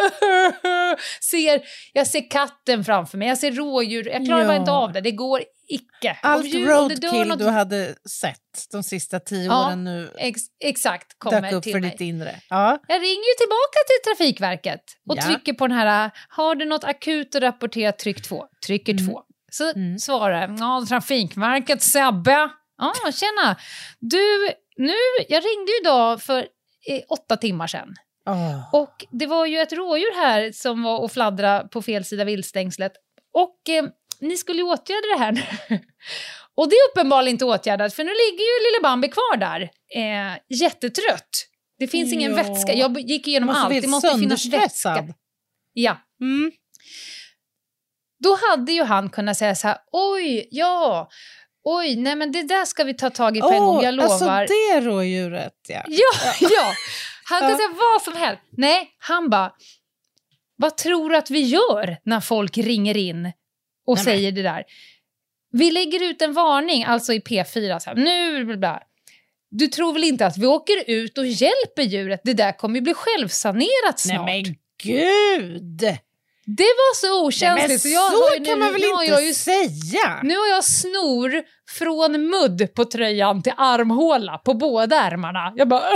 ser, 1.31 1.63
jag 1.93 2.07
ser 2.07 2.31
katten 2.31 2.85
framför 2.85 3.19
mig, 3.19 3.29
jag 3.29 3.39
ser 3.39 3.53
rådjur. 3.53 4.09
Jag 4.09 4.27
klarar 4.27 4.45
bara 4.45 4.55
Ja. 4.55 4.61
inte 4.61 4.73
av 4.73 4.93
det, 4.93 5.01
det 5.01 5.11
går 5.11 5.43
icke. 5.69 6.19
Allt 6.23 6.55
roadkill 6.55 7.29
något- 7.29 7.39
du 7.39 7.49
hade 7.49 7.95
sett 8.21 8.67
de 8.73 8.83
sista 8.83 9.21
tio 9.21 9.45
Ja, 9.47 9.67
åren 9.67 9.85
nu 9.85 10.11
Ex, 10.19 10.41
exakt, 10.65 11.19
kommer 11.19 11.41
dök 11.43 11.53
upp 11.53 11.63
till 11.63 11.73
för 11.73 11.81
mig. 11.81 11.91
ditt 11.91 12.01
inre. 12.01 12.35
Ja. 12.49 12.79
Jag 12.89 12.95
ringer 13.03 13.07
ju 13.31 13.35
tillbaka 13.39 13.79
till 13.87 14.11
Trafikverket 14.17 14.81
och 15.09 15.17
Ja. 15.19 15.23
trycker 15.23 15.53
på 15.53 15.67
den 15.67 15.77
här, 15.77 16.11
har 16.29 16.55
du 16.55 16.65
något 16.65 16.85
akut 16.85 17.35
att 17.35 17.43
rapportera, 17.43 17.93
tryck 17.93 18.23
två. 18.23 18.45
Trycker 18.67 18.93
Mm. 18.93 19.07
två. 19.07 19.23
Så 19.51 19.73
Mm. 19.73 19.99
svarar 19.99 20.57
ja, 20.59 20.85
Trafikverket, 20.89 21.83
Sebbe. 21.83 22.51
Ja, 22.79 22.93
tjena. 23.13 23.57
Du, 24.01 24.49
nu, 24.77 24.93
jag 25.29 25.45
ringde 25.45 25.73
ju 25.73 25.79
idag 25.81 26.23
för 26.23 26.39
eh, 26.89 27.01
åtta 27.09 27.37
timmar 27.37 27.67
sedan. 27.67 27.95
Åh. 28.29 28.75
Och 28.75 29.05
det 29.11 29.27
var 29.27 29.47
ju 29.47 29.59
ett 29.59 29.73
rådjur 29.73 30.17
här 30.17 30.53
som 30.53 30.83
var 30.83 30.99
och 30.99 31.13
fladdra 31.13 31.61
på 31.61 31.83
fel 31.83 32.05
sida 32.05 32.25
viltstängslet. 32.25 32.93
Och 33.35 33.69
eh, 33.69 33.85
ni 34.21 34.37
skulle 34.37 34.59
ju 34.59 34.65
åtgärda 34.65 35.07
det 35.17 35.19
här 35.25 35.33
nu. 35.33 35.43
och 36.57 36.69
det 36.69 36.75
är 36.77 36.89
uppenbarligen 36.93 37.35
inte 37.35 37.45
åtgärdat, 37.45 37.95
för 37.95 38.05
nu 38.05 38.11
ligger 38.11 38.45
ju 38.45 38.71
lille 38.73 38.83
Bambi 38.83 39.09
kvar 39.09 39.37
där. 39.37 39.61
Eh, 39.95 40.39
jättetrött. 40.49 41.47
Det 41.79 41.89
finns 41.89 42.13
ingen 42.13 42.31
Ja. 42.37 42.43
vätska. 42.43 42.73
Jag 42.75 43.01
gick 43.01 43.29
igenom 43.29 43.49
allt. 43.51 43.83
Det 43.83 43.87
måste 43.89 44.19
finnas 44.19 44.47
vätska. 44.47 45.05
Ja. 45.73 45.97
Mm. 46.21 46.53
Då 48.21 48.39
hade 48.49 48.73
ju 48.73 48.83
han 48.83 49.11
kunnat 49.11 49.37
säga 49.37 49.55
så 49.55 49.69
här, 49.69 49.79
oj, 49.93 50.49
ja, 50.51 51.09
oj, 51.65 51.97
nej 51.97 52.17
men 52.17 52.33
det 52.33 52.43
där 52.43 52.65
ska 52.65 52.85
vi 52.85 52.95
ta 52.95 53.11
tag 53.11 53.37
i 53.37 53.41
på 53.41 53.49
en 53.49 53.63
Åh, 53.63 53.67
gång, 53.67 53.83
jag 53.83 53.95
lovar. 53.95 54.11
Alltså 54.11 54.55
det 54.55 54.81
rådjuret, 54.81 55.55
ja. 55.69 55.85
Ja, 55.89 56.33
ja. 56.41 56.73
Han 57.25 57.41
kan 57.41 57.57
säga 57.57 57.69
vad 57.69 58.03
som 58.03 58.17
helst. 58.17 58.43
Nej, 58.51 58.91
han 58.99 59.31
bara, 59.31 59.53
vad 60.57 60.77
tror 60.77 61.11
du 61.11 61.17
att 61.17 61.31
vi 61.31 61.41
gör 61.41 61.97
när 62.05 62.21
folk 62.21 62.59
ringer 62.59 62.97
in 62.97 63.33
och 63.87 63.97
Nej, 63.97 64.05
säger 64.05 64.33
det 64.33 64.43
där? 64.43 64.65
Vi 65.53 65.71
lägger 65.71 66.03
ut 66.03 66.23
en 66.23 66.33
varning, 66.33 66.85
alltså 66.85 67.13
i 67.13 67.21
P4, 67.21 67.79
så 67.79 67.91
här, 67.91 67.97
nu 67.97 68.45
bla, 68.45 68.57
bla. 68.57 68.83
Du 69.51 69.67
tror 69.67 69.93
väl 69.93 70.05
inte 70.05 70.27
att 70.27 70.39
vi 70.39 70.47
åker 70.47 70.85
ut 70.87 71.19
och 71.19 71.27
hjälper 71.27 71.83
djuret? 71.83 72.21
Det 72.25 72.35
där 72.35 72.53
kommer 72.53 72.75
ju 72.75 72.81
bli 72.81 72.95
självsanerat 72.95 73.99
snart. 74.01 74.27
Nej 74.27 74.45
men 74.45 74.57
gud! 74.83 75.99
Det 76.57 76.63
var 76.63 76.95
så 76.95 77.27
okänsligt. 77.27 77.69
Men 77.69 77.79
så 77.79 77.89
jag 77.89 78.13
så 78.13 78.35
ju 78.39 78.45
kan 78.45 78.59
nu, 78.59 78.65
man 78.65 78.73
väl 78.73 78.81
nu 78.81 78.89
har 78.89 79.03
inte 79.03 79.15
jag 79.15 79.27
ju, 79.27 79.35
säga? 79.35 80.21
Nu 80.23 80.37
har 80.37 80.47
jag 80.47 80.65
snor 80.65 81.43
från 81.79 82.31
mudd 82.31 82.75
på 82.75 82.85
tröjan 82.85 83.43
till 83.43 83.53
armhåla 83.57 84.39
på 84.39 84.55
båda 84.55 84.97
ärmarna. 84.97 85.53
Jag 85.57 85.69
bara... 85.69 85.83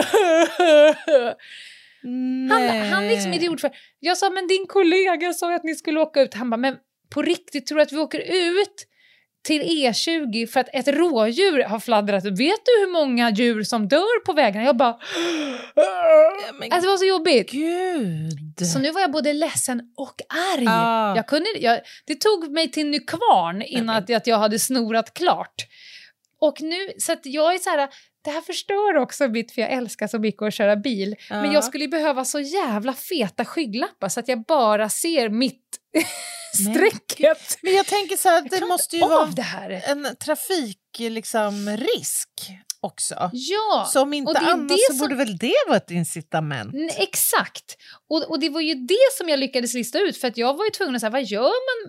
Han, 2.05 2.48
Nej. 2.48 2.90
han 2.90 3.09
liksom 3.09 3.32
idiot 3.32 3.60
för... 3.60 3.70
Jag 4.01 4.18
sa, 4.18 4.31
men 4.31 4.47
din 4.47 4.66
kollega 4.66 5.32
sa 5.32 5.55
att 5.55 5.64
ni 5.64 5.74
skulle 5.74 6.01
åka 6.01 6.22
ut. 6.22 6.35
Han 6.35 6.51
bara, 6.51 6.56
men 6.56 6.76
på 7.14 7.22
riktigt, 7.22 7.66
tror 7.66 7.76
du 7.76 7.82
att 7.82 7.93
vi 7.93 7.97
åker 7.97 8.20
ut 8.20 8.86
till 9.44 9.62
E20 9.62 10.46
för 10.46 10.60
att 10.60 10.68
ett 10.72 10.88
rådjur 10.88 11.62
har 11.64 11.80
fladdrat? 11.80 12.24
Vet 12.24 12.38
du 12.64 12.80
hur 12.80 12.92
många 12.92 13.30
djur 13.30 13.62
som 13.62 13.88
dör 13.88 14.24
på 14.24 14.32
vägarna? 14.32 14.64
Jag 14.66 14.76
bara... 14.76 14.98
men 16.58 16.72
Alltså 16.72 16.80
det 16.80 16.90
var 16.90 16.96
så 16.96 17.04
jobbigt. 17.04 17.50
Gud. 17.50 18.66
Så 18.72 18.78
nu 18.78 18.90
var 18.90 19.00
jag 19.00 19.12
både 19.12 19.32
ledsen 19.32 19.80
och 19.96 20.14
arg. 20.56 20.64
Ah. 20.68 21.16
Jag 21.16 21.26
kunde, 21.26 21.46
jag, 21.58 21.80
det 22.06 22.14
tog 22.14 22.50
mig 22.50 22.70
till 22.70 22.86
Nykvarn 22.86 23.62
innan 23.62 23.96
att, 23.96 24.10
att 24.10 24.26
jag 24.26 24.38
hade 24.38 24.58
snorat 24.58 25.14
klart. 25.14 25.54
Och 26.40 26.62
nu, 26.62 26.92
så 26.98 27.12
att 27.12 27.26
jag 27.26 27.54
är 27.54 27.58
så 27.58 27.70
här, 27.70 27.88
det 28.24 28.30
här 28.30 28.40
förstör 28.40 28.96
också 28.96 29.28
mitt, 29.28 29.52
för 29.52 29.60
jag 29.60 29.70
älskar 29.72 30.06
så 30.06 30.18
mycket 30.18 30.42
att 30.42 30.54
köra 30.54 30.76
bil. 30.76 31.16
Men 31.30 31.44
Ja. 31.44 31.52
jag 31.52 31.64
skulle 31.64 31.88
behöva 31.88 32.24
så 32.24 32.40
jävla 32.40 32.92
feta 32.92 33.44
skygglappar 33.44 34.08
så 34.08 34.20
att 34.20 34.28
jag 34.28 34.44
bara 34.44 34.88
ser 34.88 35.28
mitt 35.28 35.80
strecket. 36.54 37.58
Men 37.62 37.74
jag 37.74 37.86
tänker 37.86 38.16
så 38.16 38.28
här, 38.28 38.42
det 38.50 38.66
måste 38.66 38.96
ju 38.96 39.02
vara 39.02 39.26
det 39.26 39.42
en 39.76 40.16
trafikrisk 40.16 40.74
liksom, 40.98 41.76
risk 41.76 42.28
också. 42.85 43.31
Ja, 43.32 43.89
Så 43.93 44.01
om 44.02 44.12
inte 44.12 44.28
och 44.28 44.35
det 44.35 44.47
är 44.47 44.52
annat 44.52 44.69
det 44.69 44.78
så 44.89 44.93
som- 44.93 44.98
borde 44.98 45.15
väl 45.15 45.36
det 45.39 45.55
vara 45.69 45.77
ett 45.77 45.90
incitament? 45.90 46.74
n- 46.74 46.90
exakt. 46.98 47.77
Och, 48.11 48.31
och 48.31 48.40
det 48.40 48.48
var 48.48 48.61
ju 48.61 48.74
det 48.74 49.09
som 49.19 49.28
jag 49.28 49.39
lyckades 49.39 49.74
lista 49.74 49.98
ut 49.98 50.16
för 50.16 50.28
att 50.28 50.36
jag 50.36 50.56
var 50.56 50.65
ju 50.65 50.70
tvungen 50.70 50.94
att 50.94 51.01
säga 51.01 51.11
vad 51.11 51.24
gör 51.24 51.43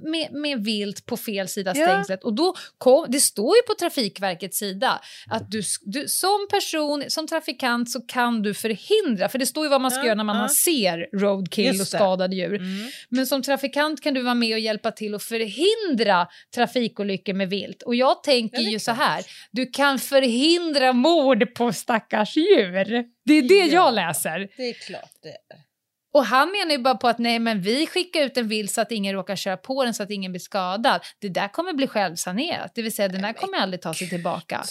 man 0.04 0.12
med, 0.12 0.34
med 0.34 0.64
vilt 0.66 1.06
på 1.06 1.18
fel 1.18 1.48
sida 1.48 1.74
Ja. 1.76 1.86
stängslet? 1.88 2.24
Och 2.24 2.34
då 2.34 2.56
kom, 2.78 3.06
det 3.10 3.20
står 3.20 3.56
ju 3.56 3.62
på 3.62 3.74
Trafikverkets 3.74 4.58
sida 4.58 5.02
att 5.30 5.52
du, 5.52 5.62
du 5.82 6.08
som 6.08 6.48
person, 6.52 7.04
som 7.08 7.28
trafikant 7.28 7.92
så 7.92 8.02
kan 8.02 8.42
du 8.42 8.54
förhindra, 8.54 9.30
för 9.30 9.40
det 9.40 9.46
står 9.46 9.66
ju 9.66 9.70
vad 9.70 9.82
man 9.82 9.92
ska 9.92 10.00
Ja, 10.00 10.06
göra 10.06 10.16
när 10.16 10.24
man 10.24 10.38
ja. 10.38 10.50
ser 10.66 11.20
roadkill 11.20 11.82
och 11.82 11.88
skadade 11.88 12.36
djur. 12.36 12.56
Mm. 12.56 12.90
Men 13.10 13.28
som 13.28 13.42
trafikant 13.42 14.02
kan 14.04 14.14
du 14.14 14.22
vara 14.22 14.34
med 14.34 14.54
och 14.54 14.60
hjälpa 14.60 14.92
till 14.92 15.16
att 15.16 15.24
förhindra 15.24 16.28
trafikolyckor 16.56 17.34
med 17.34 17.50
vilt. 17.50 17.82
Och 17.82 17.96
jag 17.96 18.24
tänker 18.24 18.62
ju 18.62 18.80
så 18.80 18.92
här, 18.92 19.24
du 19.52 19.66
kan 19.66 20.00
förhindra 20.00 20.85
mord 20.94 21.56
på 21.56 21.74
stackars 21.74 22.36
djur. 22.38 23.06
Det 23.26 23.34
är 23.34 23.42
det 23.42 23.56
Ja. 23.56 23.66
jag 23.66 23.94
läser. 23.94 24.50
Det 24.58 24.70
är 24.70 24.74
klart 24.74 25.12
det 25.24 25.30
är. 25.30 25.66
Och 26.14 26.26
han 26.26 26.52
menar 26.52 26.72
ju 26.72 26.78
bara 26.78 26.96
på 26.96 27.08
att 27.08 27.20
nej 27.20 27.40
men 27.40 27.62
vi 27.62 27.88
skickar 27.88 28.22
ut 28.22 28.38
en 28.38 28.48
vilt 28.48 28.72
så 28.72 28.82
att 28.82 28.92
ingen 28.92 29.14
råkar 29.14 29.36
köra 29.36 29.58
på 29.58 29.84
den 29.84 29.94
så 29.94 30.04
att 30.04 30.10
ingen 30.10 30.32
blir 30.32 30.40
skadad. 30.40 31.02
Det 31.20 31.30
där 31.30 31.48
kommer 31.48 31.74
bli 31.74 31.88
självsanerat, 31.88 32.72
det 32.76 32.82
vill 32.82 32.96
säga 32.96 33.08
den 33.08 33.22
där 33.22 33.34
kommer 33.34 33.58
aldrig 33.58 33.82
ta 33.82 33.94
sig 33.94 34.10
tillbaka. 34.10 34.64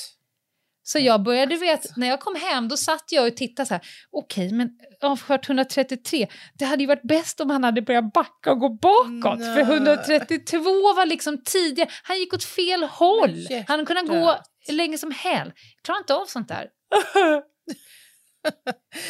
Så 0.87 0.99
jag 0.99 1.23
började 1.23 1.57
veta, 1.57 1.89
när 1.97 2.07
jag 2.09 2.21
kom 2.21 2.35
hem 2.37 2.69
då 2.69 2.77
satt 2.77 3.05
jag 3.13 3.27
och 3.27 3.37
tittade 3.37 3.67
så 3.67 3.75
här, 3.75 3.83
okej 4.11 4.53
men 4.53 4.71
avfört 5.03 5.49
133, 5.49 6.27
det 6.59 6.65
hade 6.65 6.83
ju 6.83 6.87
varit 6.87 7.03
bäst 7.03 7.41
om 7.41 7.51
han 7.51 7.65
hade 7.65 7.83
börjat 7.83 8.13
backa 8.13 8.51
och 8.53 8.59
gå 8.59 8.69
bakåt, 8.69 9.39
för 9.39 9.65
Nej. 9.65 9.75
132 9.75 10.61
var 10.97 11.07
liksom 11.07 11.43
tidigare, 11.45 11.89
han 12.03 12.19
gick 12.19 12.35
åt 12.35 12.45
fel 12.45 12.83
håll, 12.83 13.47
han 13.67 13.87
kunde 13.87 14.03
gå 14.03 14.37
hjärtat. 14.67 14.77
länge 14.77 14.99
som 14.99 15.11
hell. 15.11 15.53
Jag 15.77 15.83
klarar 15.85 15.99
inte 15.99 16.15
av 16.15 16.27
sånt 16.27 16.49
där. 16.49 16.69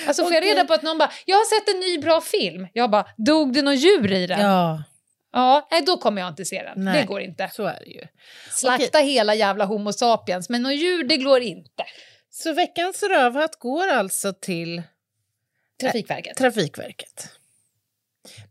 Alltså 0.06 0.22
får 0.24 0.32
jag 0.32 0.40
Okej. 0.42 0.50
reda 0.54 0.64
på 0.64 0.74
att 0.74 0.82
någon 0.82 0.98
bara, 0.98 1.12
jag 1.26 1.36
har 1.36 1.44
sett 1.60 1.74
en 1.74 1.80
ny 1.80 1.98
bra 1.98 2.20
film. 2.20 2.66
Jag 2.72 2.90
bara, 2.90 3.06
dog 3.16 3.52
det 3.52 3.62
någon 3.62 3.76
djur 3.76 4.12
i 4.12 4.26
den? 4.26 4.40
Ja. 4.40 4.82
Ja, 5.32 5.68
nej 5.70 5.82
då 5.82 5.96
kommer 5.96 6.20
jag 6.22 6.28
inte 6.28 6.44
se 6.44 6.62
den. 6.62 6.84
Nej. 6.84 7.00
Det 7.00 7.06
går 7.06 7.20
inte. 7.20 7.50
så 7.52 7.64
är 7.64 7.78
det 7.84 7.90
ju. 7.90 8.02
Slakta 8.50 8.98
hela 8.98 9.34
jävla 9.34 9.64
Homo 9.64 9.92
sapiens, 9.92 10.48
men 10.48 10.62
någon 10.62 10.76
djur 10.76 11.04
det 11.04 11.16
går 11.16 11.40
inte. 11.40 11.84
Så 12.30 12.52
veckans 12.52 13.02
rövhatt 13.02 13.58
går 13.58 13.88
alltså 13.88 14.32
till 14.32 14.82
Trafikverket. 15.80 16.36
Trafikverket. 16.36 17.28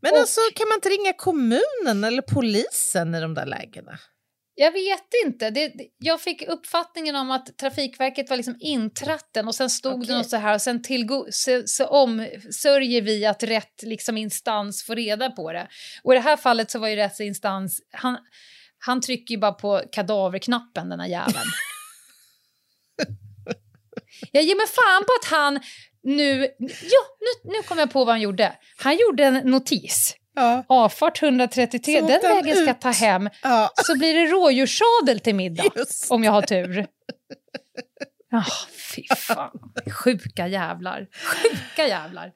Men 0.00 0.12
Och- 0.12 0.18
alltså, 0.18 0.40
kan 0.54 0.68
man 0.68 0.76
inte 0.76 0.88
ringa 0.88 1.12
kommunen 1.12 2.04
eller 2.04 2.22
polisen 2.22 3.14
i 3.14 3.20
de 3.20 3.34
där 3.34 3.46
lägena? 3.46 3.98
Jag 4.56 4.72
vet 4.72 5.04
inte. 5.26 5.50
Det, 5.50 5.68
det- 5.68 5.88
jag 5.98 6.20
fick 6.20 6.42
uppfattningen 6.48 7.16
om 7.16 7.30
att 7.30 7.58
Trafikverket 7.58 8.30
var 8.30 8.36
liksom 8.36 8.56
intratten 8.60 9.48
och 9.48 9.54
sen 9.54 9.70
stod 9.70 10.00
det 10.00 10.04
Okej. 10.04 10.16
något 10.16 10.30
så 10.30 10.36
här 10.36 10.54
och 10.54 10.62
sen 10.62 10.82
tillgo- 10.82 11.26
så, 11.30 11.62
så 11.66 11.86
om, 11.86 12.28
sörjer 12.52 13.02
vi 13.02 13.26
att 13.26 13.42
rätt 13.42 13.82
liksom 13.82 14.16
instans 14.16 14.84
får 14.84 14.96
reda 14.96 15.30
på 15.30 15.52
det. 15.52 15.68
Och 16.02 16.12
i 16.12 16.16
det 16.16 16.22
här 16.22 16.36
fallet 16.36 16.70
så 16.70 16.78
var 16.78 16.88
ju 16.88 16.96
rätt 16.96 17.20
instans, 17.20 17.80
han, 17.92 18.18
han 18.78 19.00
trycker 19.00 19.34
ju 19.34 19.38
bara 19.40 19.52
på 19.52 19.82
kadaverknappen 19.92 20.88
den 20.88 21.00
här 21.00 21.08
jäveln. 21.08 21.36
jag 24.32 24.42
ger 24.42 24.56
mig 24.56 24.66
fan 24.66 25.02
på 25.04 25.12
att 25.22 25.30
han 25.38 25.60
nu, 26.02 26.40
ja 26.68 27.02
nu, 27.20 27.50
nu 27.52 27.62
kom 27.68 27.78
jag 27.78 27.90
på 27.92 28.04
vad 28.04 28.14
han 28.14 28.20
gjorde. 28.20 28.52
Han 28.76 28.96
gjorde 28.96 29.24
en 29.24 29.34
notis. 29.50 30.16
Ja. 30.34 30.64
Avfart 30.68 31.22
133, 31.22 32.00
Så 32.00 32.06
den 32.06 32.20
vägen 32.22 32.56
ska 32.56 32.70
ut. 32.70 32.80
ta 32.80 32.90
hem 32.90 33.30
ja. 33.42 33.70
så 33.76 33.98
blir 33.98 34.14
det 34.14 34.26
rådjurssadel 34.32 35.20
till 35.20 35.34
middag 35.34 35.64
Just 35.76 36.10
om 36.10 36.24
jag 36.24 36.32
har 36.32 36.42
tur. 36.42 36.86
Ja, 38.30 38.44
fy 38.94 39.02
fan. 39.16 39.50
Sjuka 39.92 40.46
jävlar. 40.48 41.06
Sjuka 41.12 41.86
jävlar. 41.88 42.32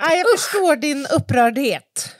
Nej, 0.00 0.18
jag 0.18 0.38
förstår 0.38 0.76
din 0.76 1.06
upprördhet 1.06 2.16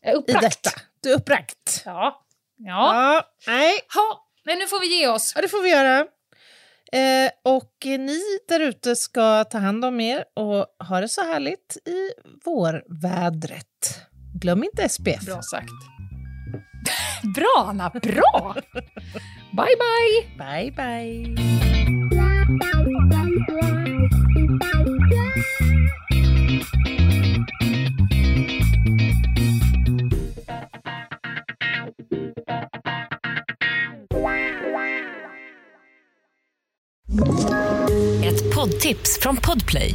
Jag 0.00 0.10
är 0.12 0.14
i 0.16 0.18
uppbragt. 0.18 0.42
detta. 0.42 0.70
Du 1.02 1.10
är 1.12 1.16
uppbragt. 1.16 1.82
Ja. 1.84 2.22
Ja. 2.58 2.94
Ja, 2.94 3.22
nej, 3.46 3.72
Ha. 3.94 4.26
Men 4.44 4.58
nu 4.58 4.66
får 4.66 4.80
vi 4.80 4.98
ge 5.00 5.08
oss. 5.08 5.32
ja, 5.34 5.42
det 5.42 5.48
får 5.48 5.62
vi 5.62 5.70
göra. 5.70 5.98
Eh, 6.92 7.30
och 7.44 7.72
ni 7.84 8.20
där 8.48 8.60
ute 8.60 8.96
ska 8.96 9.44
ta 9.44 9.58
hand 9.58 9.84
om 9.84 10.00
er 10.00 10.24
och 10.36 10.66
ha 10.88 11.00
det 11.00 11.08
så 11.08 11.22
härligt 11.24 11.76
i 11.76 12.10
vårvädret. 12.44 14.00
Glöm 14.40 14.64
inte 14.64 14.88
SPF. 14.88 15.24
Bra 15.24 15.42
sagt. 15.42 15.70
Bra, 17.34 17.66
Anna. 17.68 17.90
Bra! 17.90 18.56
Bye, 19.52 19.76
bye! 19.78 20.26
Bye, 20.38 20.72
bye. 20.76 21.36
Ett 38.24 38.54
poddtips 38.54 39.18
från 39.20 39.36
Podplay. 39.36 39.94